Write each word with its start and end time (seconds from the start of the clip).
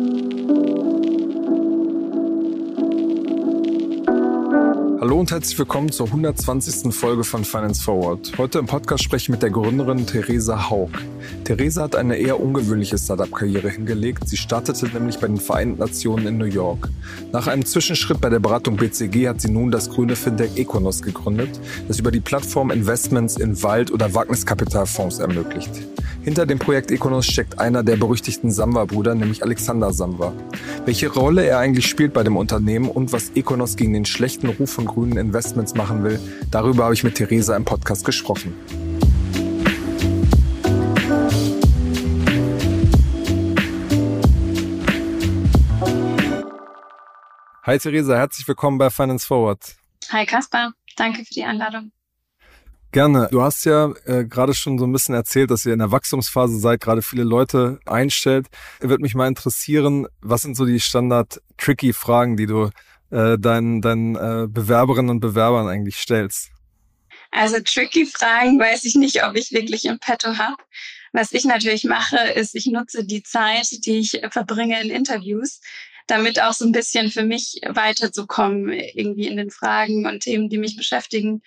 Thank 0.00 0.24
you. 0.24 0.29
Und 5.20 5.30
herzlich 5.32 5.58
willkommen 5.58 5.92
zur 5.92 6.06
120. 6.06 6.94
Folge 6.94 7.24
von 7.24 7.44
Finance 7.44 7.82
Forward. 7.82 8.32
Heute 8.38 8.58
im 8.58 8.64
Podcast 8.64 9.04
spreche 9.04 9.24
ich 9.24 9.28
mit 9.28 9.42
der 9.42 9.50
Gründerin 9.50 10.06
Theresa 10.06 10.70
Haug. 10.70 10.88
Theresa 11.44 11.82
hat 11.82 11.94
eine 11.94 12.16
eher 12.16 12.40
ungewöhnliche 12.40 12.96
Startup-Karriere 12.96 13.68
hingelegt. 13.68 14.26
Sie 14.26 14.38
startete 14.38 14.86
nämlich 14.86 15.18
bei 15.18 15.26
den 15.26 15.36
Vereinten 15.36 15.78
Nationen 15.78 16.26
in 16.26 16.38
New 16.38 16.46
York. 16.46 16.88
Nach 17.32 17.48
einem 17.48 17.66
Zwischenschritt 17.66 18.22
bei 18.22 18.30
der 18.30 18.38
Beratung 18.38 18.78
BCG 18.78 19.28
hat 19.28 19.42
sie 19.42 19.50
nun 19.50 19.70
das 19.70 19.90
grüne 19.90 20.16
Fintech 20.16 20.56
Econos 20.56 21.02
gegründet, 21.02 21.60
das 21.86 21.98
über 21.98 22.12
die 22.12 22.20
Plattform 22.20 22.70
Investments 22.70 23.36
in 23.36 23.62
Wald- 23.62 23.90
oder 23.90 24.14
Wagniskapitalfonds 24.14 25.18
ermöglicht. 25.18 25.82
Hinter 26.22 26.44
dem 26.44 26.58
Projekt 26.58 26.90
Econos 26.90 27.24
steckt 27.24 27.58
einer 27.58 27.82
der 27.82 27.96
berüchtigten 27.96 28.50
Samwa-Brüder, 28.50 29.14
nämlich 29.14 29.42
Alexander 29.42 29.90
Samwa. 29.90 30.34
Welche 30.84 31.08
Rolle 31.10 31.46
er 31.46 31.58
eigentlich 31.58 31.86
spielt 31.86 32.12
bei 32.12 32.22
dem 32.22 32.36
Unternehmen 32.36 32.90
und 32.90 33.12
was 33.12 33.30
Econos 33.34 33.76
gegen 33.76 33.94
den 33.94 34.04
schlechten 34.04 34.48
Ruf 34.48 34.70
von 34.70 34.84
grünen 34.84 35.09
Investments 35.16 35.74
machen 35.74 36.04
will, 36.04 36.20
darüber 36.50 36.84
habe 36.84 36.94
ich 36.94 37.04
mit 37.04 37.14
Theresa 37.14 37.56
im 37.56 37.64
Podcast 37.64 38.04
gesprochen. 38.04 38.54
Hi 47.62 47.78
Theresa, 47.78 48.16
herzlich 48.16 48.48
willkommen 48.48 48.78
bei 48.78 48.90
Finance 48.90 49.26
Forward. 49.26 49.76
Hi 50.10 50.26
Kaspar, 50.26 50.72
danke 50.96 51.24
für 51.24 51.34
die 51.34 51.44
Einladung. 51.44 51.92
Gerne. 52.92 53.28
Du 53.30 53.40
hast 53.40 53.64
ja 53.66 53.92
äh, 54.04 54.24
gerade 54.24 54.52
schon 54.52 54.76
so 54.76 54.84
ein 54.84 54.92
bisschen 54.92 55.14
erzählt, 55.14 55.52
dass 55.52 55.64
ihr 55.64 55.72
in 55.72 55.78
der 55.78 55.92
Wachstumsphase 55.92 56.58
seid, 56.58 56.80
gerade 56.80 57.02
viele 57.02 57.22
Leute 57.22 57.78
einstellt. 57.86 58.48
Würde 58.80 59.00
mich 59.00 59.14
mal 59.14 59.28
interessieren, 59.28 60.08
was 60.20 60.42
sind 60.42 60.56
so 60.56 60.66
die 60.66 60.80
Standard-Tricky-Fragen, 60.80 62.36
die 62.36 62.46
du 62.46 62.70
äh, 63.10 63.38
deinen, 63.38 63.80
deinen 63.80 64.16
äh, 64.16 64.46
Bewerberinnen 64.48 65.10
und 65.10 65.20
Bewerbern 65.20 65.68
eigentlich 65.68 65.96
stellst? 65.96 66.50
Also 67.30 67.58
tricky 67.60 68.06
Fragen 68.06 68.58
weiß 68.58 68.84
ich 68.84 68.96
nicht, 68.96 69.24
ob 69.24 69.36
ich 69.36 69.52
wirklich 69.52 69.84
im 69.84 69.98
Petto 69.98 70.36
habe. 70.36 70.56
Was 71.12 71.32
ich 71.32 71.44
natürlich 71.44 71.84
mache, 71.84 72.18
ist, 72.18 72.54
ich 72.54 72.66
nutze 72.66 73.04
die 73.04 73.22
Zeit, 73.22 73.68
die 73.84 73.98
ich 73.98 74.20
verbringe 74.30 74.80
in 74.80 74.90
Interviews, 74.90 75.60
damit 76.06 76.40
auch 76.40 76.52
so 76.52 76.64
ein 76.64 76.72
bisschen 76.72 77.10
für 77.10 77.24
mich 77.24 77.60
weiterzukommen, 77.66 78.72
irgendwie 78.72 79.26
in 79.26 79.36
den 79.36 79.50
Fragen 79.50 80.06
und 80.06 80.20
Themen, 80.20 80.48
die 80.48 80.58
mich 80.58 80.76
beschäftigen, 80.76 81.42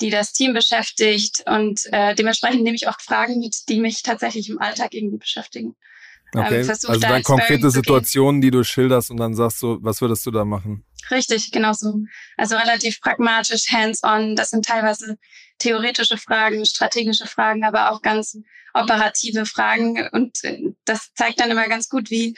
die 0.00 0.10
das 0.10 0.32
Team 0.32 0.52
beschäftigt. 0.52 1.44
Und 1.46 1.80
äh, 1.92 2.14
dementsprechend 2.14 2.62
nehme 2.62 2.76
ich 2.76 2.88
auch 2.88 3.00
Fragen 3.00 3.38
mit, 3.38 3.68
die 3.68 3.80
mich 3.80 4.02
tatsächlich 4.02 4.48
im 4.48 4.60
Alltag 4.60 4.94
irgendwie 4.94 5.18
beschäftigen. 5.18 5.76
Okay, 6.34 6.60
ähm, 6.60 6.70
also 6.70 6.98
dann 6.98 7.22
konkrete 7.22 7.70
Situationen, 7.70 8.40
die 8.40 8.50
du 8.50 8.62
schilderst 8.62 9.10
und 9.10 9.16
dann 9.18 9.34
sagst 9.34 9.62
du, 9.62 9.78
was 9.80 10.00
würdest 10.00 10.26
du 10.26 10.30
da 10.30 10.44
machen? 10.44 10.84
Richtig, 11.10 11.50
genau 11.52 11.72
so. 11.72 12.00
Also 12.36 12.56
relativ 12.56 13.00
pragmatisch, 13.00 13.70
hands-on. 13.72 14.36
Das 14.36 14.50
sind 14.50 14.66
teilweise 14.66 15.16
theoretische 15.58 16.18
Fragen, 16.18 16.64
strategische 16.66 17.26
Fragen, 17.26 17.64
aber 17.64 17.90
auch 17.90 18.02
ganz 18.02 18.38
operative 18.74 19.46
Fragen. 19.46 20.06
Und 20.12 20.44
äh, 20.44 20.60
das 20.84 21.12
zeigt 21.14 21.40
dann 21.40 21.50
immer 21.50 21.68
ganz 21.68 21.88
gut, 21.88 22.10
wie 22.10 22.36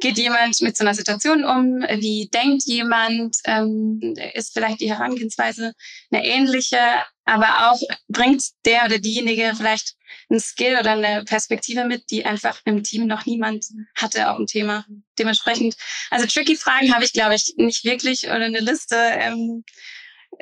geht 0.00 0.18
jemand 0.18 0.60
mit 0.60 0.76
so 0.76 0.84
einer 0.84 0.94
Situation 0.94 1.44
um? 1.44 1.82
Wie 1.82 2.28
denkt 2.32 2.64
jemand? 2.64 3.36
Ähm, 3.44 4.14
ist 4.34 4.52
vielleicht 4.52 4.80
die 4.80 4.90
Herangehensweise 4.90 5.72
eine 6.10 6.24
ähnliche, 6.24 6.78
aber 7.24 7.70
auch 7.70 7.80
bringt 8.08 8.42
der 8.64 8.86
oder 8.86 8.98
diejenige 8.98 9.52
vielleicht 9.56 9.94
ein 10.30 10.40
Skill 10.40 10.78
oder 10.78 10.92
eine 10.92 11.24
Perspektive 11.24 11.84
mit, 11.84 12.10
die 12.10 12.24
einfach 12.24 12.60
im 12.64 12.82
Team 12.82 13.06
noch 13.06 13.26
niemand 13.26 13.66
hatte 13.94 14.30
auf 14.30 14.36
dem 14.36 14.46
Thema. 14.46 14.84
Dementsprechend, 15.18 15.76
also 16.10 16.26
tricky 16.26 16.56
Fragen 16.56 16.92
habe 16.92 17.04
ich, 17.04 17.12
glaube 17.12 17.34
ich, 17.34 17.54
nicht 17.56 17.84
wirklich 17.84 18.24
oder 18.24 18.46
eine 18.46 18.60
Liste 18.60 18.96
ähm, 18.96 19.64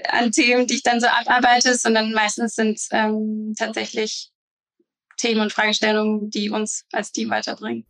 an 0.09 0.33
Themen, 0.33 0.67
die 0.67 0.77
ich 0.77 0.83
dann 0.83 1.01
so 1.01 1.07
abarbeite, 1.07 1.75
sondern 1.75 2.13
meistens 2.13 2.55
sind 2.55 2.81
ähm, 2.91 3.55
tatsächlich 3.59 4.31
Themen 5.17 5.41
und 5.41 5.53
Fragestellungen, 5.53 6.31
die 6.31 6.51
uns 6.51 6.85
als 6.93 7.13
Team 7.13 7.31
weiterbringen. 7.31 7.87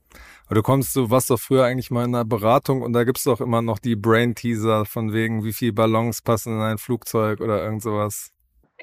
Aber 0.49 0.55
du 0.55 0.63
kommst, 0.63 0.97
du 0.97 1.11
warst 1.11 1.29
doch 1.29 1.39
früher 1.39 1.67
eigentlich 1.67 1.91
mal 1.91 2.07
in 2.07 2.15
einer 2.15 2.25
Beratung 2.25 2.81
und 2.81 2.95
da 2.95 3.05
gibt's 3.05 3.25
doch 3.25 3.43
immer 3.43 3.61
noch 3.61 3.79
die 3.79 3.97
Brain-Teaser 3.97 4.87
von 4.87 5.13
wegen, 5.13 5.45
wie 5.45 5.53
viele 5.53 5.75
Ballons 5.75 6.23
passen 6.23 6.55
in 6.55 6.63
ein 6.63 6.79
Flugzeug 6.79 7.43
oder 7.43 7.63
irgend 7.63 7.83
sowas. 7.83 8.33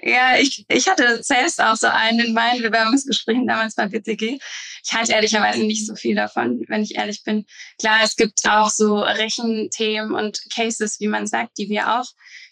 Ja, 0.04 0.38
ich, 0.38 0.64
ich 0.68 0.88
hatte 0.88 1.24
selbst 1.24 1.60
auch 1.60 1.76
so 1.76 1.88
einen 1.88 2.20
in 2.20 2.34
meinen 2.36 2.62
Bewerbungsgesprächen 2.62 3.48
damals 3.48 3.74
bei 3.74 3.88
BCG. 3.88 4.38
Ich 4.84 4.94
halte 4.94 5.14
ehrlicherweise 5.14 5.62
nicht 5.62 5.88
so 5.88 5.96
viel 5.96 6.16
davon, 6.16 6.64
wenn 6.68 6.84
ich 6.84 6.96
ehrlich 6.98 7.24
bin. 7.24 7.48
Klar, 7.80 8.02
es 8.04 8.16
gibt 8.16 8.48
auch 8.48 8.70
so 8.70 9.00
Rechenthemen 9.00 10.14
und 10.14 10.40
Cases, 10.54 11.00
wie 11.00 11.08
man 11.08 11.26
sagt, 11.26 11.58
die 11.58 11.70
wir 11.70 12.00
auch 12.00 12.06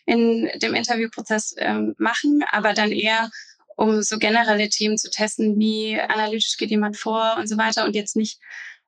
in 0.08 0.50
dem 0.56 0.74
Interviewprozess 0.74 1.54
ähm, 1.60 1.94
machen, 2.00 2.44
aber 2.50 2.74
dann 2.74 2.92
eher 2.92 3.30
um 3.76 4.02
so 4.02 4.18
generelle 4.18 4.70
Themen 4.70 4.98
zu 4.98 5.12
testen, 5.12 5.60
wie 5.60 6.00
analytisch 6.00 6.58
geht 6.58 6.72
jemand 6.72 6.98
vor 6.98 7.36
und 7.38 7.48
so 7.48 7.58
weiter 7.58 7.86
und 7.86 7.96
jetzt 7.96 8.16
nicht, 8.16 8.40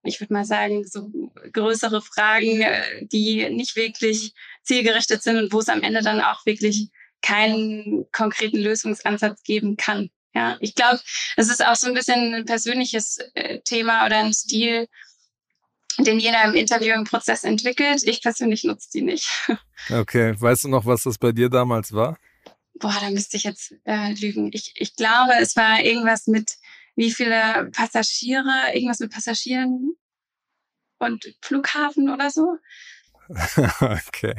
ich 0.05 0.19
würde 0.19 0.33
mal 0.33 0.45
sagen, 0.45 0.85
so 0.85 1.11
größere 1.51 2.01
Fragen, 2.01 2.61
äh, 2.61 3.05
die 3.07 3.49
nicht 3.49 3.75
wirklich 3.75 4.33
zielgerichtet 4.63 5.23
sind 5.23 5.37
und 5.37 5.53
wo 5.53 5.59
es 5.59 5.69
am 5.69 5.81
Ende 5.83 6.01
dann 6.01 6.21
auch 6.21 6.45
wirklich 6.45 6.89
keinen 7.21 8.05
konkreten 8.11 8.57
Lösungsansatz 8.57 9.43
geben 9.43 9.77
kann. 9.77 10.09
Ja, 10.33 10.57
ich 10.59 10.75
glaube, 10.75 10.99
es 11.37 11.49
ist 11.49 11.65
auch 11.65 11.75
so 11.75 11.87
ein 11.87 11.93
bisschen 11.93 12.33
ein 12.33 12.45
persönliches 12.45 13.17
äh, 13.35 13.61
Thema 13.61 14.05
oder 14.05 14.17
ein 14.17 14.33
Stil, 14.33 14.87
den 15.97 16.19
jeder 16.19 16.43
im 16.43 16.55
Interview 16.55 16.93
im 16.93 17.05
Prozess 17.05 17.43
entwickelt. 17.43 18.03
Ich 18.03 18.21
persönlich 18.21 18.63
nutze 18.63 18.89
die 18.93 19.01
nicht. 19.01 19.29
Okay, 19.91 20.33
weißt 20.39 20.63
du 20.63 20.69
noch, 20.69 20.85
was 20.85 21.03
das 21.03 21.19
bei 21.19 21.31
dir 21.31 21.47
damals 21.47 21.91
war? 21.91 22.17
Boah, 22.79 22.95
da 23.01 23.11
müsste 23.11 23.37
ich 23.37 23.43
jetzt 23.43 23.75
äh, 23.83 24.13
lügen. 24.13 24.49
Ich, 24.51 24.73
ich 24.75 24.95
glaube, 24.95 25.33
es 25.39 25.55
war 25.55 25.79
irgendwas 25.81 26.25
mit 26.27 26.55
wie 26.95 27.11
viele 27.11 27.69
Passagiere, 27.71 28.73
irgendwas 28.73 28.99
mit 28.99 29.11
Passagieren 29.11 29.95
und 30.99 31.25
Flughafen 31.41 32.09
oder 32.09 32.29
so. 32.29 32.57
okay, 33.81 34.35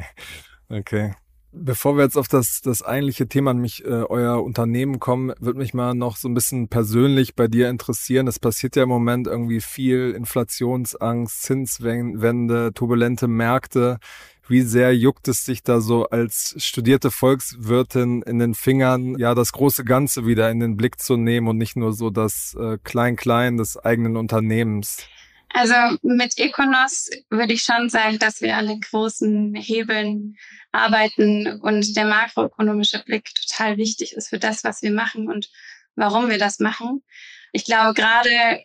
okay. 0.69 1.13
Bevor 1.51 1.95
wir 1.97 2.03
jetzt 2.03 2.17
auf 2.17 2.27
das, 2.27 2.61
das 2.61 2.83
eigentliche 2.83 3.27
Thema, 3.27 3.53
nämlich 3.53 3.83
äh, 3.83 3.87
euer 3.87 4.43
Unternehmen 4.43 4.99
kommen, 4.99 5.33
würde 5.39 5.59
mich 5.59 5.73
mal 5.73 5.95
noch 5.95 6.17
so 6.17 6.27
ein 6.27 6.33
bisschen 6.33 6.67
persönlich 6.67 7.35
bei 7.35 7.47
dir 7.47 7.69
interessieren. 7.69 8.27
Es 8.27 8.37
passiert 8.37 8.75
ja 8.75 8.83
im 8.83 8.89
Moment 8.89 9.27
irgendwie 9.27 9.61
viel 9.61 10.11
Inflationsangst, 10.11 11.41
Zinswende, 11.41 12.73
turbulente 12.73 13.27
Märkte. 13.27 13.97
Wie 14.49 14.61
sehr 14.61 14.95
juckt 14.95 15.27
es 15.27 15.43
sich 15.43 15.61
da 15.61 15.81
so 15.81 16.07
als 16.07 16.55
studierte 16.57 17.11
Volkswirtin 17.11 18.21
in 18.21 18.39
den 18.39 18.55
Fingern, 18.55 19.17
ja, 19.19 19.35
das 19.35 19.51
große 19.51 19.83
Ganze 19.83 20.25
wieder 20.25 20.49
in 20.49 20.59
den 20.59 20.77
Blick 20.77 20.99
zu 20.99 21.17
nehmen 21.17 21.47
und 21.49 21.57
nicht 21.57 21.75
nur 21.75 21.91
so 21.91 22.09
das 22.09 22.55
äh, 22.59 22.77
Klein-Klein 22.83 23.57
des 23.57 23.77
eigenen 23.77 24.15
Unternehmens? 24.15 25.05
Also 25.49 25.73
mit 26.01 26.37
Econos 26.37 27.09
würde 27.29 27.53
ich 27.53 27.63
schon 27.63 27.89
sagen, 27.89 28.19
dass 28.19 28.41
wir 28.41 28.57
an 28.57 28.67
den 28.67 28.81
großen 28.81 29.55
Hebeln 29.55 30.37
arbeiten 30.71 31.59
und 31.61 31.95
der 31.95 32.05
makroökonomische 32.05 33.03
Blick 33.03 33.33
total 33.33 33.77
wichtig 33.77 34.13
ist 34.13 34.29
für 34.29 34.39
das, 34.39 34.63
was 34.63 34.81
wir 34.81 34.91
machen 34.91 35.29
und 35.29 35.49
warum 35.95 36.29
wir 36.29 36.37
das 36.37 36.59
machen. 36.59 37.03
Ich 37.53 37.65
glaube, 37.65 37.93
gerade 37.93 38.63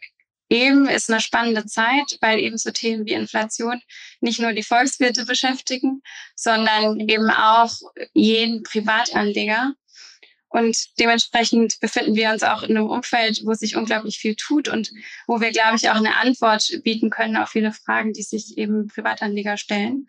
eben 0.52 0.86
ist 0.88 1.10
eine 1.10 1.20
spannende 1.20 1.66
Zeit, 1.66 2.18
weil 2.20 2.38
eben 2.38 2.58
so 2.58 2.70
Themen 2.70 3.06
wie 3.06 3.12
Inflation 3.12 3.80
nicht 4.20 4.40
nur 4.40 4.52
die 4.52 4.62
Volkswirte 4.62 5.24
beschäftigen, 5.24 6.02
sondern 6.36 7.00
eben 7.00 7.30
auch 7.30 7.74
jeden 8.12 8.62
Privatanleger. 8.62 9.72
Und 10.50 10.98
dementsprechend 11.00 11.80
befinden 11.80 12.14
wir 12.14 12.30
uns 12.30 12.42
auch 12.42 12.62
in 12.62 12.76
einem 12.76 12.90
Umfeld, 12.90 13.40
wo 13.44 13.54
sich 13.54 13.74
unglaublich 13.74 14.18
viel 14.18 14.36
tut 14.36 14.68
und 14.68 14.92
wo 15.26 15.40
wir, 15.40 15.50
glaube 15.50 15.76
ich, 15.76 15.88
auch 15.88 15.94
eine 15.94 16.16
Antwort 16.16 16.70
bieten 16.84 17.08
können 17.08 17.38
auf 17.38 17.48
viele 17.48 17.72
Fragen, 17.72 18.12
die 18.12 18.22
sich 18.22 18.58
eben 18.58 18.88
Privatanleger 18.88 19.56
stellen. 19.56 20.08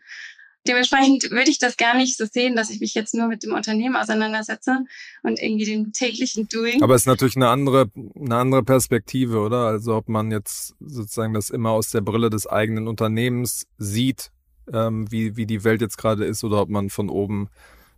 Dementsprechend 0.67 1.29
würde 1.31 1.49
ich 1.49 1.59
das 1.59 1.75
gar 1.75 1.95
nicht 1.95 2.17
so 2.17 2.25
sehen, 2.25 2.55
dass 2.55 2.69
ich 2.69 2.79
mich 2.79 2.93
jetzt 2.93 3.13
nur 3.13 3.27
mit 3.27 3.43
dem 3.43 3.53
Unternehmen 3.53 3.95
auseinandersetze 3.95 4.85
und 5.21 5.41
irgendwie 5.41 5.65
dem 5.65 5.91
täglichen 5.91 6.47
Doing. 6.47 6.81
Aber 6.81 6.95
es 6.95 7.01
ist 7.01 7.07
natürlich 7.07 7.35
eine 7.35 7.49
andere, 7.49 7.91
eine 8.15 8.35
andere 8.37 8.63
Perspektive, 8.63 9.39
oder? 9.39 9.65
Also 9.65 9.95
ob 9.95 10.07
man 10.07 10.31
jetzt 10.31 10.73
sozusagen 10.79 11.33
das 11.33 11.49
immer 11.49 11.71
aus 11.71 11.89
der 11.89 12.01
Brille 12.01 12.29
des 12.29 12.47
eigenen 12.47 12.87
Unternehmens 12.87 13.67
sieht, 13.77 14.31
ähm, 14.71 15.11
wie, 15.11 15.35
wie 15.35 15.45
die 15.45 15.65
Welt 15.65 15.81
jetzt 15.81 15.97
gerade 15.97 16.23
ist, 16.23 16.43
oder 16.45 16.61
ob 16.61 16.69
man 16.69 16.89
von 16.89 17.09
oben 17.09 17.49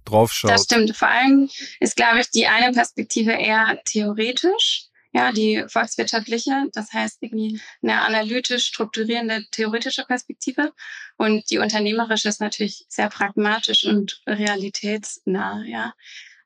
drauf 0.03 0.31
schaut. 0.31 0.51
Das 0.51 0.63
stimmt. 0.63 0.95
Vor 0.95 1.07
allem 1.07 1.49
ist, 1.79 1.95
glaube 1.95 2.19
ich, 2.19 2.29
die 2.31 2.47
eine 2.47 2.71
Perspektive 2.73 3.31
eher 3.31 3.79
theoretisch 3.85 4.87
ja, 5.15 5.31
die 5.31 5.63
volkswirtschaftliche, 5.69 6.65
das 6.73 6.91
heißt 6.91 7.19
irgendwie 7.21 7.61
eine 7.81 8.01
analytisch 8.01 8.65
strukturierende 8.65 9.45
theoretische 9.49 10.03
Perspektive. 10.03 10.73
Und 11.15 11.49
die 11.49 11.57
unternehmerische 11.57 12.27
ist 12.27 12.41
natürlich 12.41 12.85
sehr 12.89 13.07
pragmatisch 13.07 13.85
und 13.85 14.21
realitätsnah, 14.27 15.63
ja. 15.65 15.93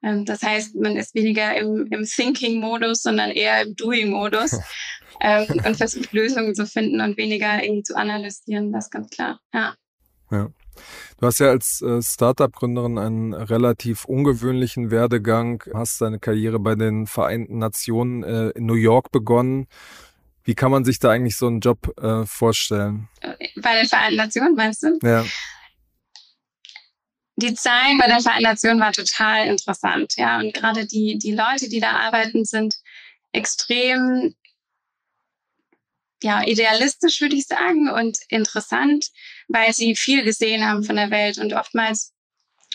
Ähm, 0.03 0.23
das 0.23 0.43
heißt, 0.43 0.75
man 0.75 0.97
ist 0.97 1.15
weniger 1.15 1.55
im, 1.57 1.87
im 1.89 2.05
Thinking-Modus, 2.05 3.01
sondern 3.01 3.31
eher 3.31 3.63
im 3.63 3.75
Doing-Modus 3.75 4.59
ähm, 5.21 5.47
und 5.65 5.75
versucht 5.75 6.13
Lösungen 6.13 6.53
zu 6.53 6.67
finden 6.67 7.01
und 7.01 7.17
weniger 7.17 7.63
irgendwie 7.63 7.83
zu 7.83 7.97
analysieren. 7.97 8.71
Das 8.71 8.85
ist 8.85 8.91
ganz 8.91 9.09
klar. 9.09 9.39
Ja. 9.51 9.73
Ja. 10.29 10.51
Du 11.19 11.25
hast 11.25 11.39
ja 11.39 11.49
als 11.49 11.81
äh, 11.81 12.01
Startup-Gründerin 12.01 12.97
einen 12.97 13.33
relativ 13.33 14.05
ungewöhnlichen 14.05 14.91
Werdegang, 14.91 15.63
hast 15.73 16.01
deine 16.01 16.19
Karriere 16.19 16.59
bei 16.59 16.75
den 16.75 17.07
Vereinten 17.07 17.57
Nationen 17.57 18.23
äh, 18.23 18.49
in 18.49 18.65
New 18.65 18.75
York 18.75 19.11
begonnen. 19.11 19.67
Wie 20.43 20.55
kann 20.55 20.71
man 20.71 20.85
sich 20.85 20.99
da 20.99 21.11
eigentlich 21.11 21.37
so 21.37 21.47
einen 21.47 21.59
Job 21.59 21.93
äh, 22.01 22.25
vorstellen? 22.25 23.07
Bei 23.61 23.75
den 23.75 23.87
Vereinten 23.87 24.17
Nationen, 24.17 24.55
meinst 24.55 24.83
du? 24.83 24.97
Ja. 25.03 25.25
Die 27.35 27.53
Zeit 27.53 27.97
bei 27.99 28.07
den 28.07 28.19
Vereinten 28.19 28.43
Nationen 28.43 28.79
war 28.79 28.91
total 28.91 29.47
interessant, 29.47 30.15
ja. 30.17 30.39
Und 30.39 30.53
gerade 30.53 30.85
die, 30.85 31.17
die 31.17 31.33
Leute, 31.33 31.69
die 31.69 31.79
da 31.79 31.91
arbeiten, 31.91 32.45
sind 32.45 32.75
extrem 33.31 34.35
ja, 36.21 36.43
idealistisch, 36.45 37.21
würde 37.21 37.35
ich 37.35 37.47
sagen, 37.47 37.89
und 37.89 38.17
interessant, 38.27 39.09
weil 39.49 39.73
sie 39.73 39.95
viel 39.95 40.23
gesehen 40.23 40.65
haben 40.65 40.83
von 40.83 40.95
der 40.95 41.11
Welt 41.11 41.37
und 41.37 41.53
oftmals, 41.53 42.13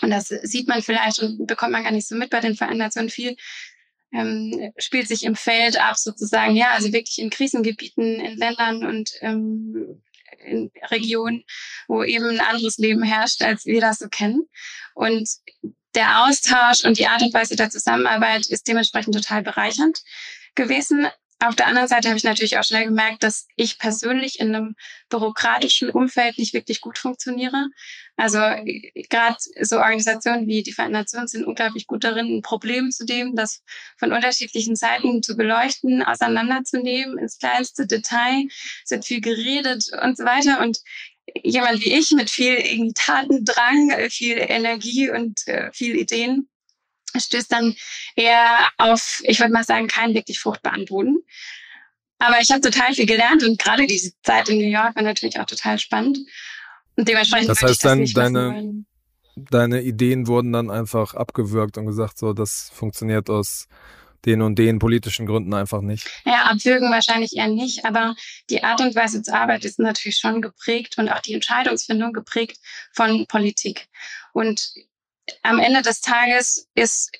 und 0.02 0.10
das 0.10 0.28
sieht 0.28 0.68
man 0.68 0.82
vielleicht 0.82 1.20
und 1.20 1.46
bekommt 1.46 1.72
man 1.72 1.84
gar 1.84 1.92
nicht 1.92 2.06
so 2.06 2.16
mit 2.16 2.30
bei 2.30 2.40
den 2.40 2.56
Veränderungen, 2.56 3.08
viel 3.08 3.36
ähm, 4.12 4.72
spielt 4.78 5.08
sich 5.08 5.24
im 5.24 5.34
Feld 5.34 5.76
ab, 5.80 5.96
sozusagen, 5.96 6.54
ja, 6.54 6.70
also 6.70 6.92
wirklich 6.92 7.18
in 7.18 7.30
Krisengebieten, 7.30 8.20
in 8.20 8.36
Ländern 8.36 8.84
und 8.84 9.10
ähm, 9.20 10.02
in 10.44 10.70
Regionen, 10.90 11.44
wo 11.88 12.04
eben 12.04 12.26
ein 12.26 12.40
anderes 12.40 12.78
Leben 12.78 13.02
herrscht, 13.02 13.42
als 13.42 13.64
wir 13.64 13.80
das 13.80 13.98
so 13.98 14.08
kennen. 14.08 14.46
Und 14.94 15.28
der 15.94 16.24
Austausch 16.24 16.84
und 16.84 16.98
die 16.98 17.06
Art 17.06 17.22
und 17.22 17.34
Weise 17.34 17.56
der 17.56 17.70
Zusammenarbeit 17.70 18.46
ist 18.46 18.68
dementsprechend 18.68 19.14
total 19.14 19.42
bereichernd 19.42 20.02
gewesen. 20.54 21.08
Auf 21.46 21.56
der 21.56 21.66
anderen 21.66 21.88
Seite 21.88 22.08
habe 22.08 22.16
ich 22.16 22.24
natürlich 22.24 22.58
auch 22.58 22.64
schnell 22.64 22.86
gemerkt, 22.86 23.22
dass 23.22 23.46
ich 23.56 23.78
persönlich 23.78 24.40
in 24.40 24.54
einem 24.54 24.76
bürokratischen 25.10 25.90
Umfeld 25.90 26.38
nicht 26.38 26.54
wirklich 26.54 26.80
gut 26.80 26.96
funktioniere. 26.96 27.68
Also 28.16 28.38
gerade 29.10 29.36
so 29.60 29.76
Organisationen 29.76 30.46
wie 30.46 30.62
die 30.62 30.72
Vereinten 30.72 30.94
Nationen 30.94 31.28
sind 31.28 31.44
unglaublich 31.44 31.86
gut 31.86 32.04
darin, 32.04 32.38
ein 32.38 32.42
Problem 32.42 32.90
zu 32.90 33.04
nehmen, 33.04 33.36
das 33.36 33.62
von 33.98 34.12
unterschiedlichen 34.12 34.74
Seiten 34.74 35.22
zu 35.22 35.36
beleuchten, 35.36 36.02
auseinanderzunehmen 36.02 37.18
ins 37.18 37.38
kleinste 37.38 37.86
Detail. 37.86 38.44
Es 38.84 38.90
wird 38.90 39.04
viel 39.04 39.20
geredet 39.20 39.90
und 40.02 40.16
so 40.16 40.24
weiter. 40.24 40.60
Und 40.60 40.80
jemand 41.42 41.84
wie 41.84 41.92
ich 41.92 42.12
mit 42.12 42.30
viel 42.30 42.92
Tatendrang, 42.94 44.08
viel 44.08 44.38
Energie 44.38 45.10
und 45.10 45.46
äh, 45.46 45.70
viel 45.72 45.96
Ideen 45.96 46.48
stößt 47.20 47.52
dann 47.52 47.74
eher 48.16 48.68
auf, 48.78 49.20
ich 49.24 49.40
würde 49.40 49.52
mal 49.52 49.64
sagen, 49.64 49.88
keinen 49.88 50.14
wirklich 50.14 50.40
fruchtbaren 50.40 50.84
Boden. 50.86 51.18
Aber 52.18 52.40
ich 52.40 52.50
habe 52.50 52.60
total 52.60 52.94
viel 52.94 53.06
gelernt 53.06 53.42
und 53.42 53.58
gerade 53.58 53.86
diese 53.86 54.12
Zeit 54.22 54.48
in 54.48 54.58
New 54.58 54.70
York 54.70 54.96
war 54.96 55.02
natürlich 55.02 55.38
auch 55.38 55.46
total 55.46 55.78
spannend. 55.78 56.18
Und 56.96 57.08
dementsprechend 57.08 57.50
das 57.50 57.62
heißt, 57.62 57.84
dann 57.84 58.04
deine, 58.06 58.84
deine 59.36 59.82
Ideen 59.82 60.26
wurden 60.26 60.52
dann 60.52 60.70
einfach 60.70 61.14
abgewürgt 61.14 61.76
und 61.76 61.86
gesagt, 61.86 62.18
so, 62.18 62.32
das 62.32 62.70
funktioniert 62.72 63.28
aus 63.28 63.66
den 64.24 64.42
und 64.42 64.58
den 64.58 64.78
politischen 64.78 65.26
Gründen 65.26 65.52
einfach 65.54 65.82
nicht. 65.82 66.08
Ja, 66.24 66.44
abwürgen 66.44 66.90
wahrscheinlich 66.90 67.36
eher 67.36 67.48
nicht, 67.48 67.84
aber 67.84 68.14
die 68.48 68.62
Art 68.62 68.80
und 68.80 68.94
Weise 68.94 69.22
zur 69.22 69.34
Arbeit 69.34 69.64
ist 69.64 69.78
natürlich 69.78 70.16
schon 70.16 70.40
geprägt 70.40 70.96
und 70.98 71.10
auch 71.10 71.20
die 71.20 71.34
Entscheidungsfindung 71.34 72.12
geprägt 72.12 72.58
von 72.92 73.26
Politik. 73.26 73.88
Und 74.32 74.72
am 75.42 75.58
Ende 75.58 75.82
des 75.82 76.00
Tages 76.00 76.68
ist 76.74 77.10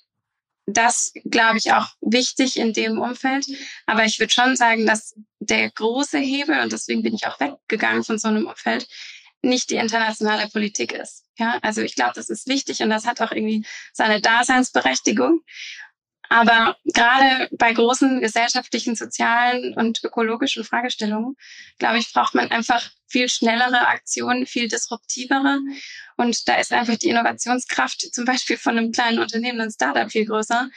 das, 0.66 1.12
glaube 1.24 1.58
ich, 1.58 1.72
auch 1.72 1.88
wichtig 2.00 2.58
in 2.58 2.72
dem 2.72 3.00
Umfeld. 3.00 3.46
Aber 3.86 4.04
ich 4.04 4.18
würde 4.18 4.32
schon 4.32 4.56
sagen, 4.56 4.86
dass 4.86 5.14
der 5.40 5.70
große 5.70 6.18
Hebel, 6.18 6.58
und 6.60 6.72
deswegen 6.72 7.02
bin 7.02 7.14
ich 7.14 7.26
auch 7.26 7.38
weggegangen 7.38 8.04
von 8.04 8.18
so 8.18 8.28
einem 8.28 8.46
Umfeld, 8.46 8.88
nicht 9.42 9.70
die 9.70 9.76
internationale 9.76 10.48
Politik 10.48 10.92
ist. 10.92 11.24
Ja, 11.36 11.58
also 11.62 11.82
ich 11.82 11.96
glaube, 11.96 12.12
das 12.14 12.30
ist 12.30 12.48
wichtig 12.48 12.80
und 12.82 12.90
das 12.90 13.06
hat 13.06 13.20
auch 13.20 13.32
irgendwie 13.32 13.66
seine 13.92 14.20
Daseinsberechtigung. 14.20 15.40
Aber 16.29 16.76
gerade 16.85 17.49
bei 17.53 17.73
großen 17.73 18.21
gesellschaftlichen, 18.21 18.97
sozialen 18.97 19.75
und 19.75 20.03
ökologischen 20.03 20.65
Fragestellungen, 20.65 21.37
glaube 21.79 21.99
ich, 21.99 22.12
braucht 22.12 22.35
man 22.35 22.50
einfach 22.50 22.91
viel 23.06 23.29
schnellere 23.29 23.87
Aktionen, 23.87 24.47
viel 24.47 24.69
disruptivere. 24.69 25.61
Und 26.17 26.49
da 26.49 26.56
ist 26.56 26.73
einfach 26.73 26.97
die 26.97 27.09
Innovationskraft 27.09 28.12
zum 28.12 28.25
Beispiel 28.25 28.56
von 28.56 28.76
einem 28.76 28.93
kleinen 28.93 29.19
Unternehmen, 29.19 29.61
einem 29.61 29.71
Startup 29.71 30.11
viel 30.11 30.26
größer 30.26 30.69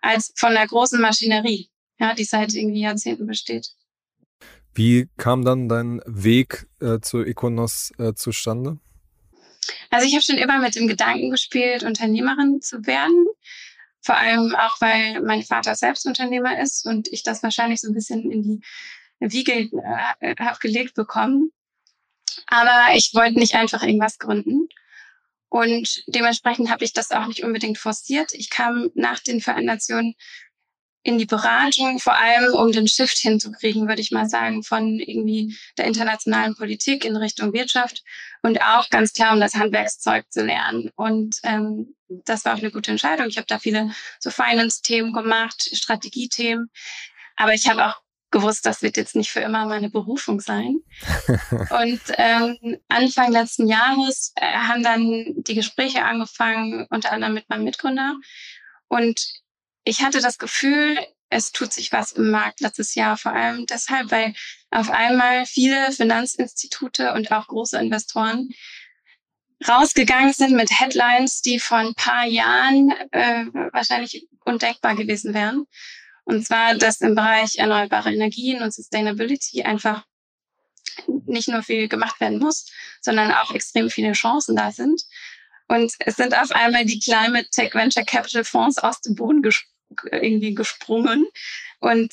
als 0.00 0.32
von 0.36 0.52
der 0.52 0.66
großen 0.66 1.00
Maschinerie, 1.00 1.70
ja, 1.98 2.14
die 2.14 2.24
seit 2.24 2.54
irgendwie 2.54 2.82
Jahrzehnten 2.82 3.26
besteht. 3.26 3.68
Wie 4.74 5.08
kam 5.16 5.44
dann 5.44 5.68
dein 5.68 6.00
Weg 6.06 6.66
äh, 6.80 7.00
zu 7.00 7.22
Econos 7.22 7.92
äh, 7.98 8.14
zustande? 8.14 8.78
Also 9.90 10.06
ich 10.06 10.14
habe 10.14 10.22
schon 10.22 10.38
immer 10.38 10.58
mit 10.58 10.76
dem 10.76 10.86
Gedanken 10.86 11.30
gespielt, 11.30 11.82
Unternehmerin 11.82 12.60
zu 12.60 12.86
werden. 12.86 13.26
Vor 14.00 14.16
allem 14.16 14.54
auch, 14.54 14.80
weil 14.80 15.20
mein 15.22 15.42
Vater 15.42 15.74
selbst 15.74 16.06
Unternehmer 16.06 16.58
ist 16.60 16.86
und 16.86 17.08
ich 17.08 17.22
das 17.22 17.42
wahrscheinlich 17.42 17.80
so 17.80 17.88
ein 17.88 17.94
bisschen 17.94 18.30
in 18.30 18.42
die 18.42 18.60
Wiege 19.20 19.70
äh, 20.20 20.36
habe 20.38 20.58
gelegt 20.60 20.94
bekommen. 20.94 21.50
Aber 22.46 22.94
ich 22.94 23.12
wollte 23.14 23.38
nicht 23.38 23.54
einfach 23.54 23.82
irgendwas 23.82 24.18
gründen. 24.18 24.68
Und 25.50 26.04
dementsprechend 26.06 26.70
habe 26.70 26.84
ich 26.84 26.92
das 26.92 27.10
auch 27.10 27.26
nicht 27.26 27.42
unbedingt 27.42 27.78
forciert. 27.78 28.32
Ich 28.34 28.50
kam 28.50 28.90
nach 28.94 29.18
den 29.18 29.40
Veränderungen 29.40 30.14
in 31.08 31.16
die 31.16 31.24
Beratung, 31.24 31.98
vor 31.98 32.14
allem 32.14 32.52
um 32.52 32.70
den 32.70 32.86
Shift 32.86 33.16
hinzukriegen, 33.16 33.88
würde 33.88 34.02
ich 34.02 34.10
mal 34.10 34.28
sagen, 34.28 34.62
von 34.62 35.00
irgendwie 35.00 35.56
der 35.78 35.86
internationalen 35.86 36.54
Politik 36.54 37.06
in 37.06 37.16
Richtung 37.16 37.54
Wirtschaft 37.54 38.04
und 38.42 38.60
auch 38.60 38.90
ganz 38.90 39.14
klar, 39.14 39.32
um 39.32 39.40
das 39.40 39.54
Handwerkszeug 39.54 40.30
zu 40.30 40.44
lernen. 40.44 40.90
Und 40.96 41.36
ähm, 41.44 41.94
das 42.08 42.44
war 42.44 42.54
auch 42.54 42.58
eine 42.58 42.70
gute 42.70 42.90
Entscheidung. 42.90 43.26
Ich 43.28 43.38
habe 43.38 43.46
da 43.46 43.58
viele 43.58 43.90
so 44.20 44.30
Finance-Themen 44.30 45.14
gemacht, 45.14 45.70
Strategiethemen. 45.72 46.70
Aber 47.36 47.54
ich 47.54 47.68
habe 47.70 47.86
auch 47.86 48.02
gewusst, 48.30 48.66
das 48.66 48.82
wird 48.82 48.98
jetzt 48.98 49.16
nicht 49.16 49.30
für 49.30 49.40
immer 49.40 49.64
meine 49.64 49.88
Berufung 49.88 50.40
sein. 50.40 50.80
und 51.70 52.00
ähm, 52.18 52.76
Anfang 52.88 53.32
letzten 53.32 53.66
Jahres 53.66 54.34
äh, 54.36 54.44
haben 54.44 54.82
dann 54.82 55.24
die 55.38 55.54
Gespräche 55.54 56.04
angefangen, 56.04 56.86
unter 56.90 57.12
anderem 57.12 57.32
mit 57.32 57.48
meinem 57.48 57.64
Mitgründer. 57.64 58.14
Und 58.88 59.40
ich 59.88 60.02
hatte 60.02 60.20
das 60.20 60.36
Gefühl, 60.36 60.98
es 61.30 61.50
tut 61.52 61.72
sich 61.72 61.92
was 61.92 62.12
im 62.12 62.30
Markt 62.30 62.60
letztes 62.60 62.94
Jahr, 62.94 63.16
vor 63.16 63.32
allem 63.32 63.64
deshalb, 63.64 64.10
weil 64.10 64.34
auf 64.70 64.90
einmal 64.90 65.46
viele 65.46 65.92
Finanzinstitute 65.92 67.14
und 67.14 67.32
auch 67.32 67.46
große 67.46 67.78
Investoren 67.78 68.50
rausgegangen 69.66 70.34
sind 70.34 70.54
mit 70.54 70.70
Headlines, 70.78 71.40
die 71.40 71.58
vor 71.58 71.78
ein 71.78 71.94
paar 71.94 72.26
Jahren 72.26 72.92
äh, 73.12 73.46
wahrscheinlich 73.72 74.28
undenkbar 74.44 74.94
gewesen 74.94 75.32
wären. 75.32 75.64
Und 76.24 76.46
zwar, 76.46 76.74
dass 76.74 77.00
im 77.00 77.14
Bereich 77.14 77.56
erneuerbare 77.56 78.12
Energien 78.12 78.60
und 78.60 78.74
Sustainability 78.74 79.62
einfach 79.62 80.04
nicht 81.24 81.48
nur 81.48 81.62
viel 81.62 81.88
gemacht 81.88 82.20
werden 82.20 82.38
muss, 82.38 82.66
sondern 83.00 83.32
auch 83.32 83.54
extrem 83.54 83.88
viele 83.88 84.12
Chancen 84.12 84.54
da 84.54 84.70
sind. 84.70 85.02
Und 85.66 85.94
es 86.00 86.16
sind 86.16 86.36
auf 86.36 86.50
einmal 86.50 86.84
die 86.84 87.00
Climate 87.00 87.48
Tech 87.50 87.74
Venture 87.74 88.04
Capital 88.04 88.44
Fonds 88.44 88.76
aus 88.78 89.00
dem 89.00 89.14
Boden 89.14 89.40
gesprungen 89.40 89.77
irgendwie 90.10 90.54
gesprungen. 90.54 91.26
Und 91.80 92.12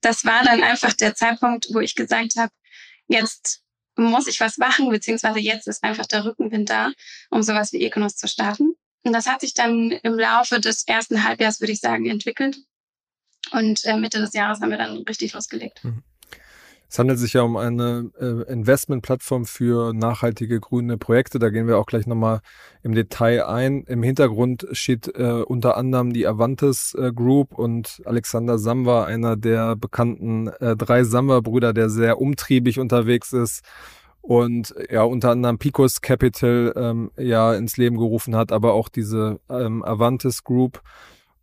das 0.00 0.24
war 0.24 0.44
dann 0.44 0.62
einfach 0.62 0.92
der 0.92 1.14
Zeitpunkt, 1.14 1.68
wo 1.72 1.80
ich 1.80 1.94
gesagt 1.94 2.36
habe, 2.36 2.52
jetzt 3.08 3.62
muss 3.96 4.26
ich 4.26 4.40
was 4.40 4.58
machen, 4.58 4.88
beziehungsweise 4.88 5.38
jetzt 5.38 5.68
ist 5.68 5.84
einfach 5.84 6.06
der 6.06 6.24
Rückenwind 6.24 6.70
da, 6.70 6.92
um 7.30 7.42
sowas 7.42 7.72
wie 7.72 7.84
Econos 7.84 8.16
zu 8.16 8.26
starten. 8.26 8.74
Und 9.04 9.12
das 9.12 9.26
hat 9.26 9.40
sich 9.40 9.54
dann 9.54 9.90
im 9.90 10.14
Laufe 10.14 10.60
des 10.60 10.86
ersten 10.86 11.24
Halbjahres, 11.24 11.60
würde 11.60 11.72
ich 11.72 11.80
sagen, 11.80 12.08
entwickelt. 12.08 12.58
Und 13.50 13.84
äh, 13.84 13.96
Mitte 13.96 14.20
des 14.20 14.32
Jahres 14.32 14.60
haben 14.60 14.70
wir 14.70 14.78
dann 14.78 14.98
richtig 14.98 15.32
losgelegt. 15.32 15.82
Mhm. 15.84 16.02
Es 16.92 16.98
handelt 16.98 17.18
sich 17.18 17.32
ja 17.32 17.40
um 17.40 17.56
eine 17.56 18.10
äh, 18.20 18.52
Investmentplattform 18.52 19.46
für 19.46 19.94
nachhaltige 19.94 20.60
grüne 20.60 20.98
Projekte. 20.98 21.38
Da 21.38 21.48
gehen 21.48 21.66
wir 21.66 21.78
auch 21.78 21.86
gleich 21.86 22.06
nochmal 22.06 22.42
im 22.82 22.94
Detail 22.94 23.46
ein. 23.46 23.84
Im 23.84 24.02
Hintergrund 24.02 24.66
steht 24.72 25.08
äh, 25.16 25.42
unter 25.42 25.78
anderem 25.78 26.12
die 26.12 26.26
Avantis 26.26 26.94
äh, 26.94 27.10
Group 27.10 27.54
und 27.54 28.02
Alexander 28.04 28.58
Samba, 28.58 29.04
einer 29.04 29.38
der 29.38 29.74
bekannten 29.74 30.48
äh, 30.48 30.76
drei 30.76 31.02
Samba-Brüder, 31.02 31.72
der 31.72 31.88
sehr 31.88 32.20
umtriebig 32.20 32.78
unterwegs 32.78 33.32
ist 33.32 33.64
und 34.20 34.74
ja 34.90 35.02
unter 35.02 35.30
anderem 35.30 35.56
Picos 35.56 36.02
Capital 36.02 36.74
ähm, 36.76 37.10
ja 37.16 37.54
ins 37.54 37.78
Leben 37.78 37.96
gerufen 37.96 38.36
hat, 38.36 38.52
aber 38.52 38.74
auch 38.74 38.90
diese 38.90 39.40
ähm, 39.48 39.82
Avantis 39.82 40.44
Group. 40.44 40.82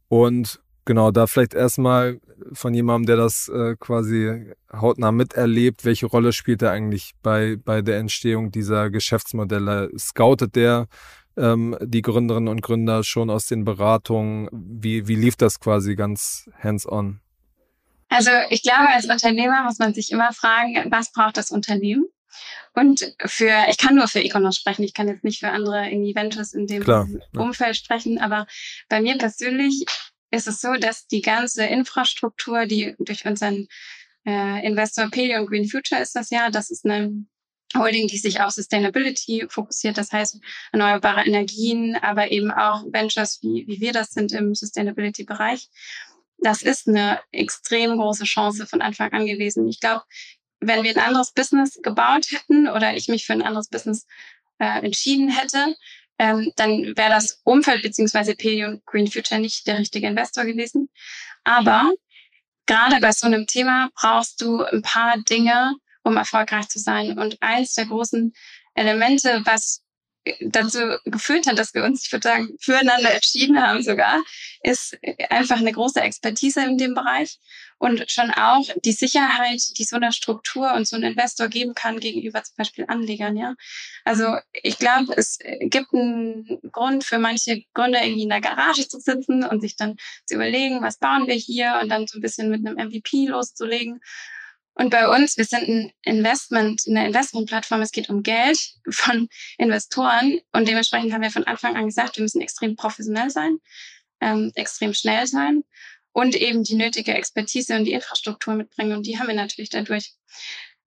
Und 0.09 0.61
Genau, 0.89 1.11
da 1.11 1.27
vielleicht 1.27 1.53
erstmal 1.53 2.19
von 2.51 2.73
jemandem, 2.73 3.05
der 3.05 3.17
das 3.17 3.47
äh, 3.47 3.75
quasi 3.79 4.55
hautnah 4.73 5.11
miterlebt, 5.11 5.85
welche 5.85 6.07
Rolle 6.07 6.33
spielt 6.33 6.63
er 6.63 6.71
eigentlich 6.71 7.11
bei, 7.21 7.57
bei 7.63 7.83
der 7.83 7.99
Entstehung 7.99 8.51
dieser 8.51 8.89
Geschäftsmodelle? 8.89 9.91
Scoutet 9.99 10.55
der 10.55 10.87
ähm, 11.37 11.77
die 11.79 12.01
Gründerinnen 12.01 12.47
und 12.47 12.63
Gründer 12.63 13.03
schon 13.03 13.29
aus 13.29 13.45
den 13.45 13.65
Beratungen? 13.65 14.49
Wie, 14.51 15.07
wie 15.07 15.13
lief 15.13 15.35
das 15.35 15.59
quasi 15.59 15.95
ganz 15.95 16.49
hands-on? 16.59 17.19
Also 18.09 18.31
ich 18.49 18.63
glaube, 18.63 18.89
als 18.89 19.05
Unternehmer 19.05 19.61
muss 19.65 19.77
man 19.77 19.93
sich 19.93 20.11
immer 20.11 20.33
fragen, 20.33 20.87
was 20.89 21.11
braucht 21.11 21.37
das 21.37 21.51
Unternehmen? 21.51 22.07
Und 22.73 23.15
für, 23.25 23.65
ich 23.69 23.77
kann 23.77 23.95
nur 23.95 24.07
für 24.07 24.23
Econos 24.23 24.55
sprechen, 24.55 24.83
ich 24.83 24.95
kann 24.95 25.07
jetzt 25.07 25.23
nicht 25.23 25.39
für 25.39 25.49
andere 25.49 25.87
irgendwie 25.87 26.15
Ventures 26.15 26.53
in 26.53 26.65
dem 26.65 26.83
Klar, 26.83 27.07
Umfeld 27.35 27.75
ja. 27.75 27.83
sprechen, 27.83 28.19
aber 28.19 28.47
bei 28.87 29.01
mir 29.01 29.19
persönlich 29.19 29.85
ist 30.31 30.47
es 30.47 30.61
so, 30.61 30.73
dass 30.73 31.07
die 31.07 31.21
ganze 31.21 31.65
Infrastruktur, 31.65 32.65
die 32.65 32.95
durch 32.99 33.25
unseren 33.25 33.67
äh, 34.25 34.65
Investor 34.65 35.09
Pelion 35.09 35.45
Green 35.45 35.67
Future 35.67 36.01
ist 36.01 36.15
das 36.15 36.29
ja, 36.29 36.49
das 36.49 36.69
ist 36.69 36.85
eine 36.85 37.25
Holding, 37.75 38.07
die 38.07 38.17
sich 38.17 38.41
auf 38.41 38.51
Sustainability 38.51 39.45
fokussiert, 39.47 39.97
das 39.97 40.11
heißt 40.11 40.39
erneuerbare 40.71 41.25
Energien, 41.25 41.95
aber 41.95 42.31
eben 42.31 42.51
auch 42.51 42.83
Ventures, 42.91 43.39
wie, 43.43 43.65
wie 43.67 43.79
wir 43.79 43.93
das 43.93 44.09
sind 44.09 44.31
im 44.31 44.55
Sustainability-Bereich. 44.55 45.69
Das 46.39 46.63
ist 46.63 46.87
eine 46.87 47.19
extrem 47.31 47.97
große 47.97 48.23
Chance 48.23 48.65
von 48.65 48.81
Anfang 48.81 49.11
an 49.11 49.27
gewesen. 49.27 49.67
Ich 49.67 49.79
glaube, 49.79 50.03
wenn 50.59 50.83
wir 50.83 50.91
ein 50.91 51.03
anderes 51.03 51.31
Business 51.31 51.79
gebaut 51.83 52.27
hätten 52.31 52.67
oder 52.67 52.95
ich 52.95 53.07
mich 53.07 53.25
für 53.25 53.33
ein 53.33 53.43
anderes 53.43 53.69
Business 53.69 54.07
äh, 54.57 54.83
entschieden 54.83 55.29
hätte, 55.29 55.75
ähm, 56.19 56.51
dann 56.57 56.97
wäre 56.97 57.09
das 57.09 57.39
Umfeld 57.43 57.81
beziehungsweise 57.81 58.35
Pelion 58.35 58.81
Green 58.85 59.09
Future 59.09 59.39
nicht 59.39 59.65
der 59.65 59.79
richtige 59.79 60.07
Investor 60.07 60.43
gewesen. 60.43 60.89
Aber 61.45 61.91
gerade 62.65 62.99
bei 62.99 63.11
so 63.13 63.25
einem 63.25 63.47
Thema 63.47 63.89
brauchst 63.95 64.41
du 64.41 64.63
ein 64.63 64.81
paar 64.81 65.17
Dinge, 65.29 65.75
um 66.03 66.17
erfolgreich 66.17 66.67
zu 66.67 66.77
sein. 66.77 67.17
Und 67.17 67.41
eins 67.41 67.73
der 67.73 67.85
großen 67.85 68.33
Elemente, 68.75 69.41
was 69.45 69.81
dazu 70.41 70.79
geführt 71.05 71.47
hat, 71.47 71.57
dass 71.57 71.73
wir 71.73 71.83
uns, 71.83 72.05
ich 72.05 72.11
würde 72.11 72.27
sagen, 72.27 72.49
füreinander 72.59 73.13
entschieden 73.13 73.61
haben 73.61 73.81
sogar, 73.81 74.21
ist 74.63 74.97
einfach 75.29 75.57
eine 75.57 75.71
große 75.71 76.01
Expertise 76.01 76.63
in 76.63 76.77
dem 76.77 76.93
Bereich 76.93 77.39
und 77.77 78.11
schon 78.11 78.29
auch 78.31 78.67
die 78.83 78.91
Sicherheit, 78.91 79.61
die 79.77 79.85
so 79.85 79.95
eine 79.95 80.11
Struktur 80.11 80.73
und 80.73 80.87
so 80.87 80.97
ein 80.97 81.03
Investor 81.03 81.47
geben 81.47 81.73
kann 81.73 81.99
gegenüber 81.99 82.43
zum 82.43 82.55
Beispiel 82.57 82.85
Anlegern, 82.87 83.37
ja. 83.37 83.55
Also 84.03 84.35
ich 84.51 84.77
glaube, 84.77 85.13
es 85.15 85.39
gibt 85.61 85.93
einen 85.93 86.59
Grund 86.71 87.03
für 87.03 87.19
manche 87.19 87.63
Gründer 87.73 88.03
irgendwie 88.03 88.23
in 88.23 88.29
der 88.29 88.41
Garage 88.41 88.87
zu 88.87 88.99
sitzen 88.99 89.43
und 89.45 89.61
sich 89.61 89.77
dann 89.77 89.95
zu 90.25 90.35
überlegen, 90.35 90.81
was 90.81 90.97
bauen 90.97 91.27
wir 91.27 91.35
hier 91.35 91.79
und 91.81 91.89
dann 91.89 92.07
so 92.07 92.17
ein 92.17 92.21
bisschen 92.21 92.49
mit 92.49 92.65
einem 92.67 92.75
MVP 92.75 93.27
loszulegen 93.27 94.01
und 94.79 94.91
bei 94.91 95.09
uns, 95.09 95.35
wir 95.35 95.43
sind 95.43 95.67
ein 95.67 95.91
Investment, 96.03 96.83
eine 96.87 97.05
Investmentplattform. 97.05 97.81
Es 97.81 97.91
geht 97.91 98.09
um 98.09 98.23
Geld 98.23 98.57
von 98.89 99.27
Investoren. 99.57 100.39
Und 100.53 100.69
dementsprechend 100.69 101.11
haben 101.11 101.21
wir 101.21 101.31
von 101.31 101.43
Anfang 101.43 101.75
an 101.75 101.87
gesagt, 101.87 102.15
wir 102.15 102.23
müssen 102.23 102.39
extrem 102.39 102.77
professionell 102.77 103.29
sein, 103.29 103.57
ähm, 104.21 104.53
extrem 104.55 104.93
schnell 104.93 105.27
sein 105.27 105.65
und 106.13 106.33
eben 106.33 106.63
die 106.63 106.75
nötige 106.75 107.13
Expertise 107.13 107.75
und 107.75 107.83
die 107.83 107.91
Infrastruktur 107.91 108.55
mitbringen. 108.55 108.93
Und 108.93 109.05
die 109.05 109.19
haben 109.19 109.27
wir 109.27 109.35
natürlich 109.35 109.69
dadurch. 109.69 110.13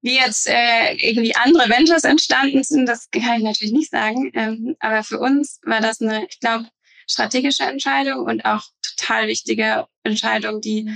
Wie 0.01 0.17
jetzt 0.17 0.49
äh, 0.49 0.95
irgendwie 0.95 1.37
andere 1.37 1.69
Ventures 1.69 2.05
entstanden 2.05 2.65
sind, 2.65 2.87
das 2.87 3.11
kann 3.11 3.37
ich 3.37 3.45
natürlich 3.45 3.75
nicht 3.75 3.91
sagen. 3.91 4.33
Ähm, 4.35 4.75
aber 4.81 5.05
für 5.05 5.19
uns 5.19 5.61
war 5.65 5.83
das 5.83 6.01
eine, 6.01 6.27
ich 6.29 6.41
glaube, 6.41 6.67
strategische 7.07 7.65
Entscheidung 7.65 8.25
und 8.25 8.47
auch 8.47 8.63
total 8.97 9.29
wichtige 9.29 9.87
Entscheidung, 10.03 10.63
die 10.63 10.91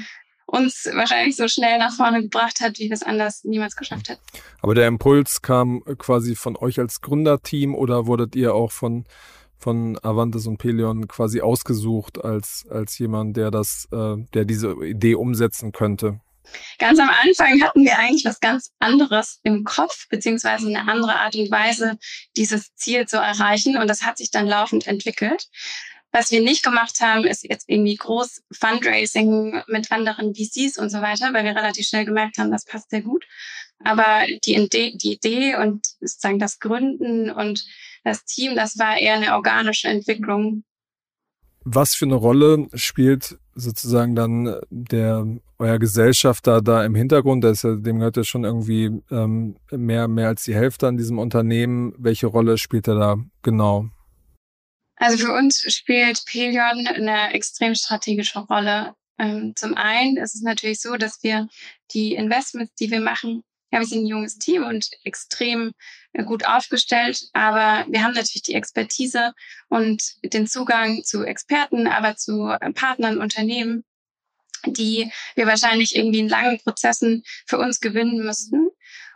uns 0.46 0.88
wahrscheinlich 0.92 1.36
so 1.36 1.48
schnell 1.48 1.78
nach 1.78 1.94
vorne 1.94 2.22
gebracht 2.22 2.60
hat, 2.60 2.78
wie 2.78 2.84
wir 2.84 2.94
es 2.94 3.02
anders 3.02 3.44
niemals 3.44 3.76
geschafft 3.76 4.08
hätten. 4.08 4.22
Aber 4.62 4.74
der 4.74 4.86
Impuls 4.86 5.42
kam 5.42 5.82
quasi 5.98 6.34
von 6.36 6.56
euch 6.56 6.78
als 6.78 7.00
Gründerteam 7.00 7.74
oder 7.74 8.06
wurdet 8.06 8.36
ihr 8.36 8.54
auch 8.54 8.72
von 8.72 9.04
von 9.58 9.98
Avantis 10.02 10.46
und 10.46 10.58
Pelion 10.58 11.08
quasi 11.08 11.40
ausgesucht 11.40 12.22
als 12.22 12.66
als 12.70 12.98
jemand, 12.98 13.36
der 13.36 13.50
das, 13.50 13.88
äh, 13.90 14.16
der 14.34 14.44
diese 14.44 14.72
Idee 14.84 15.14
umsetzen 15.14 15.72
könnte? 15.72 16.20
Ganz 16.78 16.98
am 16.98 17.08
Anfang 17.08 17.60
hatten 17.62 17.84
wir 17.84 17.98
eigentlich 17.98 18.24
was 18.24 18.40
ganz 18.40 18.72
anderes 18.78 19.40
im 19.42 19.64
Kopf, 19.64 20.08
beziehungsweise 20.08 20.68
eine 20.68 20.88
andere 20.88 21.16
Art 21.16 21.34
und 21.34 21.50
Weise, 21.50 21.98
dieses 22.36 22.74
Ziel 22.74 23.06
zu 23.06 23.16
erreichen. 23.16 23.76
Und 23.76 23.88
das 23.88 24.02
hat 24.02 24.18
sich 24.18 24.30
dann 24.30 24.46
laufend 24.46 24.86
entwickelt. 24.86 25.48
Was 26.16 26.30
wir 26.30 26.40
nicht 26.40 26.64
gemacht 26.64 27.00
haben, 27.02 27.24
ist 27.24 27.44
jetzt 27.44 27.68
irgendwie 27.68 27.94
groß 27.94 28.42
Fundraising 28.50 29.62
mit 29.66 29.92
anderen 29.92 30.34
VCs 30.34 30.78
und 30.78 30.88
so 30.88 31.02
weiter, 31.02 31.34
weil 31.34 31.44
wir 31.44 31.54
relativ 31.54 31.86
schnell 31.86 32.06
gemerkt 32.06 32.38
haben, 32.38 32.50
das 32.50 32.64
passt 32.64 32.88
sehr 32.88 33.02
gut. 33.02 33.26
Aber 33.84 34.24
die 34.46 34.54
Idee, 34.54 34.96
die 34.96 35.12
Idee 35.12 35.56
und 35.56 35.84
sozusagen 36.00 36.38
das 36.38 36.58
Gründen 36.58 37.30
und 37.30 37.66
das 38.02 38.24
Team, 38.24 38.56
das 38.56 38.78
war 38.78 38.96
eher 38.96 39.16
eine 39.16 39.34
organische 39.34 39.88
Entwicklung. 39.88 40.64
Was 41.66 41.94
für 41.94 42.06
eine 42.06 42.14
Rolle 42.14 42.66
spielt 42.72 43.36
sozusagen 43.54 44.14
dann 44.14 44.58
der 44.70 45.26
euer 45.58 45.78
Gesellschafter 45.78 46.62
da 46.62 46.82
im 46.82 46.94
Hintergrund? 46.94 47.44
Der 47.44 47.52
dem 47.52 47.98
gehört 47.98 48.16
ja 48.16 48.24
schon 48.24 48.44
irgendwie 48.44 49.02
ähm, 49.10 49.58
mehr, 49.70 50.08
mehr 50.08 50.28
als 50.28 50.44
die 50.44 50.54
Hälfte 50.54 50.88
an 50.88 50.96
diesem 50.96 51.18
Unternehmen. 51.18 51.92
Welche 51.98 52.26
Rolle 52.26 52.56
spielt 52.56 52.88
er 52.88 52.94
da 52.94 53.16
genau? 53.42 53.90
Also 54.96 55.18
für 55.18 55.32
uns 55.32 55.60
spielt 55.72 56.24
Pelion 56.26 56.86
eine 56.86 57.32
extrem 57.34 57.74
strategische 57.74 58.40
Rolle. 58.40 58.94
Ähm, 59.18 59.54
zum 59.56 59.74
einen 59.74 60.16
ist 60.16 60.34
es 60.34 60.42
natürlich 60.42 60.80
so, 60.80 60.96
dass 60.96 61.22
wir 61.22 61.48
die 61.92 62.14
Investments, 62.14 62.74
die 62.74 62.90
wir 62.90 63.00
machen, 63.00 63.42
ja, 63.72 63.80
wir 63.80 63.86
sind 63.86 64.04
ein 64.04 64.06
junges 64.06 64.38
Team 64.38 64.64
und 64.64 64.88
extrem 65.04 65.72
äh, 66.12 66.24
gut 66.24 66.46
aufgestellt, 66.46 67.28
aber 67.32 67.84
wir 67.90 68.02
haben 68.02 68.14
natürlich 68.14 68.42
die 68.42 68.54
Expertise 68.54 69.32
und 69.68 70.02
den 70.22 70.46
Zugang 70.46 71.02
zu 71.04 71.24
Experten, 71.24 71.86
aber 71.86 72.16
zu 72.16 72.48
äh, 72.48 72.72
Partnern, 72.72 73.18
Unternehmen, 73.18 73.84
die 74.64 75.10
wir 75.34 75.46
wahrscheinlich 75.46 75.96
irgendwie 75.96 76.20
in 76.20 76.28
langen 76.28 76.58
Prozessen 76.60 77.22
für 77.46 77.58
uns 77.58 77.80
gewinnen 77.80 78.24
müssten. 78.24 78.68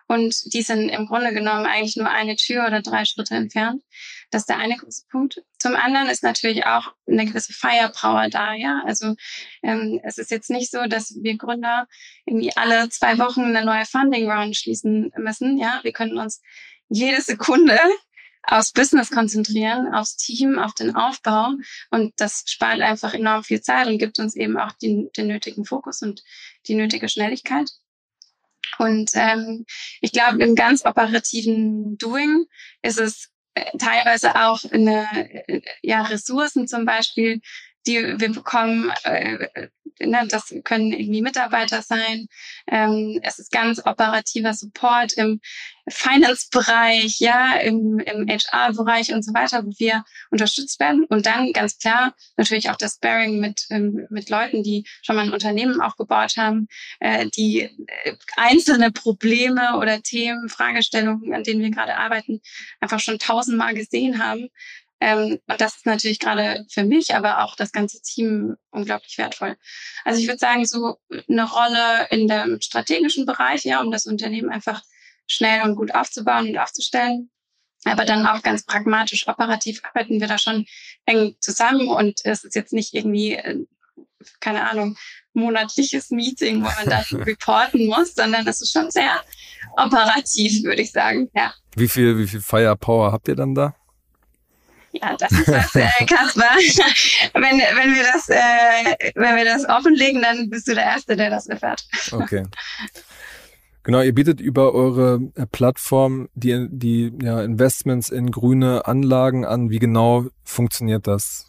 Und 0.09 0.53
die 0.53 0.63
sind 0.63 0.89
im 0.89 1.07
Grunde 1.07 1.33
genommen 1.33 1.67
eigentlich 1.67 1.97
nur 1.97 2.11
eine 2.11 2.35
Tür 2.35 2.67
oder 2.67 2.83
drei 2.83 3.05
Schritte 3.05 3.37
entfernt. 3.37 3.83
Das 4.31 4.43
ist 4.43 4.49
der 4.49 4.59
eine 4.59 4.77
große 4.77 5.05
Punkt. 5.09 5.41
Zum 5.61 5.77
anderen 5.77 6.09
ist 6.09 6.23
natürlich 6.23 6.65
auch 6.65 6.95
eine 7.07 7.27
gewisse 7.27 7.53
Firepower 7.53 8.31
da, 8.31 8.55
ja. 8.55 8.83
Also 8.87 9.15
ähm, 9.63 10.01
es 10.03 10.17
ist 10.17 10.31
jetzt 10.31 10.49
nicht 10.49 10.71
so, 10.71 10.87
dass 10.87 11.15
wir 11.21 11.37
Gründer 11.37 11.87
irgendwie 12.25 12.57
alle 12.57 12.89
zwei 12.89 13.19
Wochen 13.19 13.43
eine 13.43 13.65
neue 13.65 13.85
Funding 13.85 14.31
Round 14.31 14.57
schließen 14.57 15.13
müssen. 15.19 15.59
Ja, 15.59 15.81
wir 15.83 15.93
können 15.93 16.19
uns 16.19 16.41
jede 16.89 17.21
Sekunde 17.21 17.79
aufs 18.43 18.73
Business 18.73 19.11
konzentrieren, 19.11 19.93
aufs 19.93 20.17
Team, 20.17 20.59
auf 20.59 20.73
den 20.73 20.97
Aufbau. 20.97 21.51
Und 21.91 22.15
das 22.17 22.45
spart 22.47 22.81
einfach 22.81 23.13
enorm 23.13 23.45
viel 23.45 23.61
Zeit 23.61 23.87
und 23.87 23.99
gibt 23.99 24.19
uns 24.19 24.37
eben 24.37 24.57
auch 24.57 24.73
den, 24.73 25.11
den 25.15 25.27
nötigen 25.27 25.67
Fokus 25.67 26.01
und 26.01 26.23
die 26.69 26.75
nötige 26.75 27.11
Schnelligkeit. 27.11 27.71
Und 28.79 29.11
ähm, 29.13 29.67
ich 30.01 30.13
glaube, 30.13 30.43
im 30.43 30.55
ganz 30.55 30.87
operativen 30.87 31.99
Doing 31.99 32.47
ist 32.81 32.99
es 32.99 33.31
teilweise 33.79 34.35
auch 34.37 34.61
eine, 34.71 35.07
äh, 35.49 35.61
ja, 35.83 36.03
Ressourcen 36.03 36.67
zum 36.69 36.85
Beispiel, 36.85 37.41
die 37.87 38.19
wir 38.19 38.33
bekommen, 38.33 38.93
äh, 39.05 39.69
ne, 40.01 40.27
das 40.29 40.55
können 40.65 40.93
irgendwie 40.93 41.23
Mitarbeiter 41.23 41.83
sein. 41.83 42.27
Ähm, 42.67 43.21
es 43.23 43.39
ist 43.39 43.53
ganz 43.53 43.85
operativer 43.85 44.55
Support 44.55 45.13
im 45.15 45.41
Finance-Bereich, 45.89 47.19
ja, 47.19 47.55
im, 47.57 47.99
im 47.99 48.29
HR-Bereich 48.29 49.13
und 49.13 49.25
so 49.25 49.35
weiter, 49.35 49.65
wo 49.65 49.73
wir 49.79 50.05
unterstützt 50.31 50.79
werden. 50.79 51.05
Und 51.05 51.27
dann 51.27 51.53
ganz 51.53 51.79
klar 51.79 52.15
natürlich 52.37 52.71
auch 52.71 52.77
das 52.77 52.99
Bearing 52.99 53.41
mit, 53.41 53.67
ähm, 53.71 54.07
mit 54.11 54.31
Leuten, 54.31 54.63
die 54.63 54.87
schon 55.03 55.17
mal 55.17 55.23
ein 55.23 55.33
Unternehmen 55.33 55.81
aufgebaut 55.81 56.35
haben, 56.37 56.69
äh, 57.01 57.27
die 57.37 57.63
äh, 57.63 58.15
einzelne 58.37 58.93
Probleme 58.93 59.77
oder 59.79 60.03
Themen, 60.03 60.49
Fragestellungen, 60.49 61.35
an 61.35 61.45
denen 61.45 61.63
wir 61.63 61.71
gerade 61.71 61.97
arbeiten, 61.97 62.41
einfach 62.81 63.01
schon 63.01 63.19
tausendmal 63.19 63.75
gesehen 63.75 64.23
haben 64.23 64.49
ähm, 65.01 65.41
und 65.49 65.61
das 65.61 65.77
ist 65.77 65.87
natürlich 65.87 66.19
gerade 66.19 66.67
für 66.71 66.85
mich, 66.85 67.15
aber 67.15 67.43
auch 67.43 67.57
das 67.57 67.73
ganze 67.73 68.03
Team 68.03 68.57
unglaublich 68.71 69.17
wertvoll. 69.17 69.57
Also 70.05 70.21
ich 70.21 70.27
würde 70.27 70.39
sagen, 70.39 70.67
so 70.67 70.99
eine 71.29 71.51
Rolle 71.51 72.07
in 72.11 72.29
dem 72.29 72.61
strategischen 72.61 73.25
Bereich, 73.25 73.65
ja, 73.65 73.81
um 73.81 73.91
das 73.91 74.07
Unternehmen 74.07 74.51
einfach 74.51 74.83
schnell 75.27 75.63
und 75.63 75.77
gut 75.77 75.95
aufzubauen 75.95 76.49
und 76.49 76.59
aufzustellen. 76.59 77.31
Aber 77.85 78.05
dann 78.05 78.27
auch 78.27 78.43
ganz 78.43 78.65
pragmatisch, 78.65 79.27
operativ 79.27 79.81
arbeiten 79.85 80.21
wir 80.21 80.29
da 80.29 80.37
schon 80.37 80.67
eng 81.07 81.35
zusammen 81.41 81.89
und 81.89 82.21
es 82.25 82.45
ist 82.45 82.55
jetzt 82.55 82.75
nicht 82.75 82.93
irgendwie, 82.93 83.37
äh, 83.37 83.65
keine 84.41 84.69
Ahnung, 84.69 84.99
monatliches 85.33 86.11
Meeting, 86.11 86.63
wo 86.63 86.69
man 86.69 86.87
dann 86.87 87.23
reporten 87.23 87.87
muss, 87.87 88.15
sondern 88.15 88.47
es 88.47 88.61
ist 88.61 88.73
schon 88.73 88.91
sehr 88.91 89.23
operativ, 89.79 90.63
würde 90.63 90.83
ich 90.83 90.93
sagen, 90.93 91.31
ja. 91.35 91.55
Wie 91.75 91.89
viel, 91.89 92.19
wie 92.19 92.27
viel 92.27 92.43
Firepower 92.43 93.13
habt 93.13 93.29
ihr 93.29 93.37
dann 93.37 93.55
da? 93.55 93.75
Ja, 95.01 95.17
das 95.17 95.33
ist 95.33 95.49
was, 95.49 95.75
äh, 95.75 95.89
Kaspar. 96.07 96.57
wenn, 97.35 97.59
wenn, 97.59 97.95
wir 97.95 98.03
das, 98.03 98.29
äh, 98.29 99.13
wenn 99.15 99.37
wir 99.37 99.45
das 99.45 99.69
offenlegen, 99.69 100.21
dann 100.21 100.51
bist 100.51 100.69
du 100.69 100.75
der 100.75 100.85
Erste, 100.85 101.17
der 101.17 101.31
das 101.31 101.47
erfährt. 101.47 101.85
Okay. 102.13 102.45
Genau, 103.83 104.03
ihr 104.03 104.15
bietet 104.15 104.41
über 104.41 104.75
eure 104.75 105.31
äh, 105.37 105.47
Plattform 105.47 106.29
die, 106.35 106.69
die 106.71 107.13
ja, 107.23 107.43
Investments 107.43 108.11
in 108.11 108.31
grüne 108.31 108.87
Anlagen 108.87 109.47
an. 109.47 109.71
Wie 109.71 109.79
genau 109.79 110.27
funktioniert 110.45 111.07
das? 111.07 111.47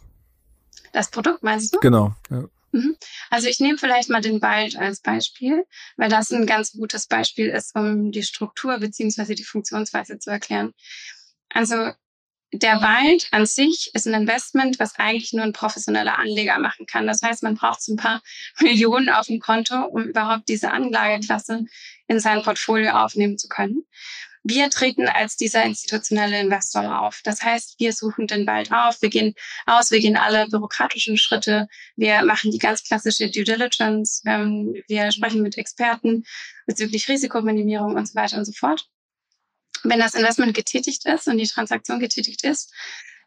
Das 0.92 1.10
Produkt 1.10 1.42
meinst 1.42 1.74
du? 1.74 1.80
Genau. 1.80 2.14
Ja. 2.30 2.44
Mhm. 2.72 2.96
Also 3.28 3.48
ich 3.48 3.60
nehme 3.60 3.76
vielleicht 3.76 4.08
mal 4.08 4.22
den 4.22 4.40
Wald 4.40 4.76
als 4.76 5.00
Beispiel, 5.00 5.64
weil 5.98 6.08
das 6.08 6.32
ein 6.32 6.46
ganz 6.46 6.72
gutes 6.72 7.06
Beispiel 7.06 7.48
ist, 7.48 7.76
um 7.76 8.12
die 8.12 8.22
Struktur 8.22 8.78
beziehungsweise 8.78 9.34
die 9.34 9.44
Funktionsweise 9.44 10.18
zu 10.18 10.30
erklären. 10.30 10.72
Also 11.50 11.92
der 12.52 12.82
Wald 12.82 13.28
an 13.30 13.46
sich 13.46 13.90
ist 13.94 14.06
ein 14.06 14.14
Investment, 14.14 14.78
was 14.78 14.98
eigentlich 14.98 15.32
nur 15.32 15.44
ein 15.44 15.54
professioneller 15.54 16.18
Anleger 16.18 16.58
machen 16.58 16.86
kann. 16.86 17.06
Das 17.06 17.22
heißt, 17.22 17.42
man 17.42 17.54
braucht 17.54 17.82
so 17.82 17.94
ein 17.94 17.96
paar 17.96 18.22
Millionen 18.60 19.08
auf 19.08 19.26
dem 19.26 19.40
Konto, 19.40 19.84
um 19.86 20.04
überhaupt 20.04 20.48
diese 20.48 20.70
Anlageklasse 20.70 21.64
in 22.08 22.20
sein 22.20 22.42
Portfolio 22.42 22.92
aufnehmen 22.92 23.38
zu 23.38 23.48
können. 23.48 23.84
Wir 24.44 24.70
treten 24.70 25.06
als 25.06 25.36
dieser 25.36 25.64
institutionelle 25.64 26.40
Investor 26.40 27.00
auf. 27.00 27.20
Das 27.22 27.42
heißt, 27.42 27.78
wir 27.78 27.92
suchen 27.92 28.26
den 28.26 28.44
Wald 28.46 28.72
auf, 28.72 29.00
wir 29.00 29.08
gehen 29.08 29.34
aus, 29.66 29.92
wir 29.92 30.00
gehen 30.00 30.16
alle 30.16 30.48
bürokratischen 30.48 31.16
Schritte, 31.16 31.68
wir 31.94 32.24
machen 32.24 32.50
die 32.50 32.58
ganz 32.58 32.82
klassische 32.82 33.30
Due 33.30 33.44
Diligence, 33.44 34.20
ähm, 34.26 34.74
wir 34.88 35.12
sprechen 35.12 35.42
mit 35.42 35.56
Experten 35.58 36.24
bezüglich 36.66 37.08
Risikominimierung 37.08 37.94
und 37.94 38.08
so 38.08 38.16
weiter 38.16 38.36
und 38.38 38.44
so 38.44 38.52
fort. 38.52 38.88
Wenn 39.84 39.98
das 39.98 40.14
Investment 40.14 40.54
getätigt 40.54 41.06
ist 41.06 41.26
und 41.26 41.38
die 41.38 41.48
Transaktion 41.48 42.00
getätigt 42.00 42.44
ist, 42.44 42.72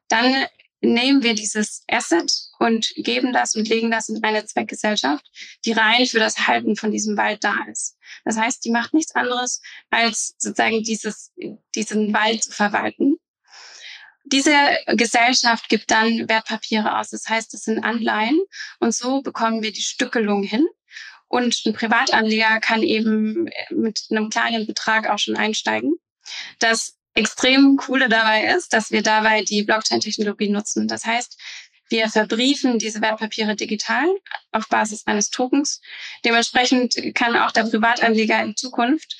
dann 0.08 0.46
nehmen 0.82 1.24
wir 1.24 1.34
dieses 1.34 1.84
Asset 1.90 2.32
und 2.60 2.94
geben 2.96 3.34
das 3.34 3.56
und 3.56 3.68
legen 3.68 3.92
das 3.92 4.10
in 4.10 4.24
eine 4.24 4.46
Zweckgesellschaft, 4.46 5.26
die 5.66 5.72
rein 5.72 6.06
für 6.06 6.20
das 6.20 6.48
Halten 6.48 6.76
von 6.76 6.92
diesem 6.92 7.18
Wald 7.18 7.44
da 7.44 7.56
ist. 7.72 7.98
Das 8.24 8.38
heißt, 8.38 8.64
die 8.66 8.72
macht 8.72 8.94
nichts 8.94 9.16
anderes, 9.16 9.62
als 9.90 10.36
sozusagen 10.38 10.84
dieses, 10.84 11.32
diesen 11.74 12.14
Wald 12.14 12.44
zu 12.44 12.52
verwalten. 12.52 13.18
Diese 14.26 14.54
Gesellschaft 14.88 15.70
gibt 15.70 15.92
dann 15.92 16.28
Wertpapiere 16.28 16.98
aus. 16.98 17.12
Das 17.12 17.28
heißt, 17.30 17.54
es 17.54 17.64
sind 17.64 17.84
Anleihen 17.84 18.40
und 18.80 18.94
so 18.94 19.22
bekommen 19.22 19.62
wir 19.62 19.72
die 19.72 19.82
Stückelung 19.82 20.44
hin. 20.44 20.68
Und 21.28 21.62
ein 21.66 21.74
Privatanleger 21.74 22.60
kann 22.60 22.82
eben 22.82 23.50
mit 23.70 24.08
einem 24.10 24.30
kleinen 24.30 24.66
Betrag 24.68 25.10
auch 25.10 25.20
schon 25.20 25.36
einsteigen. 25.36 25.96
Das 26.60 26.96
extrem 27.14 27.78
coole 27.78 28.10
dabei 28.10 28.46
ist, 28.56 28.74
dass 28.74 28.92
wir 28.92 29.02
dabei 29.02 29.44
die 29.44 29.64
Blockchain-Technologie 29.64 30.50
nutzen. 30.50 30.88
Das 30.88 31.06
heißt, 31.06 31.40
wir 31.90 32.10
verbriefen 32.10 32.80
diese 32.80 33.02
Wertpapiere 33.02 33.56
digital 33.56 34.08
auf 34.52 34.68
Basis 34.68 35.06
eines 35.06 35.30
Tokens. 35.30 35.82
Dementsprechend 36.24 36.96
kann 37.14 37.38
auch 37.38 37.52
der 37.52 37.64
Privatanleger 37.64 38.42
in 38.42 38.56
Zukunft 38.56 39.16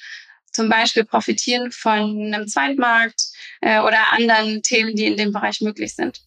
zum 0.52 0.70
Beispiel 0.70 1.04
profitieren 1.04 1.72
von 1.72 2.34
einem 2.34 2.48
Zweitmarkt 2.48 3.22
äh, 3.62 3.80
oder 3.80 4.14
anderen 4.14 4.64
Themen, 4.64 4.96
die 4.96 5.06
in 5.06 5.18
dem 5.18 5.34
Bereich 5.34 5.60
möglich 5.60 5.94
sind. 5.94 6.22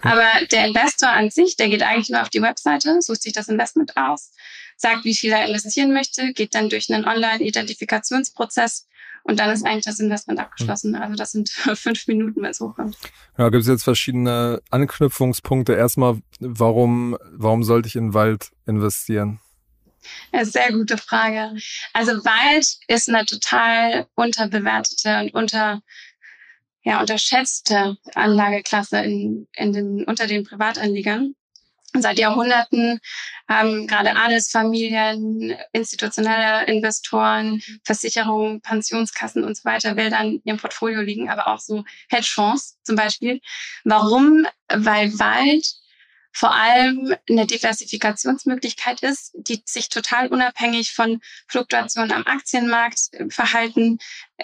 Aber 0.00 0.26
der 0.50 0.66
Investor 0.66 1.10
an 1.10 1.30
sich, 1.30 1.56
der 1.56 1.68
geht 1.68 1.82
eigentlich 1.82 2.08
nur 2.08 2.22
auf 2.22 2.30
die 2.30 2.40
Webseite, 2.40 3.02
sucht 3.02 3.22
sich 3.22 3.34
das 3.34 3.48
Investment 3.48 3.96
aus, 3.96 4.32
sagt, 4.76 5.04
wie 5.04 5.14
viel 5.14 5.32
er 5.32 5.46
investieren 5.46 5.92
möchte, 5.92 6.32
geht 6.32 6.54
dann 6.54 6.70
durch 6.70 6.90
einen 6.90 7.04
Online-Identifikationsprozess 7.04 8.87
und 9.28 9.38
dann 9.38 9.50
ist 9.50 9.64
eigentlich 9.64 9.84
das 9.84 10.00
Investment 10.00 10.40
abgeschlossen. 10.40 10.94
Also 10.94 11.14
das 11.14 11.32
sind 11.32 11.50
fünf 11.74 12.08
Minuten, 12.08 12.42
wenn 12.42 12.50
es 12.50 12.60
hochkommt. 12.60 12.96
Ja, 13.36 13.50
gibt 13.50 13.62
es 13.62 13.68
jetzt 13.68 13.84
verschiedene 13.84 14.62
Anknüpfungspunkte. 14.70 15.74
Erstmal, 15.74 16.18
warum, 16.40 17.16
warum 17.32 17.62
sollte 17.62 17.88
ich 17.88 17.96
in 17.96 18.14
Wald 18.14 18.50
investieren? 18.66 19.38
Sehr 20.42 20.72
gute 20.72 20.96
Frage. 20.96 21.54
Also 21.92 22.12
Wald 22.24 22.78
ist 22.88 23.10
eine 23.10 23.26
total 23.26 24.06
unterbewertete 24.14 25.20
und 25.20 25.34
unter 25.34 25.82
ja, 26.82 27.00
unterschätzte 27.00 27.98
Anlageklasse 28.14 29.00
in, 29.00 29.46
in 29.54 29.74
den, 29.74 30.04
unter 30.04 30.26
den 30.26 30.44
Privatanlegern. 30.44 31.34
Seit 31.94 32.18
Jahrhunderten 32.18 33.00
haben 33.48 33.86
gerade 33.86 34.14
Adelsfamilien, 34.14 35.56
institutionelle 35.72 36.66
Investoren, 36.66 37.62
Versicherungen, 37.82 38.60
Pensionskassen 38.60 39.42
und 39.42 39.56
so 39.56 39.64
weiter 39.64 39.96
Wälder 39.96 40.20
in 40.20 40.42
ihrem 40.44 40.58
Portfolio 40.58 41.00
liegen, 41.00 41.30
aber 41.30 41.48
auch 41.48 41.60
so 41.60 41.84
Hedgefonds 42.10 42.76
zum 42.82 42.96
Beispiel. 42.96 43.40
Warum? 43.84 44.46
Weil 44.68 45.18
Wald 45.18 45.64
vor 46.32 46.54
allem 46.54 47.16
eine 47.28 47.46
Diversifikationsmöglichkeit 47.46 49.02
ist, 49.02 49.32
die 49.34 49.62
sich 49.64 49.88
total 49.88 50.28
unabhängig 50.28 50.92
von 50.92 51.20
Fluktuationen 51.48 52.12
am 52.12 52.26
Aktienmarkt 52.26 53.10
verhalten. 53.30 53.98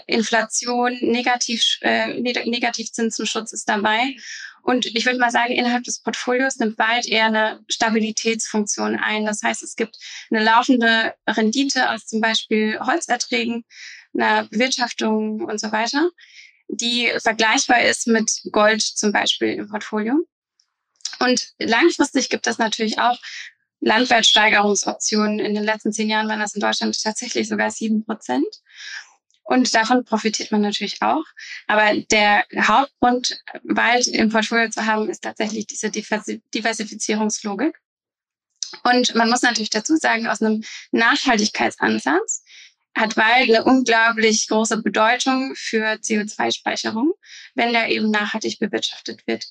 Inflation, 0.06 0.98
Negativ, 1.02 1.78
äh, 1.82 2.20
Negativzinsenschutz 2.20 3.52
ist 3.52 3.68
dabei. 3.68 4.16
Und 4.64 4.86
ich 4.86 5.04
würde 5.04 5.18
mal 5.18 5.30
sagen, 5.30 5.52
innerhalb 5.52 5.84
des 5.84 6.00
Portfolios 6.00 6.56
nimmt 6.56 6.78
Wald 6.78 7.06
eher 7.06 7.26
eine 7.26 7.62
Stabilitätsfunktion 7.68 8.96
ein. 8.96 9.26
Das 9.26 9.42
heißt, 9.42 9.62
es 9.62 9.76
gibt 9.76 9.98
eine 10.30 10.42
laufende 10.42 11.14
Rendite 11.28 11.90
aus 11.90 12.06
zum 12.06 12.22
Beispiel 12.22 12.80
Holzerträgen, 12.80 13.64
einer 14.14 14.44
Bewirtschaftung 14.48 15.42
und 15.42 15.60
so 15.60 15.70
weiter, 15.70 16.10
die 16.68 17.12
vergleichbar 17.18 17.82
ist 17.82 18.06
mit 18.06 18.30
Gold 18.52 18.80
zum 18.80 19.12
Beispiel 19.12 19.48
im 19.48 19.68
Portfolio. 19.68 20.14
Und 21.20 21.52
langfristig 21.58 22.30
gibt 22.30 22.46
es 22.46 22.56
natürlich 22.56 22.98
auch 22.98 23.18
Landwertsteigerungsoptionen. 23.80 25.40
In 25.40 25.54
den 25.54 25.64
letzten 25.64 25.92
zehn 25.92 26.08
Jahren 26.08 26.28
waren 26.28 26.40
das 26.40 26.54
in 26.54 26.60
Deutschland 26.62 27.00
tatsächlich 27.02 27.48
sogar 27.48 27.70
sieben 27.70 28.04
Prozent. 28.06 28.46
Und 29.44 29.74
davon 29.74 30.04
profitiert 30.04 30.50
man 30.50 30.62
natürlich 30.62 31.02
auch. 31.02 31.24
Aber 31.66 31.94
der 32.10 32.44
Hauptgrund, 32.56 33.38
Wald 33.62 34.06
im 34.06 34.30
Portfolio 34.30 34.70
zu 34.70 34.86
haben, 34.86 35.08
ist 35.08 35.22
tatsächlich 35.22 35.66
diese 35.66 35.90
Diversifizierungslogik. 35.90 37.78
Und 38.82 39.14
man 39.14 39.30
muss 39.30 39.42
natürlich 39.42 39.70
dazu 39.70 39.96
sagen, 39.96 40.26
aus 40.26 40.42
einem 40.42 40.64
Nachhaltigkeitsansatz 40.90 42.42
hat 42.96 43.16
Wald 43.16 43.50
eine 43.50 43.64
unglaublich 43.64 44.48
große 44.48 44.80
Bedeutung 44.80 45.54
für 45.56 45.94
CO2-Speicherung, 45.94 47.12
wenn 47.54 47.72
der 47.72 47.88
eben 47.88 48.10
nachhaltig 48.10 48.58
bewirtschaftet 48.58 49.26
wird. 49.26 49.46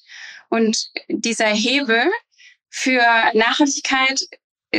Und 0.50 0.90
dieser 1.08 1.48
Hebel 1.48 2.10
für 2.70 3.04
Nachhaltigkeit 3.34 4.26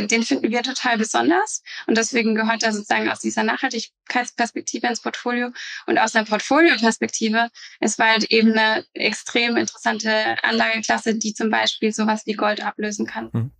den 0.02 0.22
finden 0.22 0.50
wir 0.50 0.62
total 0.62 0.98
besonders. 0.98 1.62
Und 1.86 1.96
deswegen 1.96 2.34
gehört 2.34 2.62
er 2.62 2.72
sozusagen 2.72 3.08
aus 3.08 3.20
dieser 3.20 3.42
Nachhaltigkeitsperspektive 3.42 4.86
ins 4.86 5.00
Portfolio. 5.00 5.50
Und 5.86 5.98
aus 5.98 6.14
einer 6.14 6.26
Portfolioperspektive 6.26 7.48
ist 7.80 7.98
Wald 7.98 8.24
eben 8.30 8.52
eine 8.52 8.84
extrem 8.94 9.56
interessante 9.56 10.10
Anlageklasse, 10.42 11.14
die 11.14 11.34
zum 11.34 11.50
Beispiel 11.50 11.92
sowas 11.92 12.22
wie 12.26 12.34
Gold 12.34 12.64
ablösen 12.64 13.06
kann. 13.06 13.30
Mhm. 13.32 13.50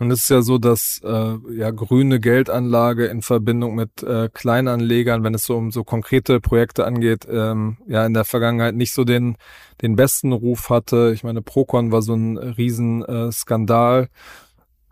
Nun 0.00 0.12
ist 0.12 0.22
es 0.22 0.28
ja 0.28 0.42
so, 0.42 0.58
dass 0.58 1.00
äh, 1.02 1.36
ja 1.50 1.70
grüne 1.72 2.20
Geldanlage 2.20 3.06
in 3.06 3.20
Verbindung 3.20 3.74
mit 3.74 4.02
äh, 4.04 4.28
Kleinanlegern, 4.32 5.24
wenn 5.24 5.34
es 5.34 5.44
so 5.44 5.56
um 5.56 5.72
so 5.72 5.82
konkrete 5.82 6.40
Projekte 6.40 6.84
angeht, 6.84 7.26
ähm, 7.28 7.78
ja 7.88 8.06
in 8.06 8.14
der 8.14 8.24
Vergangenheit 8.24 8.76
nicht 8.76 8.94
so 8.94 9.02
den 9.02 9.36
den 9.82 9.96
besten 9.96 10.32
Ruf 10.32 10.70
hatte. 10.70 11.10
Ich 11.14 11.24
meine, 11.24 11.42
Procon 11.42 11.90
war 11.90 12.02
so 12.02 12.14
ein 12.14 12.38
Riesenskandal. 12.38 14.04
Äh. 14.04 14.08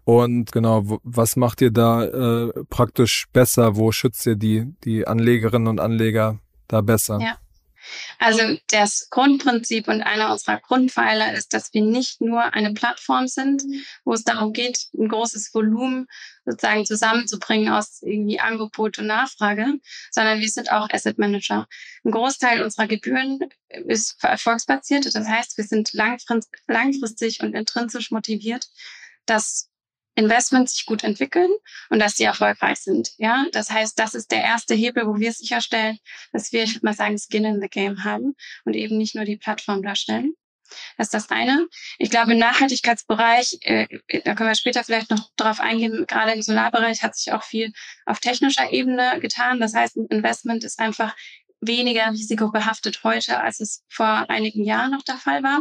Und 0.07 0.53
genau, 0.53 1.01
was 1.03 1.35
macht 1.35 1.61
ihr 1.61 1.73
da 1.73 2.05
äh, 2.05 2.53
praktisch 2.71 3.27
besser? 3.33 3.75
Wo 3.75 3.91
schützt 3.91 4.25
ihr 4.25 4.37
die, 4.37 4.73
die 4.85 5.05
Anlegerinnen 5.05 5.67
und 5.67 5.81
Anleger 5.81 6.39
da 6.69 6.81
besser? 6.81 7.19
Ja. 7.21 7.39
Also 8.21 8.57
das 8.71 9.09
Grundprinzip 9.11 9.89
und 9.89 10.03
einer 10.03 10.31
unserer 10.31 10.61
Grundpfeiler 10.61 11.35
ist, 11.35 11.53
dass 11.55 11.75
wir 11.75 11.83
nicht 11.83 12.21
nur 12.21 12.55
eine 12.55 12.73
Plattform 12.73 13.27
sind, 13.27 13.65
wo 14.05 14.13
es 14.13 14.23
darum 14.23 14.53
geht, 14.53 14.79
ein 14.97 15.09
großes 15.09 15.53
Volumen 15.53 16.07
sozusagen 16.45 16.87
zusammenzubringen 16.87 17.73
aus 17.73 18.01
irgendwie 18.01 18.39
Angebot 18.39 19.01
und 19.01 19.07
Nachfrage, 19.09 19.75
sondern 20.13 20.39
wir 20.39 20.49
sind 20.49 20.71
auch 20.71 20.89
Asset 20.91 21.19
Manager. 21.19 21.67
Ein 22.05 22.13
Großteil 22.13 22.63
unserer 22.63 22.87
Gebühren 22.87 23.41
ist 23.89 24.23
erfolgsbasiert. 24.23 25.13
Das 25.13 25.27
heißt, 25.27 25.59
wir 25.59 25.65
sind 25.65 25.93
langfristig 25.95 27.41
und 27.43 27.55
intrinsisch 27.55 28.13
motiviert, 28.13 28.69
dass 29.27 29.69
Investments 30.17 30.75
sich 30.75 30.87
gut 30.87 31.05
entwickeln 31.05 31.51
und 31.91 32.01
dass 32.01 32.17
sie 32.17 32.25
erfolgreich 32.25 32.79
sind. 32.79 33.11
Ja, 33.19 33.47
das 33.53 33.71
heißt, 33.71 33.99
das 33.99 34.15
ist 34.15 34.31
der 34.31 34.43
erste 34.43 34.75
Hebel, 34.75 35.07
wo 35.07 35.19
wir 35.19 35.33
sicherstellen, 35.33 35.99
dass 36.33 36.53
wir, 36.53 36.65
ich 36.65 36.75
würde 36.75 36.87
mal 36.87 36.95
sagen, 36.95 37.19
Skin 37.19 37.45
in 37.45 37.61
the 37.61 37.69
Game 37.69 38.03
haben 38.03 38.35
und 38.65 38.75
eben 38.75 38.97
nicht 38.97 39.15
nur 39.15 39.25
die 39.25 39.37
Plattform 39.37 39.83
darstellen. 39.83 40.35
Das 40.97 41.09
ist 41.09 41.15
das 41.15 41.31
eine. 41.31 41.69
Ich 41.99 42.11
glaube, 42.11 42.33
im 42.33 42.39
Nachhaltigkeitsbereich, 42.39 43.59
äh, 43.61 43.87
da 44.25 44.35
können 44.35 44.51
wir 44.51 44.57
später 44.57 44.83
vielleicht 44.83 45.11
noch 45.11 45.31
drauf 45.37 45.61
eingehen, 45.61 46.07
gerade 46.09 46.33
im 46.33 46.43
Solarbereich 46.43 47.03
hat 47.03 47.15
sich 47.15 47.33
auch 47.33 47.45
viel 47.45 47.73
auf 48.05 48.19
technischer 48.19 48.73
Ebene 48.73 49.21
getan. 49.21 49.61
Das 49.61 49.75
heißt, 49.75 49.97
ein 49.97 50.07
Investment 50.07 50.65
ist 50.65 50.81
einfach 50.81 51.15
weniger 51.61 52.11
risikobehaftet 52.11 53.05
heute, 53.05 53.41
als 53.41 53.61
es 53.61 53.85
vor 53.89 54.29
einigen 54.29 54.65
Jahren 54.65 54.91
noch 54.91 55.03
der 55.03 55.17
Fall 55.17 55.43
war. 55.43 55.61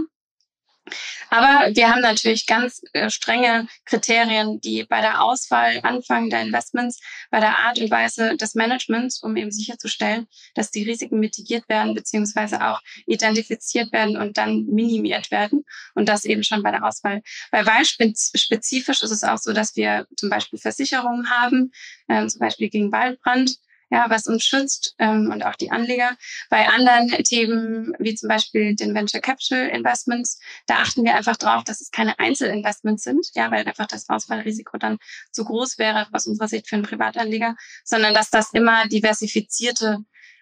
Aber 1.30 1.76
wir 1.76 1.90
haben 1.90 2.02
natürlich 2.02 2.46
ganz 2.46 2.82
äh, 2.94 3.10
strenge 3.10 3.68
Kriterien, 3.86 4.62
die 4.62 4.84
bei 4.84 5.02
der 5.02 5.24
Auswahl 5.24 5.80
anfangen 5.84 6.30
der 6.30 6.42
Investments, 6.42 7.00
bei 7.32 7.40
der 7.40 7.58
Art 7.58 7.80
und 7.80 7.90
Weise 7.90 8.38
des 8.38 8.56
Managements, 8.56 9.22
um 9.24 9.36
eben 9.36 9.52
sicherzustellen, 9.52 10.28
dass 10.54 10.72
die 10.72 10.84
Risiken 10.84 11.20
mitigiert 11.20 11.68
werden, 11.70 11.96
beziehungsweise 11.96 12.64
auch 12.66 12.82
identifiziert 13.08 13.92
werden 13.92 14.18
und 14.18 14.38
dann 14.38 14.66
minimiert 14.66 15.32
werden. 15.32 15.66
Und 15.96 16.08
das 16.08 16.26
eben 16.26 16.44
schon 16.44 16.62
bei 16.64 16.72
der 16.72 16.86
Auswahl. 16.86 17.22
Bei 17.52 17.66
Wahlspezifisch 17.66 19.02
ist 19.02 19.12
es 19.12 19.24
auch 19.24 19.38
so, 19.38 19.54
dass 19.54 19.76
wir 19.76 20.08
zum 20.16 20.30
Beispiel 20.30 20.60
Versicherungen 20.60 21.30
haben, 21.30 21.72
äh, 22.08 22.26
zum 22.28 22.40
Beispiel 22.40 22.70
gegen 22.70 22.92
Waldbrand 22.92 23.58
ja, 23.90 24.10
was 24.10 24.28
uns 24.28 24.44
schützt 24.44 24.96
ähm, 25.00 25.32
und 25.32 25.44
auch 25.46 25.56
die 25.56 25.72
Anleger. 25.72 26.16
Bei 26.50 26.68
anderen 26.68 27.10
Themen, 27.24 27.94
wie 28.00 28.16
zum 28.16 28.30
Beispiel 28.30 28.76
den 28.76 28.94
Venture 28.96 29.22
Capital 29.22 29.70
Investments, 29.70 30.40
da 30.66 30.76
achten 30.78 31.04
wir 31.04 31.16
einfach 31.16 31.38
drauf, 31.38 31.64
dass 31.64 31.82
es 31.82 31.92
keine 31.92 32.18
Einzelinvestments 32.20 33.04
sind, 33.04 33.28
ja, 33.36 33.52
weil 33.52 33.66
einfach 33.66 33.88
das 33.88 34.10
Ausfallrisiko 34.10 34.78
dann 34.78 34.98
zu 35.32 35.46
groß 35.46 35.78
wäre 35.78 36.08
aus 36.12 36.28
unserer 36.28 36.48
Sicht 36.48 36.68
für 36.68 36.76
einen 36.76 36.86
Privatanleger, 36.86 37.56
sondern 37.84 38.14
dass 38.14 38.30
das 38.30 38.54
immer 38.54 38.88
diversifizierte 38.88 40.00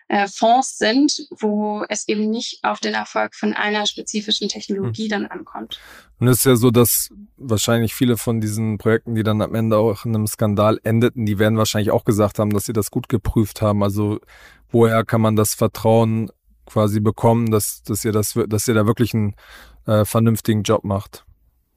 äh, 0.08 0.28
Fonds 0.28 0.78
sind, 0.78 1.28
wo 1.32 1.84
es 1.90 2.08
eben 2.08 2.30
nicht 2.30 2.60
auf 2.64 2.80
den 2.80 2.94
Erfolg 2.94 3.36
von 3.36 3.54
einer 3.54 3.86
spezifischen 3.86 4.50
Technologie 4.50 5.04
hm. 5.04 5.10
dann 5.10 5.26
ankommt. 5.26 5.80
Und 6.20 6.28
es 6.28 6.40
ist 6.40 6.46
ja 6.46 6.56
so, 6.56 6.72
dass 6.72 7.10
wahrscheinlich 7.38 7.94
viele 7.94 8.18
von 8.18 8.40
diesen 8.42 8.78
Projekten, 8.78 9.16
die 9.16 9.24
dann 9.24 9.42
am 9.42 9.56
Ende 9.56 9.78
auch 9.78 10.06
in 10.06 10.16
einem 10.16 10.28
Skandal 10.28 10.80
endeten, 10.84 11.26
die 11.26 11.40
werden 11.40 11.58
wahrscheinlich 11.58 11.92
auch 11.92 12.06
gesagt 12.06 12.40
haben, 12.40 12.52
dass 12.52 12.66
sie 12.66 12.74
das 12.74 12.92
gut 12.92 13.10
geprüft 13.10 13.62
haben. 13.62 13.84
Also 13.84 14.20
woher 14.70 15.04
kann 15.04 15.22
man 15.22 15.36
das 15.36 15.54
Vertrauen 15.54 16.32
quasi 16.66 17.00
bekommen, 17.00 17.52
dass, 17.52 17.84
dass 17.84 18.06
ihr 18.06 18.12
das, 18.12 18.38
dass 18.48 18.68
ihr 18.68 18.74
da 18.74 18.86
wirklich 18.86 19.14
einen 19.14 19.36
äh, 19.86 20.06
vernünftigen 20.06 20.64
Job 20.64 20.84
macht? 20.84 21.26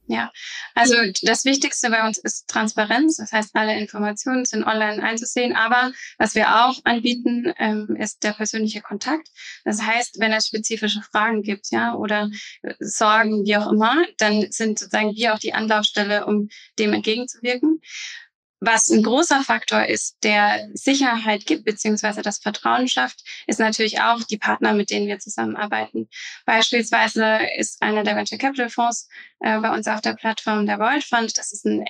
Ja, 0.08 0.30
also 0.74 0.94
das 1.22 1.44
Wichtigste 1.44 1.90
bei 1.90 2.06
uns 2.06 2.18
ist 2.18 2.46
Transparenz. 2.46 3.16
Das 3.16 3.32
heißt, 3.32 3.50
alle 3.54 3.76
Informationen 3.76 4.44
sind 4.44 4.64
online 4.64 5.02
einzusehen. 5.02 5.56
Aber 5.56 5.92
was 6.16 6.36
wir 6.36 6.64
auch 6.64 6.76
anbieten, 6.84 7.52
ähm, 7.58 7.96
ist 7.98 8.22
der 8.22 8.32
persönliche 8.32 8.82
Kontakt. 8.82 9.28
Das 9.64 9.82
heißt, 9.82 10.20
wenn 10.20 10.32
es 10.32 10.46
spezifische 10.46 11.02
Fragen 11.02 11.42
gibt, 11.42 11.72
ja, 11.72 11.94
oder 11.94 12.30
Sorgen, 12.78 13.44
wie 13.44 13.56
auch 13.56 13.72
immer, 13.72 13.96
dann 14.18 14.46
sind 14.52 14.78
sozusagen 14.78 15.14
wir 15.16 15.34
auch 15.34 15.40
die 15.40 15.54
Anlaufstelle, 15.54 16.26
um 16.26 16.48
dem 16.78 16.92
entgegenzuwirken. 16.92 17.80
Was 18.60 18.88
ein 18.88 19.02
großer 19.02 19.42
Faktor 19.42 19.84
ist, 19.84 20.16
der 20.22 20.68
Sicherheit 20.72 21.44
gibt, 21.44 21.64
beziehungsweise 21.64 22.22
das 22.22 22.38
Vertrauen 22.38 22.88
schafft, 22.88 23.22
ist 23.46 23.60
natürlich 23.60 24.00
auch 24.00 24.22
die 24.22 24.38
Partner, 24.38 24.72
mit 24.72 24.90
denen 24.90 25.08
wir 25.08 25.18
zusammenarbeiten. 25.18 26.08
Beispielsweise 26.46 27.38
ist 27.58 27.82
einer 27.82 28.02
der 28.02 28.16
Venture 28.16 28.38
Capital 28.38 28.70
Fonds 28.70 29.08
äh, 29.40 29.60
bei 29.60 29.70
uns 29.70 29.86
auf 29.88 30.00
der 30.00 30.14
Plattform 30.14 30.64
der 30.64 30.78
World 30.78 31.04
Fund. 31.04 31.36
Das 31.36 31.52
ist 31.52 31.66
ein, 31.66 31.84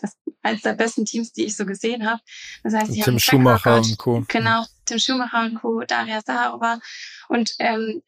das, 0.00 0.16
eines 0.42 0.62
der 0.62 0.74
besten 0.74 1.04
Teams, 1.04 1.32
die 1.32 1.44
ich 1.44 1.56
so 1.56 1.64
gesehen 1.64 2.08
habe. 2.08 2.20
Das 2.64 2.74
heißt, 2.74 2.92
Tim 2.92 3.06
haben 3.06 3.20
Schumacher 3.20 3.76
und 3.76 3.98
Co. 3.98 4.24
Genau, 4.26 4.64
Tim 4.86 4.98
Schumacher 4.98 5.42
und 5.42 5.54
Co., 5.60 5.82
Daria 5.86 6.20
Saharova. 6.20 6.80
Und 7.28 7.54
ähm, 7.60 8.02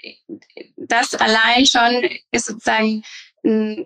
das 0.76 1.14
allein 1.14 1.66
schon 1.66 2.08
ist 2.32 2.46
sozusagen 2.46 3.04
ein, 3.44 3.84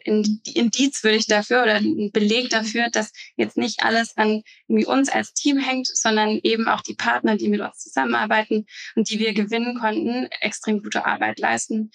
Indiz 0.54 1.02
würde 1.04 1.16
ich 1.16 1.26
dafür 1.26 1.62
oder 1.62 1.74
ein 1.76 2.10
Beleg 2.12 2.50
dafür, 2.50 2.88
dass 2.90 3.12
jetzt 3.36 3.56
nicht 3.56 3.82
alles 3.82 4.16
an 4.16 4.42
irgendwie 4.68 4.86
uns 4.86 5.08
als 5.08 5.32
Team 5.32 5.58
hängt, 5.58 5.86
sondern 5.86 6.40
eben 6.42 6.68
auch 6.68 6.80
die 6.80 6.94
Partner, 6.94 7.36
die 7.36 7.48
mit 7.48 7.60
uns 7.60 7.78
zusammenarbeiten 7.78 8.66
und 8.94 9.10
die 9.10 9.18
wir 9.18 9.34
gewinnen 9.34 9.78
konnten, 9.78 10.28
extrem 10.40 10.82
gute 10.82 11.04
Arbeit 11.04 11.38
leisten. 11.38 11.90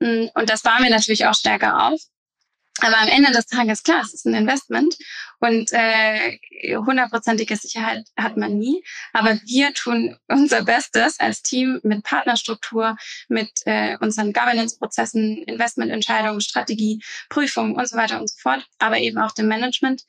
Und 0.00 0.50
das 0.50 0.62
bauen 0.62 0.82
wir 0.82 0.90
natürlich 0.90 1.26
auch 1.26 1.34
stärker 1.34 1.88
auf. 1.88 2.00
Aber 2.78 2.98
am 2.98 3.08
Ende 3.08 3.32
des 3.32 3.46
Tages, 3.46 3.82
klar, 3.82 4.00
es 4.02 4.14
ist 4.14 4.26
ein 4.26 4.34
Investment 4.34 4.96
und 5.38 5.70
äh, 5.72 6.38
hundertprozentige 6.76 7.56
Sicherheit 7.56 8.06
hat 8.16 8.36
man 8.36 8.58
nie. 8.58 8.82
Aber 9.12 9.38
wir 9.44 9.74
tun 9.74 10.16
unser 10.28 10.62
Bestes 10.62 11.20
als 11.20 11.42
Team 11.42 11.80
mit 11.82 12.04
Partnerstruktur, 12.04 12.96
mit 13.28 13.50
äh, 13.66 13.96
unseren 14.00 14.32
Governance-Prozessen, 14.32 15.42
Investmententscheidungen, 15.42 16.40
Strategie, 16.40 17.02
Prüfungen 17.28 17.74
und 17.74 17.88
so 17.88 17.96
weiter 17.96 18.20
und 18.20 18.30
so 18.30 18.36
fort, 18.38 18.66
aber 18.78 18.98
eben 18.98 19.18
auch 19.18 19.32
dem 19.32 19.48
Management, 19.48 20.04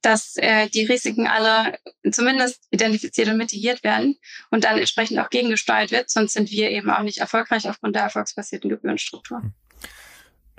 dass 0.00 0.36
äh, 0.36 0.68
die 0.68 0.84
Risiken 0.84 1.26
alle 1.26 1.78
zumindest 2.10 2.62
identifiziert 2.70 3.28
und 3.28 3.38
mitigiert 3.38 3.82
werden 3.82 4.16
und 4.50 4.64
dann 4.64 4.78
entsprechend 4.78 5.18
auch 5.18 5.30
gegengesteuert 5.30 5.90
wird. 5.90 6.10
Sonst 6.10 6.34
sind 6.34 6.50
wir 6.50 6.70
eben 6.70 6.90
auch 6.90 7.02
nicht 7.02 7.18
erfolgreich 7.18 7.68
aufgrund 7.68 7.96
der 7.96 8.02
erfolgsbasierten 8.02 8.70
Gebührenstruktur. 8.70 9.42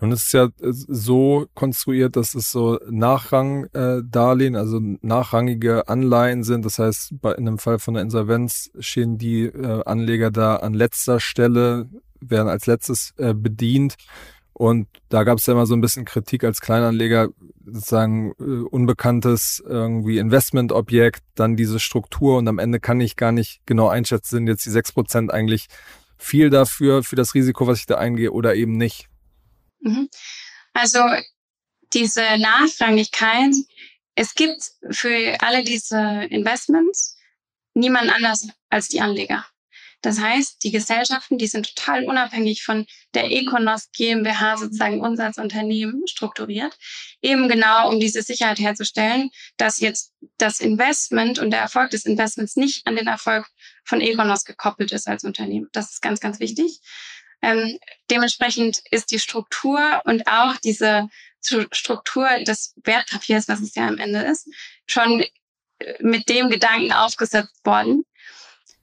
Nun 0.02 0.12
ist 0.12 0.28
es 0.28 0.32
ja 0.34 0.46
äh, 0.46 0.50
so 0.72 1.48
konstruiert, 1.54 2.16
dass 2.16 2.36
es 2.36 2.52
so 2.52 2.80
Nachrangdarlehen, 2.90 4.56
äh, 4.56 4.58
also 4.58 4.80
nachrangige 5.02 5.88
Anleihen 5.88 6.44
sind. 6.44 6.66
Das 6.66 6.80
heißt, 6.80 7.22
bei, 7.22 7.34
in 7.34 7.48
einem 7.48 7.60
Fall 7.60 7.80
von 7.80 7.94
der 7.94 8.04
Insolvenz 8.04 8.72
stehen 8.80 9.18
die 9.18 9.44
äh, 9.44 9.84
Anleger 9.86 10.32
da 10.32 10.58
an 10.58 10.74
letzter 10.74 11.20
Stelle, 11.20 11.88
werden 12.20 12.48
als 12.48 12.66
letztes 12.66 13.14
bedient. 13.18 13.98
Und 14.58 14.88
da 15.10 15.26
gab 15.26 15.38
es 15.38 15.46
ja 15.46 15.54
immer 15.54 15.66
so 15.66 15.76
ein 15.76 15.82
bisschen 15.82 16.06
Kritik 16.06 16.46
als 16.46 16.62
Kleinanleger, 16.62 17.28
sozusagen 17.66 18.32
äh, 18.40 18.44
unbekanntes 18.44 19.62
irgendwie 19.66 20.18
Investmentobjekt, 20.18 21.22
dann 21.36 21.58
diese 21.58 21.80
Struktur 21.80 22.38
und 22.38 22.48
am 22.48 22.58
Ende 22.58 22.80
kann 22.80 23.02
ich 23.02 23.18
gar 23.18 23.34
nicht 23.34 23.62
genau 23.66 23.90
einschätzen, 23.90 24.36
sind 24.36 24.48
jetzt 24.48 24.66
die 24.66 24.70
sechs 24.70 24.94
Prozent 24.94 25.32
eigentlich 25.34 25.68
viel 26.18 26.50
dafür, 26.50 27.04
für 27.04 27.18
das 27.18 27.34
Risiko, 27.34 27.68
was 27.68 27.80
ich 27.80 27.86
da 27.86 27.96
eingehe 27.96 28.32
oder 28.32 28.56
eben 28.56 28.78
nicht. 28.78 29.10
Mhm. 29.80 30.10
Also 30.74 31.02
diese 31.94 32.38
Nachrangigkeit, 32.38 33.54
es 34.16 34.34
gibt 34.34 34.72
für 34.92 35.38
alle 35.40 35.64
diese 35.64 36.26
Investments 36.30 37.18
niemand 37.74 38.10
anders 38.14 38.48
als 38.70 38.88
die 38.88 39.02
Anleger. 39.02 39.46
Das 40.06 40.20
heißt, 40.20 40.64
die 40.64 40.72
Gesellschaften, 40.72 41.40
die 41.40 41.48
sind 41.48 41.74
total 41.74 42.06
unabhängig 42.06 42.64
von 42.64 42.86
der 43.16 43.32
Econos 43.32 43.90
GmbH, 43.92 44.58
sozusagen 44.58 45.02
uns 45.02 45.20
Unternehmen 45.40 46.06
strukturiert, 46.08 46.78
eben 47.24 47.50
genau 47.50 47.90
um 47.90 48.00
diese 48.00 48.22
Sicherheit 48.22 48.60
herzustellen, 48.60 49.32
dass 49.58 49.80
jetzt 49.80 50.14
das 50.38 50.60
Investment 50.60 51.40
und 51.40 51.50
der 51.50 51.62
Erfolg 51.62 51.90
des 51.90 52.06
Investments 52.06 52.56
nicht 52.56 52.86
an 52.86 52.96
den 52.96 53.08
Erfolg 53.08 53.48
von 53.84 54.00
Econos 54.00 54.46
gekoppelt 54.46 54.92
ist 54.92 55.08
als 55.08 55.24
Unternehmen. 55.24 55.70
Das 55.72 55.90
ist 55.92 56.02
ganz, 56.04 56.20
ganz 56.20 56.40
wichtig. 56.40 56.82
Ähm, 57.46 57.78
dementsprechend 58.10 58.82
ist 58.90 59.12
die 59.12 59.20
Struktur 59.20 60.02
und 60.06 60.28
auch 60.28 60.58
diese 60.58 61.08
Struktur 61.44 62.28
des 62.40 62.74
Wertpapiers, 62.84 63.48
was 63.48 63.62
es 63.62 63.76
ja 63.76 63.88
am 63.88 64.00
Ende 64.00 64.22
ist, 64.22 64.50
schon 64.88 65.24
äh, 65.78 65.94
mit 66.00 66.28
dem 66.28 66.50
Gedanken 66.50 66.92
aufgesetzt 66.92 67.64
worden. 67.64 68.04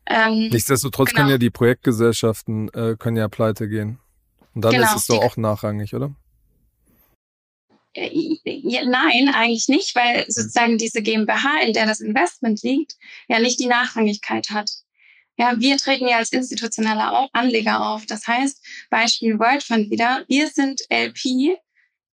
Ähm, 0.07 0.49
Nichtsdestotrotz 0.51 1.09
genau. 1.09 1.23
können 1.23 1.31
ja 1.31 1.39
die 1.39 1.51
Projektgesellschaften 1.51 2.69
äh, 2.73 2.97
können 2.97 3.17
ja 3.17 3.29
pleite 3.29 3.69
gehen. 3.69 3.99
Und 4.55 4.65
dann 4.65 4.73
genau. 4.73 4.85
ist 4.85 4.97
es 4.97 5.07
doch 5.07 5.23
auch 5.23 5.37
nachrangig, 5.37 5.93
oder? 5.95 6.15
Äh, 7.95 8.11
ja, 8.45 8.85
nein, 8.85 9.29
eigentlich 9.35 9.67
nicht, 9.67 9.97
weil 9.97 10.25
sozusagen 10.29 10.79
diese 10.79 11.03
GmbH, 11.03 11.63
in 11.67 11.73
der 11.73 11.87
das 11.87 11.99
Investment 11.99 12.63
liegt, 12.63 12.95
ja 13.27 13.41
nicht 13.41 13.59
die 13.59 13.67
Nachrangigkeit 13.67 14.51
hat. 14.51 14.71
Ja, 15.37 15.59
wir 15.59 15.77
treten 15.79 16.09
ja 16.09 16.19
als 16.19 16.33
institutioneller 16.33 17.29
Anleger 17.33 17.87
auf. 17.87 18.07
Das 18.07 18.27
heißt, 18.27 18.65
Beispiel 18.91 19.39
World 19.39 19.63
Fund 19.63 19.91
wieder, 19.91 20.25
wir 20.29 20.49
sind 20.49 20.83
LP. 20.91 21.59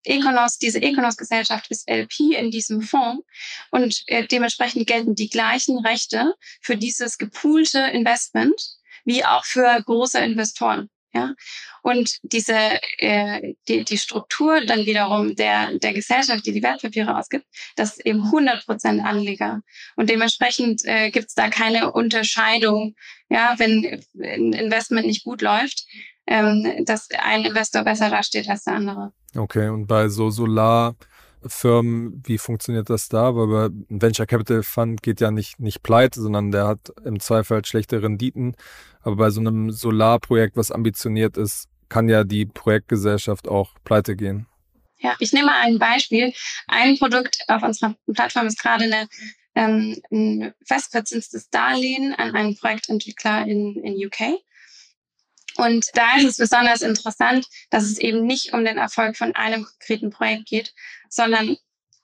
Econos, 0.04 0.58
diese 0.58 0.80
Econos-Gesellschaft 0.80 1.68
ist 1.70 1.90
LP 1.90 2.36
in 2.38 2.52
diesem 2.52 2.80
Fonds 2.80 3.26
und 3.72 4.02
äh, 4.06 4.24
dementsprechend 4.24 4.86
gelten 4.86 5.16
die 5.16 5.28
gleichen 5.28 5.78
Rechte 5.78 6.34
für 6.60 6.76
dieses 6.76 7.18
gepoolte 7.18 7.80
Investment 7.80 8.54
wie 9.04 9.24
auch 9.24 9.44
für 9.44 9.82
große 9.84 10.18
Investoren. 10.20 10.88
Ja? 11.16 11.34
Und 11.82 12.18
diese, 12.22 12.78
äh, 12.98 13.54
die, 13.68 13.84
die 13.84 13.98
Struktur 13.98 14.60
dann 14.64 14.86
wiederum 14.86 15.34
der, 15.34 15.78
der 15.78 15.92
Gesellschaft, 15.94 16.44
die 16.44 16.52
die 16.52 16.62
Wertpapiere 16.62 17.16
ausgibt, 17.16 17.46
das 17.76 17.92
ist 17.92 18.06
eben 18.06 18.22
100 18.24 18.66
Prozent 18.66 19.02
Anleger. 19.02 19.62
Und 19.96 20.10
dementsprechend 20.10 20.82
äh, 20.84 21.10
gibt 21.10 21.28
es 21.28 21.34
da 21.34 21.48
keine 21.48 21.92
Unterscheidung, 21.92 22.94
ja, 23.28 23.54
wenn 23.58 24.02
ein 24.20 24.52
Investment 24.52 25.06
nicht 25.06 25.24
gut 25.24 25.42
läuft, 25.42 25.86
ähm, 26.26 26.84
dass 26.84 27.08
ein 27.18 27.44
Investor 27.44 27.82
besser 27.84 28.10
dasteht 28.10 28.48
als 28.48 28.64
der 28.64 28.74
andere. 28.74 29.12
Okay, 29.34 29.68
und 29.68 29.86
bei 29.86 30.08
so 30.08 30.30
Solar 30.30 30.96
Firmen, 31.44 32.22
wie 32.26 32.38
funktioniert 32.38 32.90
das 32.90 33.08
da? 33.08 33.34
Weil 33.34 33.70
ein 33.70 34.02
Venture 34.02 34.26
Capital 34.26 34.62
Fund 34.62 35.02
geht 35.02 35.20
ja 35.20 35.30
nicht, 35.30 35.60
nicht 35.60 35.82
pleite, 35.82 36.20
sondern 36.20 36.50
der 36.50 36.66
hat 36.66 36.92
im 37.04 37.20
Zweifel 37.20 37.56
halt 37.56 37.66
schlechte 37.66 38.02
Renditen. 38.02 38.56
Aber 39.02 39.16
bei 39.16 39.30
so 39.30 39.40
einem 39.40 39.70
Solarprojekt, 39.70 40.56
was 40.56 40.70
ambitioniert 40.70 41.36
ist, 41.36 41.68
kann 41.88 42.08
ja 42.08 42.24
die 42.24 42.46
Projektgesellschaft 42.46 43.48
auch 43.48 43.74
pleite 43.84 44.16
gehen. 44.16 44.46
Ja, 44.98 45.14
ich 45.20 45.32
nehme 45.32 45.46
mal 45.46 45.60
ein 45.62 45.78
Beispiel. 45.78 46.32
Ein 46.66 46.98
Produkt 46.98 47.38
auf 47.48 47.62
unserer 47.62 47.94
Plattform 48.12 48.46
ist 48.46 48.58
gerade 48.58 48.84
eine, 48.84 49.08
ähm, 49.54 50.00
ein 50.10 50.54
festverzinstes 50.64 51.50
Darlehen 51.50 52.14
an 52.14 52.34
einen 52.34 52.56
Projektentwickler 52.56 53.46
in, 53.46 53.76
in 53.82 54.06
UK. 54.06 54.40
Und 55.56 55.86
da 55.94 56.16
ist 56.16 56.24
es 56.24 56.36
besonders 56.36 56.82
interessant, 56.82 57.46
dass 57.70 57.84
es 57.84 57.98
eben 57.98 58.26
nicht 58.26 58.52
um 58.52 58.64
den 58.64 58.76
Erfolg 58.76 59.16
von 59.16 59.34
einem 59.34 59.64
konkreten 59.64 60.10
Projekt 60.10 60.46
geht, 60.46 60.74
sondern 61.08 61.56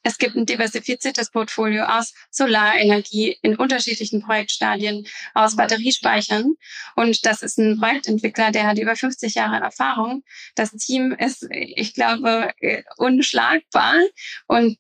es 0.05 0.19
gibt 0.19 0.35
ein 0.35 0.47
diversifiziertes 0.47 1.31
Portfolio 1.31 1.85
aus 1.85 2.13
Solarenergie 2.31 3.39
in 3.43 3.57
unterschiedlichen 3.57 4.23
Projektstadien, 4.23 5.07
aus 5.35 5.57
Batteriespeichern. 5.57 6.55
Und 6.97 7.25
das 7.25 7.43
ist 7.43 7.59
ein 7.59 7.79
Projektentwickler, 7.79 8.51
der 8.51 8.67
hat 8.67 8.79
über 8.79 8.97
50 8.97 9.35
Jahre 9.35 9.63
Erfahrung. 9.63 10.25
Das 10.57 10.73
Team 10.73 11.13
ist, 11.13 11.47
ich 11.51 11.95
glaube, 11.95 12.53
unschlagbar. 12.97 13.95
Und 14.49 14.77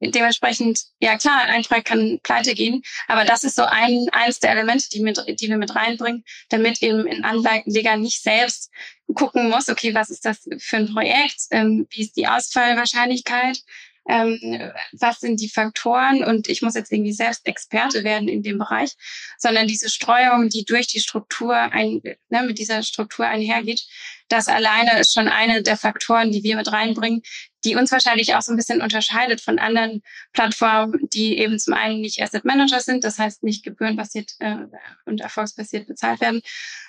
dementsprechend, 0.00 0.80
ja 1.00 1.16
klar, 1.16 1.42
ein 1.42 1.62
Projekt 1.62 1.88
kann 1.88 2.18
pleite 2.22 2.54
gehen, 2.54 2.82
aber 3.06 3.24
das 3.24 3.44
ist 3.44 3.54
so 3.54 3.62
ein, 3.62 4.08
eines 4.12 4.40
der 4.40 4.50
Elemente, 4.50 4.88
die, 4.90 5.00
mit, 5.00 5.22
die 5.40 5.48
wir 5.48 5.58
mit 5.58 5.74
reinbringen, 5.76 6.24
damit 6.48 6.82
eben 6.82 7.06
ein 7.06 7.24
Anleger 7.24 7.96
nicht 7.96 8.22
selbst 8.22 8.70
gucken 9.14 9.50
muss, 9.50 9.68
okay, 9.68 9.94
was 9.94 10.10
ist 10.10 10.24
das 10.24 10.48
für 10.58 10.76
ein 10.76 10.92
Projekt, 10.92 11.40
ähm, 11.50 11.86
wie 11.90 12.02
ist 12.02 12.16
die 12.16 12.26
Ausfallwahrscheinlichkeit, 12.26 13.62
ähm, 14.08 14.72
was 14.92 15.20
sind 15.20 15.40
die 15.40 15.48
Faktoren 15.48 16.24
und 16.24 16.48
ich 16.48 16.62
muss 16.62 16.74
jetzt 16.74 16.92
irgendwie 16.92 17.12
selbst 17.12 17.46
Experte 17.46 18.02
werden 18.04 18.28
in 18.28 18.42
dem 18.42 18.58
Bereich, 18.58 18.94
sondern 19.38 19.68
diese 19.68 19.88
Streuung, 19.88 20.48
die 20.48 20.64
durch 20.64 20.88
die 20.88 21.00
Struktur 21.00 21.54
ein, 21.54 22.00
ne, 22.28 22.42
mit 22.42 22.58
dieser 22.58 22.82
Struktur 22.82 23.26
einhergeht, 23.26 23.84
das 24.28 24.48
alleine 24.48 24.98
ist 24.98 25.12
schon 25.12 25.28
eine 25.28 25.62
der 25.62 25.76
Faktoren, 25.76 26.32
die 26.32 26.42
wir 26.42 26.56
mit 26.56 26.72
reinbringen, 26.72 27.22
die 27.64 27.76
uns 27.76 27.92
wahrscheinlich 27.92 28.34
auch 28.34 28.42
so 28.42 28.52
ein 28.52 28.56
bisschen 28.56 28.82
unterscheidet 28.82 29.40
von 29.40 29.58
anderen 29.58 30.02
Plattformen, 30.32 31.08
die 31.12 31.38
eben 31.38 31.58
zum 31.58 31.74
einen 31.74 32.00
nicht 32.00 32.20
Asset 32.20 32.44
Manager 32.44 32.80
sind, 32.80 33.04
das 33.04 33.18
heißt 33.18 33.42
nicht 33.42 33.62
gebührenbasiert 33.62 34.32
äh, 34.40 34.56
und 35.04 35.20
erfolgsbasiert 35.20 35.86
bezahlt 35.86 36.20
werden, 36.20 36.40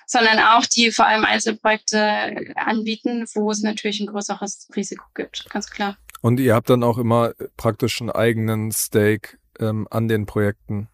sondern 0.08 0.40
auch 0.40 0.66
die 0.66 0.92
vor 0.92 1.06
allem 1.06 1.26
Einzelprojekte 1.26 2.54
anbieten, 2.56 3.26
wo 3.36 3.52
es 3.52 3.62
natürlich 3.62 4.00
ein 4.00 4.08
größeres 4.08 4.70
Risiko 4.76 5.06
gibt, 5.14 5.48
ganz 5.50 5.70
klar. 5.70 5.98
Und 6.24 6.40
ihr 6.40 6.56
habt 6.56 6.70
dann 6.70 6.84
auch 6.84 6.98
immer 6.98 7.34
praktisch 7.58 8.00
einen 8.00 8.10
eigenen 8.10 8.72
Stake 8.72 9.38
ähm, 9.60 9.90
an 9.92 10.08
den 10.08 10.26
Projekten. 10.26 10.88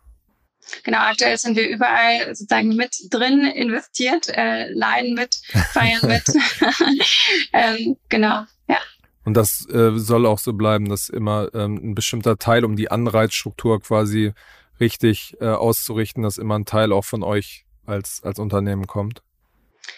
Genau, 0.83 0.97
aktuell 0.97 1.37
sind 1.37 1.55
wir 1.55 1.69
überall 1.69 2.35
sozusagen 2.35 2.75
mit 2.75 2.95
drin 3.11 3.41
investiert, 3.41 4.27
äh, 4.29 4.71
leiden 4.71 5.13
mit, 5.13 5.35
feiern 5.71 6.01
mit. 6.01 6.23
ähm, 7.53 7.95
genau, 8.09 8.45
ja. 8.67 8.79
Und 9.23 9.35
das 9.35 9.69
äh, 9.69 9.91
soll 9.99 10.25
auch 10.25 10.39
so 10.39 10.53
bleiben, 10.53 10.89
dass 10.89 11.09
immer 11.09 11.53
ähm, 11.53 11.75
ein 11.75 11.93
bestimmter 11.93 12.39
Teil, 12.39 12.65
um 12.65 12.75
die 12.75 12.89
Anreizstruktur 12.89 13.79
quasi 13.81 14.33
richtig 14.79 15.37
äh, 15.39 15.45
auszurichten, 15.45 16.23
dass 16.23 16.39
immer 16.39 16.57
ein 16.57 16.65
Teil 16.65 16.91
auch 16.91 17.05
von 17.05 17.21
euch 17.21 17.65
als, 17.85 18.23
als 18.23 18.39
Unternehmen 18.39 18.87
kommt. 18.87 19.21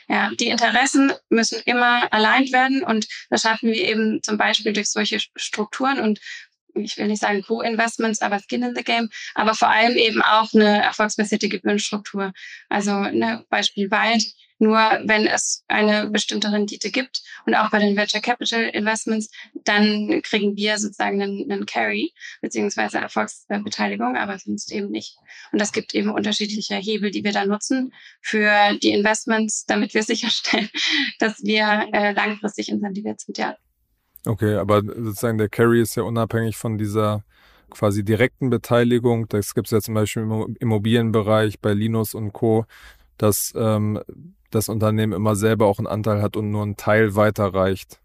Ja, 0.08 0.32
die 0.40 0.48
Interessen 0.48 1.14
müssen 1.30 1.62
immer 1.66 2.12
allein 2.12 2.52
werden 2.52 2.84
und 2.84 3.08
das 3.30 3.42
schaffen 3.42 3.70
wir 3.70 3.88
eben 3.88 4.22
zum 4.24 4.38
Beispiel 4.38 4.74
durch 4.74 4.90
solche 4.90 5.20
Strukturen 5.36 6.00
und 6.00 6.20
ich 6.76 6.98
will 6.98 7.08
nicht 7.08 7.22
sagen 7.22 7.42
Co-Investments, 7.42 8.22
aber 8.22 8.40
Skin 8.40 8.64
in 8.64 8.76
the 8.76 8.84
Game, 8.84 9.10
aber 9.36 9.54
vor 9.54 9.70
allem 9.70 9.96
eben 9.96 10.22
auch 10.22 10.54
eine 10.54 10.84
erfolgsbasierte 10.84 11.50
Gebührenstruktur. 11.50 12.34
Also 12.70 12.92
ne, 12.92 13.46
Beispiel 13.50 13.92
Wald, 13.92 14.24
nur 14.62 14.78
wenn 15.06 15.26
es 15.26 15.64
eine 15.68 16.08
bestimmte 16.12 16.52
Rendite 16.52 16.92
gibt 16.92 17.24
und 17.48 17.56
auch 17.56 17.72
bei 17.72 17.80
den 17.80 17.98
Venture 17.98 18.22
Capital 18.22 18.66
Investments, 18.66 19.32
dann 19.64 20.22
kriegen 20.22 20.56
wir 20.56 20.78
sozusagen 20.78 21.20
einen, 21.20 21.52
einen 21.52 21.66
Carry 21.66 22.14
beziehungsweise 22.42 23.00
Erfolgsbeteiligung, 23.00 24.16
aber 24.16 24.38
sonst 24.38 24.72
eben 24.72 24.92
nicht. 24.92 25.18
Und 25.52 25.60
das 25.60 25.72
gibt 25.72 25.96
eben 25.96 26.12
unterschiedliche 26.12 26.76
Hebel, 26.76 27.10
die 27.10 27.24
wir 27.24 27.32
da 27.32 27.44
nutzen 27.44 27.92
für 28.22 28.78
die 28.84 28.92
Investments, 28.92 29.66
damit 29.66 29.96
wir 29.96 30.04
sicherstellen, 30.04 30.70
dass 31.20 31.42
wir 31.42 31.88
äh, 31.92 32.14
langfristig 32.14 32.70
incentiviert 32.70 33.20
sind. 33.20 33.40
Ja. 33.40 33.58
Okay, 34.26 34.56
aber 34.56 34.82
sozusagen 34.84 35.38
der 35.38 35.50
Carry 35.50 35.82
ist 35.82 35.96
ja 35.96 36.04
unabhängig 36.04 36.58
von 36.58 36.78
dieser 36.78 37.24
quasi 37.72 38.04
direkten 38.04 38.50
Beteiligung. 38.50 39.28
Das 39.30 39.56
gibt 39.56 39.68
es 39.68 39.72
ja 39.72 39.82
zum 39.82 39.96
Beispiel 39.96 40.24
im 40.24 40.56
Immobilienbereich 40.60 41.60
bei 41.60 41.74
Linus 41.74 42.14
und 42.14 42.34
Co., 42.34 42.66
dass 43.18 43.54
ähm, 43.56 44.02
das 44.52 44.70
Unternehmen 44.70 45.14
immer 45.14 45.36
selber 45.36 45.66
auch 45.66 45.80
einen 45.80 45.88
Anteil 45.88 46.22
hat 46.22 46.36
und 46.36 46.52
nur 46.52 46.64
einen 46.64 46.78
Teil 46.78 47.16
weiterreicht. 47.16 48.00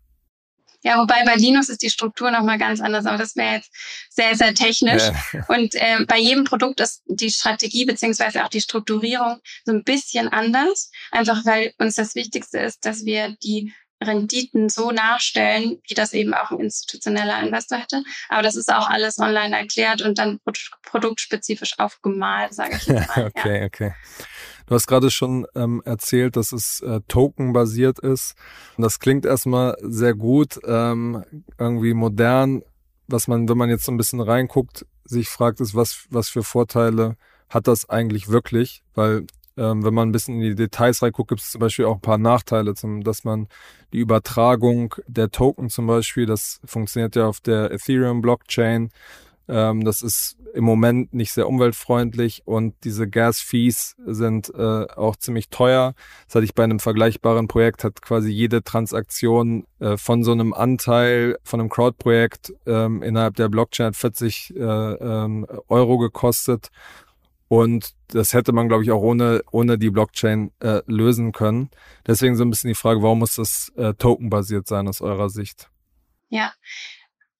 Ja, 0.83 1.00
wobei 1.00 1.24
bei 1.24 1.35
Linus 1.35 1.68
ist 1.68 1.83
die 1.83 1.90
Struktur 1.90 2.31
nochmal 2.31 2.59
ganz 2.59 2.81
anders, 2.81 3.07
aber 3.07 3.18
das 3.18 3.35
wäre 3.35 3.57
jetzt 3.57 3.72
sehr, 4.09 4.37
sehr 4.37 4.55
technisch. 4.55 5.02
Ja. 5.33 5.44
Und 5.48 5.74
äh, 5.74 6.05
bei 6.07 6.18
jedem 6.18 6.44
Produkt 6.44 6.79
ist 6.79 7.02
die 7.07 7.31
Strategie 7.31 7.85
beziehungsweise 7.87 8.44
auch 8.44 8.48
die 8.48 8.61
Strukturierung 8.61 9.40
so 9.64 9.72
ein 9.72 9.83
bisschen 9.83 10.29
anders. 10.29 10.92
Einfach 11.11 11.44
weil 11.44 11.72
uns 11.79 11.96
das 11.96 12.14
Wichtigste 12.14 12.59
ist, 12.61 12.85
dass 12.85 13.05
wir 13.05 13.35
die 13.42 13.72
Renditen 14.02 14.68
so 14.68 14.90
nachstellen, 14.90 15.80
wie 15.88 15.94
das 15.94 16.12
eben 16.12 16.35
auch 16.35 16.50
ein 16.50 16.61
institutioneller 16.61 17.40
Investor 17.42 17.78
hätte. 17.78 18.02
Aber 18.28 18.42
das 18.42 18.56
ist 18.56 18.72
auch 18.72 18.88
alles 18.88 19.18
online 19.18 19.56
erklärt 19.56 20.02
und 20.02 20.18
dann 20.18 20.38
produktspezifisch 20.82 21.78
aufgemalt, 21.78 22.54
sage 22.54 22.76
ich 22.76 22.88
mal. 22.88 23.06
okay, 23.37 23.61
ja. 23.61 23.66
okay. 23.66 23.94
Du 24.66 24.74
hast 24.74 24.87
gerade 24.87 25.11
schon 25.11 25.46
ähm, 25.54 25.80
erzählt, 25.85 26.37
dass 26.37 26.52
es 26.52 26.80
äh, 26.80 27.00
Token-basiert 27.06 28.00
ist. 28.00 28.35
Und 28.76 28.82
das 28.82 28.98
klingt 28.98 29.24
erstmal 29.24 29.76
sehr 29.80 30.14
gut, 30.14 30.59
ähm, 30.66 31.24
irgendwie 31.59 31.94
modern. 31.94 32.62
Was 33.06 33.28
man, 33.28 33.48
wenn 33.48 33.56
man 33.56 33.70
jetzt 33.70 33.85
so 33.85 33.92
ein 33.92 33.96
bisschen 33.96 34.20
reinguckt, 34.20 34.85
sich 35.04 35.28
fragt, 35.28 35.61
ist, 35.61 35.76
was, 35.76 36.06
was 36.11 36.28
für 36.28 36.42
Vorteile 36.42 37.16
hat 37.48 37.68
das 37.68 37.88
eigentlich 37.88 38.28
wirklich? 38.28 38.82
Weil 38.94 39.26
ähm, 39.56 39.84
wenn 39.84 39.94
man 39.94 40.08
ein 40.08 40.12
bisschen 40.12 40.36
in 40.36 40.42
die 40.42 40.54
Details 40.54 41.02
reinguckt, 41.02 41.28
gibt 41.28 41.40
es 41.40 41.50
zum 41.52 41.60
Beispiel 41.60 41.86
auch 41.86 41.96
ein 41.96 42.00
paar 42.00 42.18
Nachteile, 42.18 42.74
zum, 42.74 43.02
dass 43.02 43.24
man 43.24 43.48
die 43.92 43.98
Übertragung 43.98 44.94
der 45.06 45.30
Token 45.30 45.70
zum 45.70 45.86
Beispiel, 45.86 46.26
das 46.26 46.60
funktioniert 46.64 47.16
ja 47.16 47.26
auf 47.26 47.40
der 47.40 47.70
Ethereum-Blockchain, 47.70 48.90
ähm, 49.48 49.84
das 49.84 50.02
ist 50.02 50.36
im 50.54 50.64
Moment 50.64 51.14
nicht 51.14 51.32
sehr 51.32 51.48
umweltfreundlich 51.48 52.42
und 52.46 52.74
diese 52.82 53.08
Gas-Fees 53.08 53.94
sind 54.06 54.52
äh, 54.54 54.86
auch 54.96 55.16
ziemlich 55.16 55.50
teuer. 55.50 55.94
Das 56.26 56.36
hatte 56.36 56.44
ich 56.44 56.54
bei 56.54 56.64
einem 56.64 56.80
vergleichbaren 56.80 57.46
Projekt, 57.46 57.84
hat 57.84 58.02
quasi 58.02 58.30
jede 58.30 58.62
Transaktion 58.64 59.66
äh, 59.78 59.96
von 59.96 60.24
so 60.24 60.32
einem 60.32 60.52
Anteil 60.52 61.38
von 61.44 61.60
einem 61.60 61.68
Crowd-Projekt 61.68 62.54
ähm, 62.66 63.02
innerhalb 63.02 63.36
der 63.36 63.48
Blockchain 63.48 63.92
40 63.92 64.54
äh, 64.56 64.60
ähm, 64.60 65.46
Euro 65.68 65.98
gekostet. 65.98 66.70
Und 67.48 67.94
das 68.09 68.32
hätte 68.32 68.52
man, 68.52 68.68
glaube 68.68 68.82
ich, 68.82 68.90
auch 68.90 69.02
ohne, 69.02 69.42
ohne 69.50 69.78
die 69.78 69.90
Blockchain 69.90 70.50
äh, 70.61 70.82
lösen 70.87 71.32
können. 71.32 71.70
Deswegen 72.06 72.37
so 72.37 72.44
ein 72.44 72.50
bisschen 72.50 72.68
die 72.68 72.74
Frage, 72.74 73.02
warum 73.02 73.20
muss 73.20 73.37
das 73.37 73.72
äh, 73.76 73.94
tokenbasiert 73.94 74.66
sein 74.66 74.88
aus 74.88 75.00
eurer 75.00 75.28
Sicht? 75.28 75.70
Ja, 76.28 76.52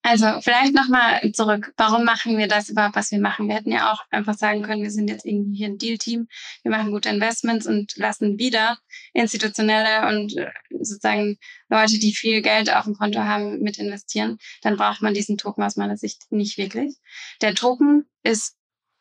also 0.09 0.41
vielleicht 0.41 0.73
nochmal 0.73 1.33
zurück. 1.33 1.73
Warum 1.77 2.05
machen 2.05 2.39
wir 2.39 2.47
das 2.47 2.69
überhaupt, 2.69 2.95
was 2.95 3.11
wir 3.11 3.19
machen? 3.19 3.49
Wir 3.49 3.57
hätten 3.57 3.73
ja 3.73 3.93
auch 3.93 4.05
einfach 4.11 4.35
sagen 4.35 4.63
können, 4.63 4.85
wir 4.85 4.93
sind 4.93 5.11
jetzt 5.11 5.27
irgendwie 5.27 5.57
hier 5.57 5.67
ein 5.67 5.79
Deal-Team, 5.79 6.29
wir 6.63 6.71
machen 6.71 6.93
gute 6.93 7.09
Investments 7.09 7.67
und 7.67 7.97
lassen 7.97 8.39
wieder 8.39 8.79
institutionelle 9.15 10.07
und 10.07 10.37
äh, 10.37 10.53
sozusagen 10.71 11.39
Leute, 11.69 11.99
die 11.99 12.13
viel 12.13 12.41
Geld 12.41 12.73
auf 12.73 12.85
dem 12.85 12.95
Konto 12.95 13.19
haben, 13.19 13.59
mit 13.63 13.79
investieren. 13.79 14.39
Dann 14.63 14.77
braucht 14.77 15.03
man 15.03 15.13
diesen 15.13 15.39
Token 15.39 15.65
aus 15.65 15.75
meiner 15.75 15.97
Sicht 15.97 16.31
nicht 16.31 16.57
wirklich. 16.57 16.95
Der 17.43 17.57
Token 17.57 18.07
ist 18.23 18.55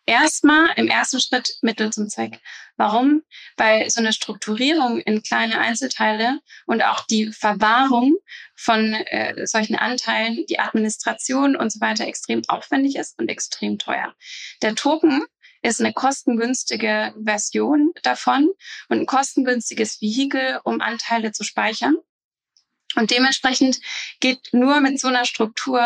erstmal 0.05 0.69
im 0.75 0.87
ersten 0.87 1.19
Schritt 1.19 1.57
Mittel 1.61 1.91
zum 1.91 2.09
Zweck. 2.09 2.39
Warum? 2.77 3.23
Weil 3.57 3.89
so 3.89 3.99
eine 3.99 4.13
Strukturierung 4.13 4.99
in 4.99 5.23
kleine 5.23 5.59
Einzelteile 5.59 6.39
und 6.65 6.83
auch 6.83 7.05
die 7.05 7.31
Verwahrung 7.31 8.15
von 8.55 8.93
äh, 8.93 9.45
solchen 9.47 9.75
Anteilen, 9.75 10.45
die 10.49 10.59
Administration 10.59 11.55
und 11.55 11.71
so 11.71 11.79
weiter 11.79 12.05
extrem 12.05 12.41
aufwendig 12.47 12.95
ist 12.95 13.17
und 13.19 13.29
extrem 13.29 13.77
teuer. 13.77 14.13
Der 14.61 14.75
Token 14.75 15.23
ist 15.61 15.79
eine 15.79 15.93
kostengünstige 15.93 17.13
Version 17.23 17.91
davon 18.03 18.49
und 18.89 18.99
ein 18.99 19.05
kostengünstiges 19.05 20.01
Vehikel, 20.01 20.59
um 20.63 20.81
Anteile 20.81 21.31
zu 21.31 21.43
speichern. 21.43 21.97
Und 22.95 23.11
dementsprechend 23.11 23.79
geht 24.19 24.39
nur 24.53 24.79
mit 24.79 24.99
so 24.99 25.07
einer 25.07 25.25
Struktur 25.25 25.81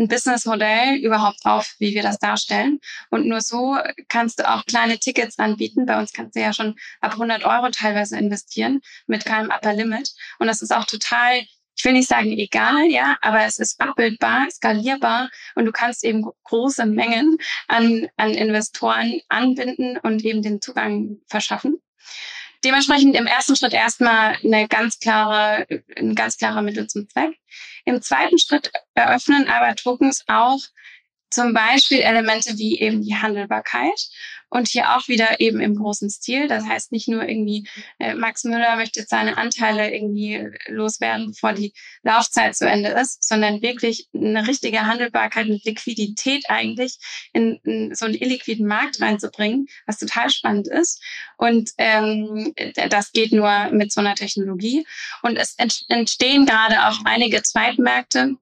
ein 0.00 0.08
Businessmodell 0.08 0.96
überhaupt 0.96 1.44
auf, 1.44 1.74
wie 1.78 1.94
wir 1.94 2.02
das 2.02 2.18
darstellen. 2.18 2.80
Und 3.10 3.26
nur 3.26 3.40
so 3.40 3.76
kannst 4.08 4.40
du 4.40 4.48
auch 4.48 4.64
kleine 4.64 4.98
Tickets 4.98 5.38
anbieten. 5.38 5.86
Bei 5.86 5.98
uns 5.98 6.12
kannst 6.12 6.34
du 6.34 6.40
ja 6.40 6.52
schon 6.52 6.76
ab 7.00 7.12
100 7.12 7.44
Euro 7.44 7.70
teilweise 7.70 8.18
investieren 8.18 8.80
mit 9.06 9.24
keinem 9.24 9.50
Upper 9.50 9.74
Limit. 9.74 10.12
Und 10.38 10.46
das 10.46 10.62
ist 10.62 10.72
auch 10.72 10.86
total 10.86 11.42
ich 11.80 11.84
will 11.86 11.92
nicht 11.94 12.08
sagen 12.08 12.30
egal, 12.32 12.90
ja, 12.90 13.16
aber 13.22 13.42
es 13.44 13.58
ist 13.58 13.80
abbildbar, 13.80 14.48
skalierbar 14.50 15.30
und 15.54 15.64
du 15.64 15.72
kannst 15.72 16.04
eben 16.04 16.26
große 16.44 16.84
Mengen 16.84 17.38
an, 17.68 18.06
an 18.18 18.34
Investoren 18.34 19.22
anbinden 19.30 19.96
und 19.96 20.22
eben 20.22 20.42
den 20.42 20.60
Zugang 20.60 21.20
verschaffen. 21.26 21.80
Dementsprechend 22.64 23.16
im 23.16 23.26
ersten 23.26 23.56
Schritt 23.56 23.72
erstmal 23.72 24.36
eine 24.44 24.68
ganz 24.68 24.98
klare, 24.98 25.66
ein 25.96 26.14
ganz 26.14 26.36
klarer 26.36 26.62
Mittel 26.62 26.86
zum 26.88 27.08
Zweck. 27.08 27.38
Im 27.84 28.02
zweiten 28.02 28.38
Schritt 28.38 28.70
eröffnen 28.94 29.48
aber 29.48 29.74
Tokens 29.74 30.24
auch 30.28 30.60
Zum 31.30 31.54
Beispiel 31.54 32.00
Elemente 32.00 32.58
wie 32.58 32.80
eben 32.80 33.02
die 33.02 33.14
Handelbarkeit 33.14 34.08
und 34.50 34.68
hier 34.68 34.96
auch 34.96 35.08
wieder 35.08 35.40
eben 35.40 35.60
im 35.60 35.76
großen 35.76 36.10
Stil. 36.10 36.48
Das 36.48 36.64
heißt 36.64 36.92
nicht 36.92 37.08
nur 37.08 37.26
irgendwie, 37.26 37.68
äh, 37.98 38.14
Max 38.14 38.44
Müller 38.44 38.76
möchte 38.76 39.04
seine 39.08 39.38
Anteile 39.38 39.94
irgendwie 39.94 40.48
loswerden, 40.66 41.28
bevor 41.28 41.52
die 41.52 41.72
Laufzeit 42.02 42.56
zu 42.56 42.68
Ende 42.68 42.90
ist, 42.90 43.22
sondern 43.26 43.62
wirklich 43.62 44.08
eine 44.12 44.46
richtige 44.46 44.86
Handelbarkeit 44.86 45.46
mit 45.46 45.64
Liquidität 45.64 46.44
eigentlich 46.48 46.98
in, 47.32 47.60
in 47.64 47.94
so 47.94 48.06
einen 48.06 48.14
illiquiden 48.14 48.66
Markt 48.66 49.00
reinzubringen, 49.00 49.66
was 49.86 49.98
total 49.98 50.30
spannend 50.30 50.66
ist. 50.66 51.00
Und 51.36 51.70
ähm, 51.78 52.52
das 52.90 53.12
geht 53.12 53.32
nur 53.32 53.70
mit 53.70 53.92
so 53.92 54.00
einer 54.00 54.16
Technologie. 54.16 54.84
Und 55.22 55.36
es 55.36 55.54
entstehen 55.88 56.44
gerade 56.44 56.88
auch 56.88 57.04
einige 57.04 57.42
Zweitmärkte, 57.42 58.36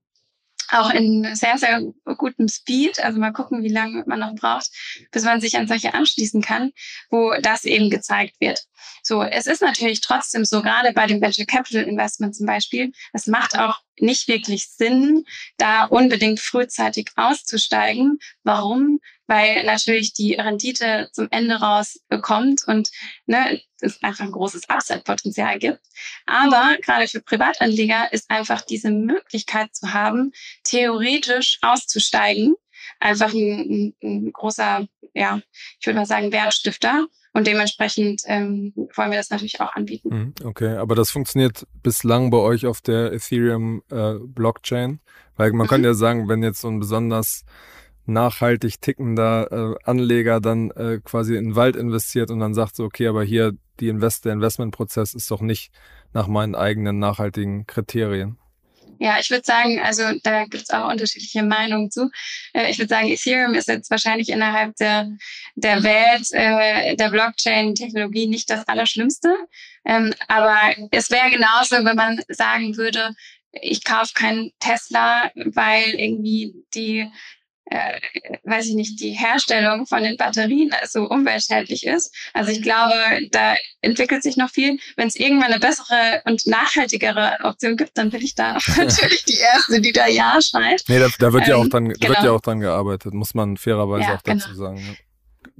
auch 0.70 0.90
in 0.90 1.34
sehr, 1.34 1.58
sehr 1.58 1.82
gutem 2.16 2.48
Speed. 2.48 3.02
Also 3.02 3.18
mal 3.18 3.32
gucken, 3.32 3.62
wie 3.62 3.72
lange 3.72 4.04
man 4.06 4.18
noch 4.18 4.34
braucht, 4.34 4.70
bis 5.10 5.24
man 5.24 5.40
sich 5.40 5.56
an 5.56 5.66
solche 5.66 5.94
anschließen 5.94 6.42
kann, 6.42 6.72
wo 7.10 7.34
das 7.40 7.64
eben 7.64 7.90
gezeigt 7.90 8.36
wird. 8.40 8.60
So, 9.02 9.22
es 9.22 9.46
ist 9.46 9.62
natürlich 9.62 10.00
trotzdem 10.00 10.44
so, 10.44 10.62
gerade 10.62 10.92
bei 10.92 11.06
dem 11.06 11.20
Venture 11.20 11.46
Capital 11.46 11.84
Investment 11.84 12.36
zum 12.36 12.46
Beispiel, 12.46 12.92
es 13.12 13.26
macht 13.26 13.58
auch 13.58 13.80
nicht 14.00 14.28
wirklich 14.28 14.68
Sinn, 14.68 15.24
da 15.56 15.84
unbedingt 15.84 16.40
frühzeitig 16.40 17.10
auszusteigen. 17.16 18.18
Warum? 18.42 19.00
Weil 19.26 19.64
natürlich 19.64 20.14
die 20.14 20.34
Rendite 20.34 21.10
zum 21.12 21.28
Ende 21.30 21.56
raus 21.56 22.00
bekommt 22.08 22.62
und 22.66 22.90
ne, 23.26 23.60
es 23.80 24.02
einfach 24.02 24.24
ein 24.24 24.32
großes 24.32 24.68
Upside-Potenzial 24.68 25.58
gibt. 25.58 25.80
Aber 26.26 26.76
gerade 26.82 27.08
für 27.08 27.20
Privatanleger 27.20 28.12
ist 28.12 28.30
einfach 28.30 28.62
diese 28.62 28.90
Möglichkeit 28.90 29.74
zu 29.74 29.92
haben, 29.92 30.32
theoretisch 30.64 31.58
auszusteigen, 31.62 32.54
einfach 33.00 33.32
ein, 33.32 33.94
ein, 34.02 34.08
ein 34.26 34.32
großer, 34.32 34.86
ja, 35.14 35.40
ich 35.80 35.86
würde 35.86 35.98
mal 35.98 36.06
sagen, 36.06 36.32
Wertstifter. 36.32 37.06
Und 37.34 37.46
dementsprechend 37.46 38.22
ähm, 38.26 38.72
wollen 38.96 39.10
wir 39.10 39.18
das 39.18 39.30
natürlich 39.30 39.60
auch 39.60 39.74
anbieten. 39.74 40.08
Mhm, 40.08 40.34
okay, 40.46 40.76
aber 40.76 40.94
das 40.94 41.10
funktioniert 41.10 41.66
bislang 41.82 42.30
bei 42.30 42.38
euch 42.38 42.66
auf 42.66 42.80
der 42.80 43.12
Ethereum 43.12 43.82
äh, 43.90 44.14
Blockchain, 44.20 45.00
weil 45.36 45.52
man 45.52 45.66
mhm. 45.66 45.70
kann 45.70 45.84
ja 45.84 45.94
sagen, 45.94 46.28
wenn 46.28 46.42
jetzt 46.42 46.60
so 46.60 46.68
ein 46.68 46.80
besonders 46.80 47.44
nachhaltig 48.06 48.80
tickender 48.80 49.52
äh, 49.52 49.74
Anleger 49.84 50.40
dann 50.40 50.70
äh, 50.72 51.00
quasi 51.04 51.36
in 51.36 51.50
den 51.50 51.56
Wald 51.56 51.76
investiert 51.76 52.30
und 52.30 52.40
dann 52.40 52.54
sagt 52.54 52.74
so, 52.74 52.84
okay, 52.84 53.06
aber 53.06 53.22
hier 53.22 53.52
die 53.80 53.88
Invest 53.88 54.24
der 54.24 54.32
Investmentprozess 54.32 55.14
ist 55.14 55.30
doch 55.30 55.42
nicht 55.42 55.70
nach 56.12 56.26
meinen 56.26 56.54
eigenen 56.54 56.98
nachhaltigen 56.98 57.66
Kriterien. 57.66 58.38
Ja, 58.98 59.18
ich 59.20 59.30
würde 59.30 59.44
sagen, 59.44 59.80
also 59.80 60.02
da 60.22 60.44
gibt 60.44 60.64
es 60.64 60.70
auch 60.70 60.90
unterschiedliche 60.90 61.42
Meinungen 61.42 61.90
zu. 61.90 62.10
Äh, 62.52 62.70
ich 62.70 62.78
würde 62.78 62.88
sagen, 62.88 63.08
Ethereum 63.08 63.54
ist 63.54 63.68
jetzt 63.68 63.90
wahrscheinlich 63.90 64.28
innerhalb 64.28 64.74
der, 64.76 65.08
der 65.54 65.82
Welt 65.82 66.28
äh, 66.32 66.96
der 66.96 67.08
Blockchain-Technologie 67.10 68.26
nicht 68.26 68.50
das 68.50 68.66
Allerschlimmste. 68.66 69.34
Ähm, 69.84 70.12
aber 70.26 70.74
es 70.90 71.10
wäre 71.10 71.30
genauso, 71.30 71.84
wenn 71.84 71.96
man 71.96 72.20
sagen 72.28 72.76
würde, 72.76 73.14
ich 73.52 73.84
kaufe 73.84 74.12
keinen 74.14 74.52
Tesla, 74.58 75.30
weil 75.34 75.94
irgendwie 75.94 76.54
die 76.74 77.10
äh, 77.70 78.00
weiß 78.44 78.66
ich 78.66 78.74
nicht, 78.74 79.00
die 79.00 79.10
Herstellung 79.10 79.86
von 79.86 80.02
den 80.02 80.16
Batterien 80.16 80.70
so 80.86 81.08
umweltschädlich 81.08 81.86
ist. 81.86 82.14
Also 82.32 82.50
ich 82.50 82.62
glaube, 82.62 82.94
da 83.30 83.54
entwickelt 83.80 84.22
sich 84.22 84.36
noch 84.36 84.50
viel. 84.50 84.78
Wenn 84.96 85.08
es 85.08 85.16
irgendwann 85.16 85.52
eine 85.52 85.60
bessere 85.60 86.22
und 86.24 86.46
nachhaltigere 86.46 87.38
Option 87.42 87.76
gibt, 87.76 87.96
dann 87.98 88.10
bin 88.10 88.22
ich 88.22 88.34
da 88.34 88.58
natürlich 88.76 89.24
die 89.24 89.38
Erste, 89.38 89.80
die 89.80 89.92
da 89.92 90.06
Ja 90.06 90.38
schreit. 90.40 90.84
Nee, 90.88 90.98
da, 90.98 91.08
da 91.18 91.32
wird 91.32 91.44
ähm, 91.44 91.50
ja 91.50 91.56
auch 91.56 91.68
dann, 91.68 91.88
genau. 91.88 92.08
wird 92.08 92.22
ja 92.22 92.30
auch 92.32 92.40
dran 92.40 92.60
gearbeitet, 92.60 93.14
muss 93.14 93.34
man 93.34 93.56
fairerweise 93.56 94.08
ja, 94.08 94.16
auch 94.16 94.22
dazu 94.22 94.48
genau. 94.48 94.58
sagen. 94.58 94.78
Ja. 94.78 94.94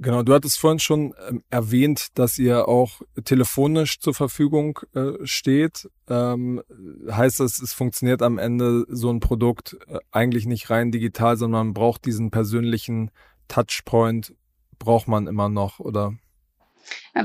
Genau, 0.01 0.23
du 0.23 0.33
hattest 0.33 0.57
vorhin 0.57 0.79
schon 0.79 1.13
ähm, 1.27 1.43
erwähnt, 1.49 2.07
dass 2.17 2.39
ihr 2.39 2.69
auch 2.69 3.01
telefonisch 3.25 3.99
zur 3.99 4.13
Verfügung 4.13 4.79
äh, 4.95 5.11
steht. 5.25 5.89
Ähm, 6.07 6.63
heißt 7.11 7.41
das, 7.41 7.59
es 7.59 7.73
funktioniert 7.73 8.21
am 8.21 8.37
Ende 8.37 8.85
so 8.87 9.11
ein 9.11 9.19
Produkt 9.19 9.75
äh, 9.87 9.99
eigentlich 10.11 10.45
nicht 10.45 10.69
rein 10.69 10.93
digital, 10.93 11.35
sondern 11.35 11.67
man 11.67 11.73
braucht 11.73 12.05
diesen 12.05 12.31
persönlichen 12.31 13.11
Touchpoint, 13.49 14.33
braucht 14.77 15.09
man 15.09 15.27
immer 15.27 15.49
noch, 15.49 15.79
oder? 15.79 16.13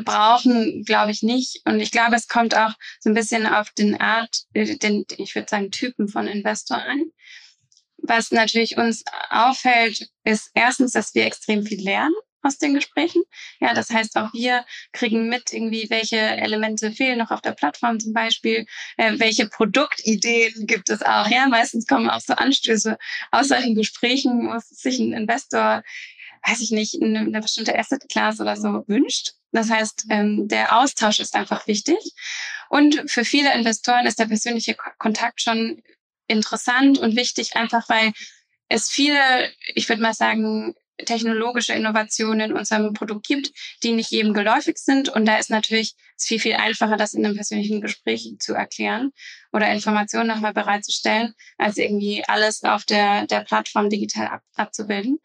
Brauchen, 0.04 0.82
glaube 0.84 1.12
ich, 1.12 1.22
nicht. 1.22 1.60
Und 1.64 1.78
ich 1.78 1.92
glaube, 1.92 2.16
es 2.16 2.26
kommt 2.26 2.56
auch 2.56 2.72
so 2.98 3.08
ein 3.08 3.14
bisschen 3.14 3.46
auf 3.46 3.70
den 3.70 4.00
Art, 4.00 4.46
äh, 4.52 4.76
den, 4.78 5.04
ich 5.16 5.36
würde 5.36 5.48
sagen, 5.48 5.70
Typen 5.70 6.08
von 6.08 6.26
Investor 6.26 6.78
an. 6.78 7.04
Was 7.98 8.32
natürlich 8.32 8.76
uns 8.78 9.04
auffällt, 9.30 10.08
ist 10.24 10.50
erstens, 10.54 10.90
dass 10.90 11.14
wir 11.14 11.24
extrem 11.24 11.62
viel 11.62 11.80
lernen 11.80 12.14
aus 12.44 12.58
den 12.58 12.74
Gesprächen. 12.74 13.22
Ja, 13.60 13.74
das 13.74 13.90
heißt, 13.90 14.16
auch 14.16 14.32
wir 14.32 14.64
kriegen 14.92 15.28
mit 15.28 15.52
irgendwie, 15.52 15.88
welche 15.90 16.18
Elemente 16.18 16.92
fehlen 16.92 17.18
noch 17.18 17.30
auf 17.30 17.40
der 17.40 17.52
Plattform 17.52 17.98
zum 17.98 18.12
Beispiel, 18.12 18.66
äh, 18.96 19.18
welche 19.18 19.48
Produktideen 19.48 20.66
gibt 20.66 20.90
es 20.90 21.02
auch. 21.02 21.28
Ja, 21.28 21.48
meistens 21.48 21.86
kommen 21.86 22.10
auch 22.10 22.20
so 22.20 22.34
Anstöße 22.34 22.98
aus 23.30 23.48
solchen 23.48 23.74
Gesprächen, 23.74 24.48
wo 24.48 24.58
sich 24.60 24.98
ein 24.98 25.12
Investor, 25.12 25.82
weiß 26.46 26.60
ich 26.60 26.70
nicht, 26.70 27.00
eine, 27.02 27.20
eine 27.20 27.40
bestimmte 27.40 27.78
Asset 27.78 28.08
Class 28.08 28.40
oder 28.40 28.56
so 28.56 28.84
wünscht. 28.86 29.32
Das 29.52 29.70
heißt, 29.70 30.06
ähm, 30.10 30.48
der 30.48 30.76
Austausch 30.76 31.20
ist 31.20 31.34
einfach 31.34 31.66
wichtig. 31.66 31.98
Und 32.68 33.04
für 33.06 33.24
viele 33.24 33.54
Investoren 33.54 34.06
ist 34.06 34.18
der 34.18 34.26
persönliche 34.26 34.76
Kontakt 34.98 35.40
schon 35.40 35.82
interessant 36.26 36.98
und 36.98 37.16
wichtig, 37.16 37.56
einfach 37.56 37.88
weil 37.88 38.12
es 38.68 38.88
viele, 38.88 39.52
ich 39.74 39.88
würde 39.88 40.02
mal 40.02 40.14
sagen, 40.14 40.74
technologische 40.98 41.72
Innovationen 41.72 42.50
in 42.50 42.56
unserem 42.56 42.92
Produkt 42.92 43.26
gibt, 43.26 43.52
die 43.82 43.92
nicht 43.92 44.10
jedem 44.10 44.32
geläufig 44.32 44.78
sind. 44.78 45.08
Und 45.08 45.26
da 45.26 45.36
ist 45.36 45.50
natürlich 45.50 45.94
es 46.16 46.24
viel, 46.26 46.38
viel 46.38 46.54
einfacher, 46.54 46.96
das 46.96 47.14
in 47.14 47.24
einem 47.24 47.34
persönlichen 47.34 47.80
Gespräch 47.80 48.36
zu 48.38 48.54
erklären 48.54 49.10
oder 49.52 49.70
Informationen 49.72 50.28
nochmal 50.28 50.52
bereitzustellen, 50.52 51.34
als 51.58 51.76
irgendwie 51.76 52.24
alles 52.26 52.62
auf 52.62 52.84
der, 52.84 53.26
der 53.26 53.40
Plattform 53.40 53.90
digital 53.90 54.28
ab, 54.28 54.42
abzubilden. 54.54 55.18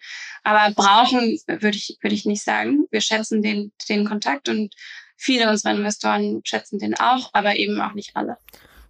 Aber 0.43 0.73
brauchen 0.73 1.39
würde 1.47 1.77
ich, 1.77 1.97
würde 2.01 2.15
ich 2.15 2.25
nicht 2.25 2.43
sagen. 2.43 2.85
Wir 2.91 3.01
schätzen 3.01 3.41
den, 3.41 3.71
den 3.87 4.05
Kontakt 4.05 4.49
und 4.49 4.73
viele 5.17 5.49
unserer 5.49 5.73
Investoren 5.73 6.41
schätzen 6.45 6.79
den 6.79 6.95
auch, 6.95 7.29
aber 7.33 7.55
eben 7.55 7.79
auch 7.81 7.93
nicht 7.93 8.15
alle. 8.15 8.37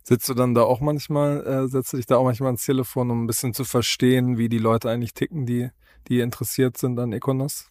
Sitzt 0.04 0.30
du 0.30 0.34
dann 0.34 0.56
da 0.56 0.64
auch 0.64 0.80
manchmal, 0.80 1.46
äh, 1.46 1.68
setzt 1.68 1.94
du 1.94 1.98
dich 1.98 2.06
da 2.06 2.18
auch 2.18 2.24
manchmal 2.24 2.48
ans 2.48 2.66
Telefon, 2.66 3.12
um 3.12 3.24
ein 3.24 3.28
bisschen 3.28 3.54
zu 3.54 3.64
verstehen, 3.64 4.38
wie 4.38 4.50
die 4.50 4.58
Leute 4.58 4.90
eigentlich 4.90 5.14
ticken, 5.14 5.46
die 5.46 5.70
die 6.08 6.20
interessiert 6.20 6.78
sind 6.78 7.00
an 7.00 7.14
Econos? 7.14 7.70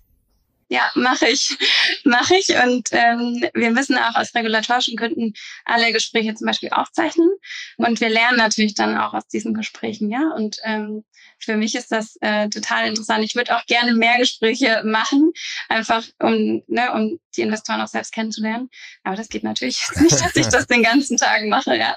Ja, 0.71 0.91
mache 0.95 1.29
ich. 1.29 1.57
mache 2.05 2.37
ich. 2.37 2.49
Und 2.51 2.91
ähm, 2.93 3.43
wir 3.55 3.71
müssen 3.71 3.97
auch 3.97 4.15
aus 4.15 4.35
regulatorischen 4.35 4.97
Gründen 4.97 5.33
alle 5.65 5.93
Gespräche 5.93 6.35
zum 6.35 6.47
Beispiel 6.47 6.71
aufzeichnen. 6.71 7.31
Und 7.79 8.01
wir 8.01 8.11
lernen 8.11 8.37
natürlich 8.37 8.75
dann 8.75 8.99
auch 8.99 9.15
aus 9.15 9.27
diesen 9.29 9.55
Gesprächen, 9.55 10.11
ja. 10.11 10.31
Und 10.37 10.59
ähm, 10.65 11.05
für 11.39 11.57
mich 11.57 11.75
ist 11.75 11.91
das 11.91 12.17
äh, 12.21 12.49
total 12.49 12.89
interessant. 12.89 13.25
Ich 13.25 13.35
würde 13.35 13.57
auch 13.57 13.65
gerne 13.67 13.95
mehr 13.95 14.19
Gespräche 14.19 14.83
machen, 14.85 15.33
einfach 15.69 16.05
um, 16.19 16.63
ne, 16.67 16.93
um 16.93 17.19
die 17.37 17.43
Investoren 17.43 17.81
auch 17.81 17.89
selbst 17.89 18.13
kennenzulernen. 18.13 18.69
Aber 19.05 19.17
das 19.17 19.29
geht 19.29 19.45
natürlich 19.45 19.83
nicht, 20.01 20.21
dass 20.21 20.37
ich 20.37 20.47
das 20.49 20.67
den 20.67 20.83
ganzen 20.83 21.17
Tag 21.17 21.45
mache, 21.47 21.77
ja. 21.77 21.97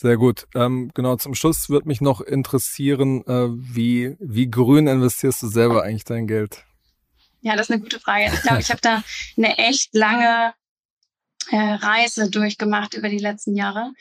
Sehr 0.00 0.16
gut. 0.16 0.46
Ähm, 0.54 0.92
genau, 0.94 1.16
zum 1.16 1.34
Schluss 1.34 1.70
wird 1.70 1.84
mich 1.84 2.00
noch 2.00 2.20
interessieren, 2.20 3.26
äh, 3.26 3.48
wie, 3.50 4.14
wie 4.20 4.48
grün 4.48 4.86
investierst 4.86 5.42
du 5.42 5.48
selber 5.48 5.82
eigentlich 5.82 6.04
dein 6.04 6.28
Geld? 6.28 6.64
Ja, 7.40 7.56
das 7.56 7.68
ist 7.68 7.72
eine 7.72 7.82
gute 7.82 7.98
Frage. 7.98 8.30
Ich 8.32 8.42
glaube, 8.42 8.60
ich 8.60 8.70
habe 8.70 8.80
da 8.80 9.02
eine 9.36 9.58
echt 9.58 9.92
lange 9.96 10.54
äh, 11.50 11.56
Reise 11.56 12.30
durchgemacht 12.30 12.94
über 12.94 13.08
die 13.08 13.18
letzten 13.18 13.56
Jahre. 13.56 13.92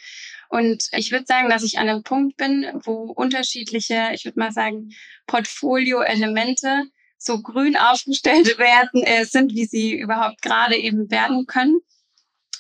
Und 0.50 0.88
ich 0.92 1.12
würde 1.12 1.26
sagen, 1.26 1.50
dass 1.50 1.64
ich 1.64 1.80
an 1.80 1.90
einem 1.90 2.04
Punkt 2.04 2.38
bin, 2.38 2.68
wo 2.84 3.12
unterschiedliche, 3.12 4.12
ich 4.14 4.24
würde 4.24 4.38
mal 4.38 4.52
sagen, 4.52 4.90
Portfolio-Elemente 5.26 6.84
so 7.18 7.42
grün 7.42 7.76
aufgestellt 7.76 8.56
werden, 8.60 9.02
äh, 9.02 9.26
sind, 9.26 9.56
wie 9.56 9.66
sie 9.66 9.98
überhaupt 9.98 10.44
gerade 10.44 10.76
eben 10.76 11.10
werden 11.10 11.48
können. 11.48 11.80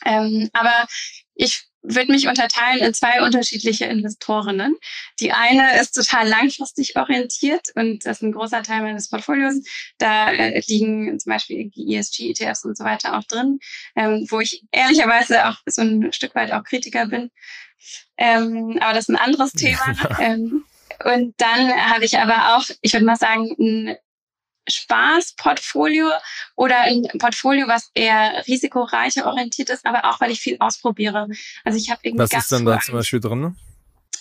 Ähm, 0.06 0.50
aber 0.54 0.88
ich 1.36 1.67
würde 1.88 2.12
mich 2.12 2.28
unterteilen 2.28 2.80
in 2.80 2.94
zwei 2.94 3.22
unterschiedliche 3.24 3.86
Investorinnen. 3.86 4.76
Die 5.20 5.32
eine 5.32 5.80
ist 5.80 5.92
total 5.92 6.28
langfristig 6.28 6.96
orientiert 6.96 7.70
und 7.76 8.06
das 8.06 8.18
ist 8.18 8.24
ein 8.24 8.32
großer 8.32 8.64
Teil 8.64 8.82
meines 8.82 9.10
Portfolios. 9.10 9.56
Da 9.98 10.32
äh, 10.32 10.62
liegen 10.68 11.20
zum 11.20 11.32
Beispiel 11.32 11.70
die 11.70 11.96
ESG-ETFs 11.96 12.66
und 12.66 12.78
so 12.78 12.84
weiter 12.84 13.18
auch 13.18 13.24
drin, 13.24 13.60
ähm, 13.96 14.28
wo 14.30 14.40
ich 14.40 14.64
ehrlicherweise 14.72 15.48
auch 15.48 15.58
so 15.66 15.82
ein 15.82 16.12
Stück 16.14 16.36
weit 16.36 16.52
auch 16.52 16.64
Kritiker 16.64 17.08
bin. 17.08 17.32
Ähm, 18.18 18.78
aber 18.82 18.94
das 18.94 19.08
ist 19.08 19.10
ein 19.10 19.16
anderes 19.16 19.52
Thema. 19.54 19.96
ähm, 20.20 20.64
und 21.04 21.36
dann 21.38 21.74
habe 21.92 22.06
ich 22.06 22.18
aber 22.18 22.58
auch, 22.58 22.66
ich 22.82 22.94
würde 22.94 23.06
mal 23.06 23.18
sagen, 23.18 23.56
ein 23.60 23.98
Spaß-Portfolio 24.68 26.10
oder 26.56 26.82
ein 26.82 27.04
Portfolio, 27.20 27.68
was 27.68 27.92
eher 27.94 28.44
risikoreicher 28.48 29.26
orientiert 29.26 29.70
ist, 29.70 29.86
aber 29.86 30.06
auch, 30.06 30.20
weil 30.20 30.32
ich 30.32 30.40
viel 30.40 30.58
ausprobiere. 30.60 31.28
Also 31.64 31.78
ich 31.78 31.90
habe 31.90 32.02
irgendwie 32.04 32.24
Was 32.24 32.34
ist 32.34 32.52
denn 32.52 32.66
da 32.66 32.80
zum 32.80 32.96
Beispiel 32.96 33.20
drin? 33.20 33.56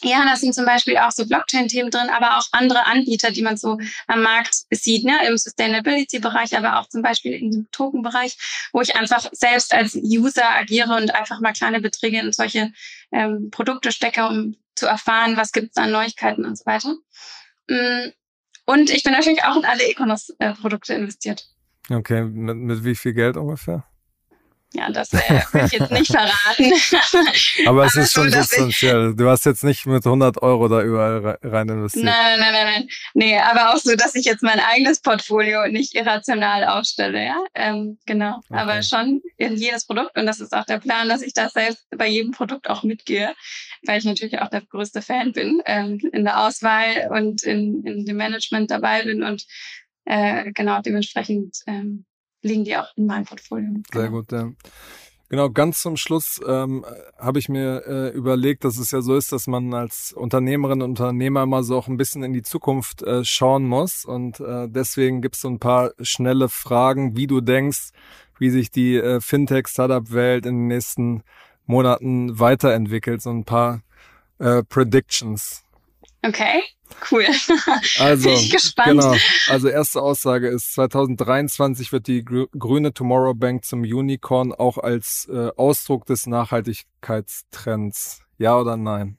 Ja, 0.02 0.24
da 0.24 0.36
sind 0.36 0.54
zum 0.54 0.66
Beispiel 0.66 0.98
auch 0.98 1.10
so 1.10 1.26
Blockchain-Themen 1.26 1.90
drin, 1.90 2.10
aber 2.10 2.38
auch 2.38 2.46
andere 2.52 2.86
Anbieter, 2.86 3.30
die 3.30 3.42
man 3.42 3.56
so 3.56 3.78
am 4.06 4.22
Markt 4.22 4.54
sieht, 4.70 5.04
ne? 5.04 5.26
im 5.26 5.38
Sustainability-Bereich, 5.38 6.56
aber 6.56 6.78
auch 6.78 6.88
zum 6.88 7.02
Beispiel 7.02 7.32
in 7.32 7.50
dem 7.50 7.70
Token-Bereich, 7.72 8.36
wo 8.72 8.80
ich 8.82 8.94
einfach 8.94 9.28
selbst 9.32 9.72
als 9.72 9.94
User 9.94 10.48
agiere 10.50 10.94
und 10.94 11.14
einfach 11.14 11.40
mal 11.40 11.54
kleine 11.54 11.80
Beträge 11.80 12.20
in 12.20 12.32
solche 12.32 12.72
ähm, 13.10 13.50
Produkte 13.50 13.90
stecke, 13.90 14.26
um 14.26 14.56
zu 14.74 14.86
erfahren, 14.86 15.36
was 15.36 15.52
gibt 15.52 15.70
es 15.70 15.76
an 15.76 15.90
Neuigkeiten 15.90 16.44
und 16.44 16.58
so 16.58 16.66
weiter. 16.66 16.94
Mm, 17.68 18.10
und 18.66 18.90
ich 18.90 19.02
bin 19.02 19.12
natürlich 19.12 19.44
auch 19.44 19.56
in 19.56 19.64
alle 19.64 19.88
Econos-Produkte 19.88 20.94
investiert. 20.94 21.46
Okay, 21.90 22.22
mit, 22.22 22.56
mit 22.56 22.84
wie 22.84 22.94
viel 22.94 23.14
Geld 23.14 23.36
ungefähr? 23.36 23.84
Ja, 24.76 24.90
das 24.90 25.10
äh, 25.12 25.40
will 25.52 25.64
ich 25.64 25.72
jetzt 25.72 25.90
nicht 25.90 26.12
verraten. 26.12 26.72
Aber 27.66 27.86
es 27.86 27.96
ist 27.96 28.12
schon 28.12 28.30
so, 28.30 28.40
substanziell. 28.40 29.14
Du 29.14 29.28
hast 29.28 29.46
jetzt 29.46 29.64
nicht 29.64 29.86
mit 29.86 30.04
100 30.04 30.42
Euro 30.42 30.68
da 30.68 30.82
überall 30.82 31.38
rein 31.42 31.68
investiert. 31.68 32.04
Nein, 32.04 32.38
nein, 32.38 32.52
nein, 32.52 32.66
nein. 32.66 32.88
Nee, 33.14 33.38
aber 33.38 33.72
auch 33.72 33.78
so, 33.78 33.96
dass 33.96 34.14
ich 34.14 34.26
jetzt 34.26 34.42
mein 34.42 34.60
eigenes 34.60 35.00
Portfolio 35.00 35.66
nicht 35.68 35.94
irrational 35.94 36.64
aufstelle, 36.64 37.24
ja. 37.24 37.42
Ähm, 37.54 37.98
genau. 38.04 38.40
Okay. 38.50 38.60
Aber 38.60 38.82
schon 38.82 39.22
in 39.38 39.56
jedes 39.56 39.86
Produkt. 39.86 40.18
Und 40.18 40.26
das 40.26 40.40
ist 40.40 40.52
auch 40.52 40.66
der 40.66 40.78
Plan, 40.78 41.08
dass 41.08 41.22
ich 41.22 41.32
das 41.32 41.52
selbst 41.54 41.86
bei 41.96 42.08
jedem 42.08 42.32
Produkt 42.32 42.68
auch 42.68 42.82
mitgehe, 42.82 43.34
weil 43.86 43.98
ich 43.98 44.04
natürlich 44.04 44.40
auch 44.40 44.48
der 44.48 44.62
größte 44.62 45.00
Fan 45.00 45.32
bin, 45.32 45.62
ähm, 45.64 46.00
in 46.12 46.24
der 46.24 46.44
Auswahl 46.44 47.08
und 47.10 47.42
in, 47.44 47.82
in 47.84 48.04
dem 48.04 48.16
Management 48.16 48.70
dabei 48.70 49.04
bin 49.04 49.22
und 49.22 49.46
äh, 50.04 50.52
genau 50.52 50.82
dementsprechend 50.82 51.56
ähm, 51.66 52.04
liegen 52.42 52.64
die 52.64 52.76
auch 52.76 52.88
in 52.96 53.06
meinem 53.06 53.24
Portfolio. 53.24 53.68
Sehr 53.92 54.08
gut, 54.08 54.32
ja. 54.32 54.50
Genau, 55.28 55.50
ganz 55.50 55.82
zum 55.82 55.96
Schluss 55.96 56.40
ähm, 56.46 56.84
habe 57.18 57.40
ich 57.40 57.48
mir 57.48 57.82
äh, 57.84 58.08
überlegt, 58.10 58.62
dass 58.62 58.78
es 58.78 58.92
ja 58.92 59.00
so 59.00 59.16
ist, 59.16 59.32
dass 59.32 59.48
man 59.48 59.74
als 59.74 60.12
Unternehmerin 60.12 60.82
und 60.82 60.90
Unternehmer 60.90 61.42
immer 61.42 61.64
so 61.64 61.76
auch 61.76 61.88
ein 61.88 61.96
bisschen 61.96 62.22
in 62.22 62.32
die 62.32 62.42
Zukunft 62.42 63.02
äh, 63.02 63.24
schauen 63.24 63.64
muss. 63.64 64.04
Und 64.04 64.38
äh, 64.38 64.68
deswegen 64.68 65.22
gibt 65.22 65.34
es 65.34 65.40
so 65.40 65.48
ein 65.48 65.58
paar 65.58 65.90
schnelle 66.00 66.48
Fragen, 66.48 67.16
wie 67.16 67.26
du 67.26 67.40
denkst, 67.40 67.90
wie 68.38 68.50
sich 68.50 68.70
die 68.70 68.94
äh, 68.94 69.20
Fintech-Startup-Welt 69.20 70.46
in 70.46 70.54
den 70.54 70.66
nächsten 70.68 71.24
Monaten 71.64 72.38
weiterentwickelt. 72.38 73.20
So 73.20 73.30
ein 73.30 73.44
paar 73.44 73.82
äh, 74.38 74.62
Predictions. 74.62 75.65
Okay. 76.22 76.62
Cool. 77.10 77.26
Also, 77.98 78.28
Bin 78.28 78.38
ich 78.38 78.50
gespannt. 78.50 79.00
genau. 79.00 79.14
Also 79.48 79.68
erste 79.68 80.02
Aussage 80.02 80.48
ist, 80.48 80.74
2023 80.74 81.92
wird 81.92 82.06
die 82.06 82.24
grüne 82.24 82.92
Tomorrow 82.92 83.34
Bank 83.34 83.64
zum 83.64 83.80
Unicorn 83.82 84.52
auch 84.52 84.78
als 84.78 85.28
äh, 85.32 85.50
Ausdruck 85.56 86.06
des 86.06 86.26
Nachhaltigkeitstrends. 86.26 88.22
Ja 88.38 88.58
oder 88.58 88.76
nein? 88.76 89.18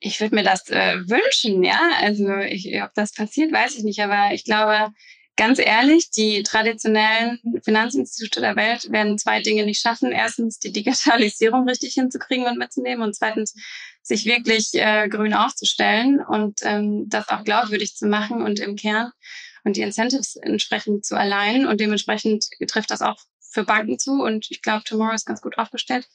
Ich 0.00 0.20
würde 0.20 0.34
mir 0.34 0.44
das 0.44 0.68
äh, 0.68 0.96
wünschen, 1.08 1.64
ja. 1.64 1.80
Also 2.00 2.28
ich, 2.36 2.80
ob 2.82 2.94
das 2.94 3.12
passiert, 3.12 3.52
weiß 3.52 3.76
ich 3.76 3.84
nicht. 3.84 4.00
Aber 4.00 4.32
ich 4.32 4.44
glaube, 4.44 4.92
ganz 5.36 5.58
ehrlich, 5.58 6.10
die 6.10 6.42
traditionellen 6.42 7.40
Finanzinstitute 7.64 8.40
der 8.40 8.56
Welt 8.56 8.92
werden 8.92 9.18
zwei 9.18 9.40
Dinge 9.40 9.64
nicht 9.64 9.80
schaffen. 9.80 10.12
Erstens 10.12 10.58
die 10.58 10.72
Digitalisierung 10.72 11.66
richtig 11.68 11.94
hinzukriegen 11.94 12.46
und 12.46 12.58
mitzunehmen 12.58 13.02
und 13.02 13.14
zweitens 13.14 13.54
sich 14.08 14.24
wirklich 14.24 14.70
äh, 14.72 15.08
grün 15.08 15.34
aufzustellen 15.34 16.20
und 16.20 16.60
ähm, 16.62 17.08
das 17.08 17.28
auch 17.28 17.44
glaubwürdig 17.44 17.94
zu 17.94 18.06
machen 18.06 18.42
und 18.42 18.58
im 18.58 18.74
Kern 18.74 19.12
und 19.64 19.76
die 19.76 19.82
Incentives 19.82 20.36
entsprechend 20.36 21.04
zu 21.04 21.16
alignen. 21.16 21.66
Und 21.66 21.78
dementsprechend 21.78 22.46
trifft 22.66 22.90
das 22.90 23.02
auch 23.02 23.18
für 23.50 23.64
Banken 23.64 23.98
zu. 23.98 24.22
Und 24.22 24.50
ich 24.50 24.62
glaube, 24.62 24.84
Tomorrow 24.84 25.14
ist 25.14 25.26
ganz 25.26 25.42
gut 25.42 25.58
aufgestellt. 25.58 26.08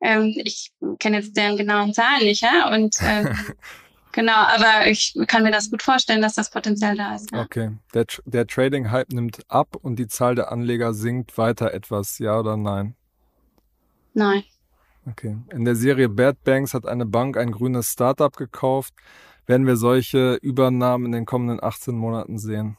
Ähm, 0.00 0.32
ich 0.36 0.72
kenne 1.00 1.18
jetzt 1.18 1.36
deren 1.36 1.56
genauen 1.56 1.92
Zahlen 1.92 2.24
nicht, 2.24 2.42
ja. 2.42 2.72
Und 2.72 2.96
ähm, 3.02 3.36
genau, 4.12 4.34
aber 4.34 4.86
ich 4.86 5.14
kann 5.26 5.42
mir 5.42 5.50
das 5.50 5.68
gut 5.68 5.82
vorstellen, 5.82 6.22
dass 6.22 6.34
das 6.34 6.50
Potenzial 6.50 6.96
da 6.96 7.16
ist. 7.16 7.32
Ja? 7.32 7.42
Okay. 7.42 7.72
Der, 7.92 8.06
der 8.24 8.46
Trading-Hype 8.46 9.12
nimmt 9.12 9.40
ab 9.48 9.74
und 9.74 9.96
die 9.96 10.06
Zahl 10.06 10.36
der 10.36 10.52
Anleger 10.52 10.94
sinkt 10.94 11.36
weiter 11.36 11.74
etwas, 11.74 12.20
ja 12.20 12.38
oder 12.38 12.56
nein? 12.56 12.94
Nein. 14.14 14.44
Okay. 15.06 15.36
In 15.52 15.64
der 15.64 15.74
Serie 15.74 16.08
Bad 16.08 16.42
Banks 16.44 16.74
hat 16.74 16.86
eine 16.86 17.06
Bank 17.06 17.36
ein 17.36 17.50
grünes 17.50 17.90
Startup 17.90 18.34
gekauft. 18.34 18.94
Werden 19.46 19.66
wir 19.66 19.76
solche 19.76 20.34
Übernahmen 20.36 21.06
in 21.06 21.12
den 21.12 21.26
kommenden 21.26 21.62
18 21.62 21.94
Monaten 21.94 22.38
sehen? 22.38 22.76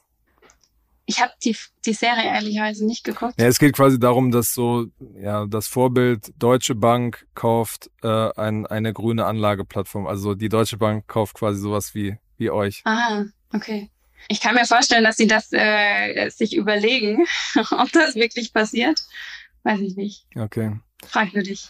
Ich 1.05 1.21
habe 1.21 1.33
die, 1.43 1.55
die 1.85 1.93
Serie 1.93 2.23
ehrlicherweise 2.23 2.85
nicht 2.85 3.03
geguckt. 3.03 3.33
Ja, 3.37 3.47
es 3.47 3.59
geht 3.59 3.75
quasi 3.75 3.99
darum, 3.99 4.31
dass 4.31 4.53
so 4.53 4.85
ja 5.19 5.45
das 5.45 5.67
Vorbild 5.67 6.31
Deutsche 6.37 6.75
Bank 6.75 7.27
kauft 7.35 7.91
äh, 8.03 8.29
ein, 8.37 8.65
eine 8.65 8.93
grüne 8.93 9.25
Anlageplattform. 9.25 10.07
Also 10.07 10.33
die 10.33 10.47
Deutsche 10.47 10.77
Bank 10.77 11.07
kauft 11.07 11.35
quasi 11.35 11.59
sowas 11.59 11.93
wie 11.93 12.17
wie 12.37 12.49
euch. 12.49 12.81
Aha, 12.85 13.25
okay. 13.53 13.89
Ich 14.29 14.39
kann 14.39 14.55
mir 14.55 14.65
vorstellen, 14.65 15.03
dass 15.03 15.17
sie 15.17 15.27
das 15.27 15.49
äh, 15.51 16.29
sich 16.29 16.55
überlegen, 16.55 17.25
ob 17.71 17.91
das 17.91 18.15
wirklich 18.15 18.53
passiert. 18.53 19.01
Weiß 19.63 19.81
ich 19.81 19.97
nicht. 19.97 20.25
Okay. 20.35 20.79
Fragwürdig. 21.05 21.69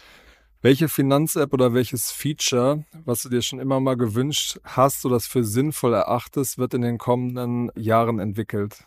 Welche 0.64 0.88
Finanz-App 0.88 1.52
oder 1.52 1.74
welches 1.74 2.10
Feature, 2.10 2.86
was 3.04 3.20
du 3.20 3.28
dir 3.28 3.42
schon 3.42 3.58
immer 3.58 3.80
mal 3.80 3.98
gewünscht 3.98 4.58
hast 4.64 5.04
oder 5.04 5.16
das 5.16 5.26
für 5.26 5.44
sinnvoll 5.44 5.92
erachtest, 5.92 6.56
wird 6.56 6.72
in 6.72 6.80
den 6.80 6.96
kommenden 6.96 7.70
Jahren 7.76 8.18
entwickelt? 8.18 8.86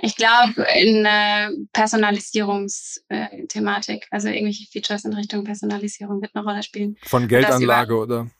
Ich 0.00 0.16
glaube 0.16 0.64
in 0.80 1.04
äh, 1.04 1.50
Personalisierungsthematik, 1.74 4.04
äh, 4.04 4.06
also 4.10 4.28
irgendwelche 4.28 4.64
Features 4.72 5.04
in 5.04 5.12
Richtung 5.12 5.44
Personalisierung 5.44 6.22
wird 6.22 6.34
eine 6.34 6.46
Rolle 6.46 6.62
spielen. 6.62 6.96
Von 7.02 7.28
Geldanlage 7.28 7.94
oder? 7.94 8.30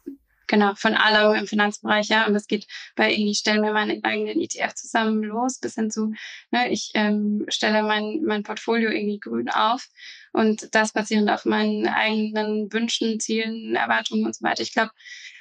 Genau, 0.49 0.75
von 0.75 0.95
allem 0.95 1.35
im 1.35 1.47
Finanzbereich, 1.47 2.09
ja. 2.09 2.27
Und 2.27 2.35
das 2.35 2.47
geht 2.47 2.67
bei 2.97 3.13
irgendwie, 3.13 3.35
stellen 3.35 3.63
wir 3.63 3.73
meinen 3.73 4.03
eigenen 4.03 4.41
ETF 4.41 4.75
zusammen 4.75 5.23
los, 5.23 5.59
bis 5.59 5.75
hin 5.75 5.91
zu, 5.91 6.15
ne, 6.51 6.71
ich 6.71 6.91
ähm, 6.95 7.45
stelle 7.49 7.83
mein, 7.83 8.23
mein 8.25 8.43
Portfolio 8.43 8.91
irgendwie 8.91 9.21
grün 9.21 9.51
auf 9.51 9.87
und 10.33 10.75
das 10.75 10.93
basierend 10.93 11.31
auf 11.31 11.45
meinen 11.45 11.87
eigenen 11.87 12.73
Wünschen, 12.73 13.21
Zielen, 13.21 13.77
Erwartungen 13.77 14.25
und 14.25 14.35
so 14.35 14.43
weiter. 14.43 14.63
Ich 14.63 14.73
glaube, 14.73 14.91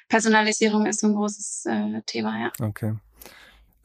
Personalisierung 0.10 0.86
ist 0.86 1.00
so 1.00 1.08
ein 1.08 1.16
großes 1.16 1.66
äh, 1.68 2.02
Thema, 2.06 2.40
ja. 2.40 2.52
Okay. 2.60 2.96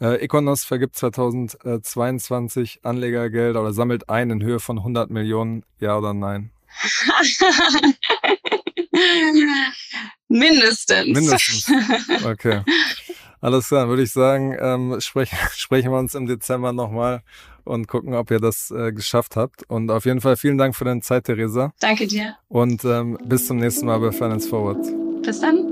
Äh, 0.01 0.17
Econos 0.17 0.65
vergibt 0.65 0.97
2022 0.97 2.81
Anlegergelder 2.83 3.61
oder 3.61 3.73
sammelt 3.73 4.09
ein 4.09 4.31
in 4.31 4.43
Höhe 4.43 4.59
von 4.59 4.79
100 4.79 5.11
Millionen, 5.11 5.65
ja 5.79 5.97
oder 5.97 6.15
nein? 6.15 6.51
Mindestens. 10.33 11.07
Mindestens. 11.07 11.71
Okay. 12.25 12.63
Alles 13.41 13.69
klar, 13.69 13.89
würde 13.89 14.03
ich 14.05 14.13
sagen, 14.13 14.57
ähm, 14.61 15.01
sprechen, 15.01 15.37
sprechen 15.55 15.91
wir 15.91 15.99
uns 15.99 16.15
im 16.15 16.27
Dezember 16.27 16.73
nochmal 16.73 17.23
und 17.65 17.89
gucken, 17.89 18.15
ob 18.15 18.31
ihr 18.31 18.39
das 18.39 18.71
äh, 18.71 18.93
geschafft 18.93 19.35
habt. 19.37 19.69
Und 19.69 19.91
auf 19.91 20.05
jeden 20.05 20.21
Fall 20.21 20.37
vielen 20.37 20.59
Dank 20.59 20.77
für 20.77 20.85
deine 20.85 21.01
Zeit, 21.01 21.25
Theresa. 21.25 21.73
Danke 21.81 22.07
dir. 22.07 22.37
Und 22.49 22.85
ähm, 22.85 23.19
bis 23.25 23.49
zum 23.49 23.57
nächsten 23.57 23.87
Mal 23.87 23.99
bei 23.99 24.13
Finance 24.13 24.49
Forward. 24.49 24.87
Bis 25.23 25.41
dann. 25.41 25.72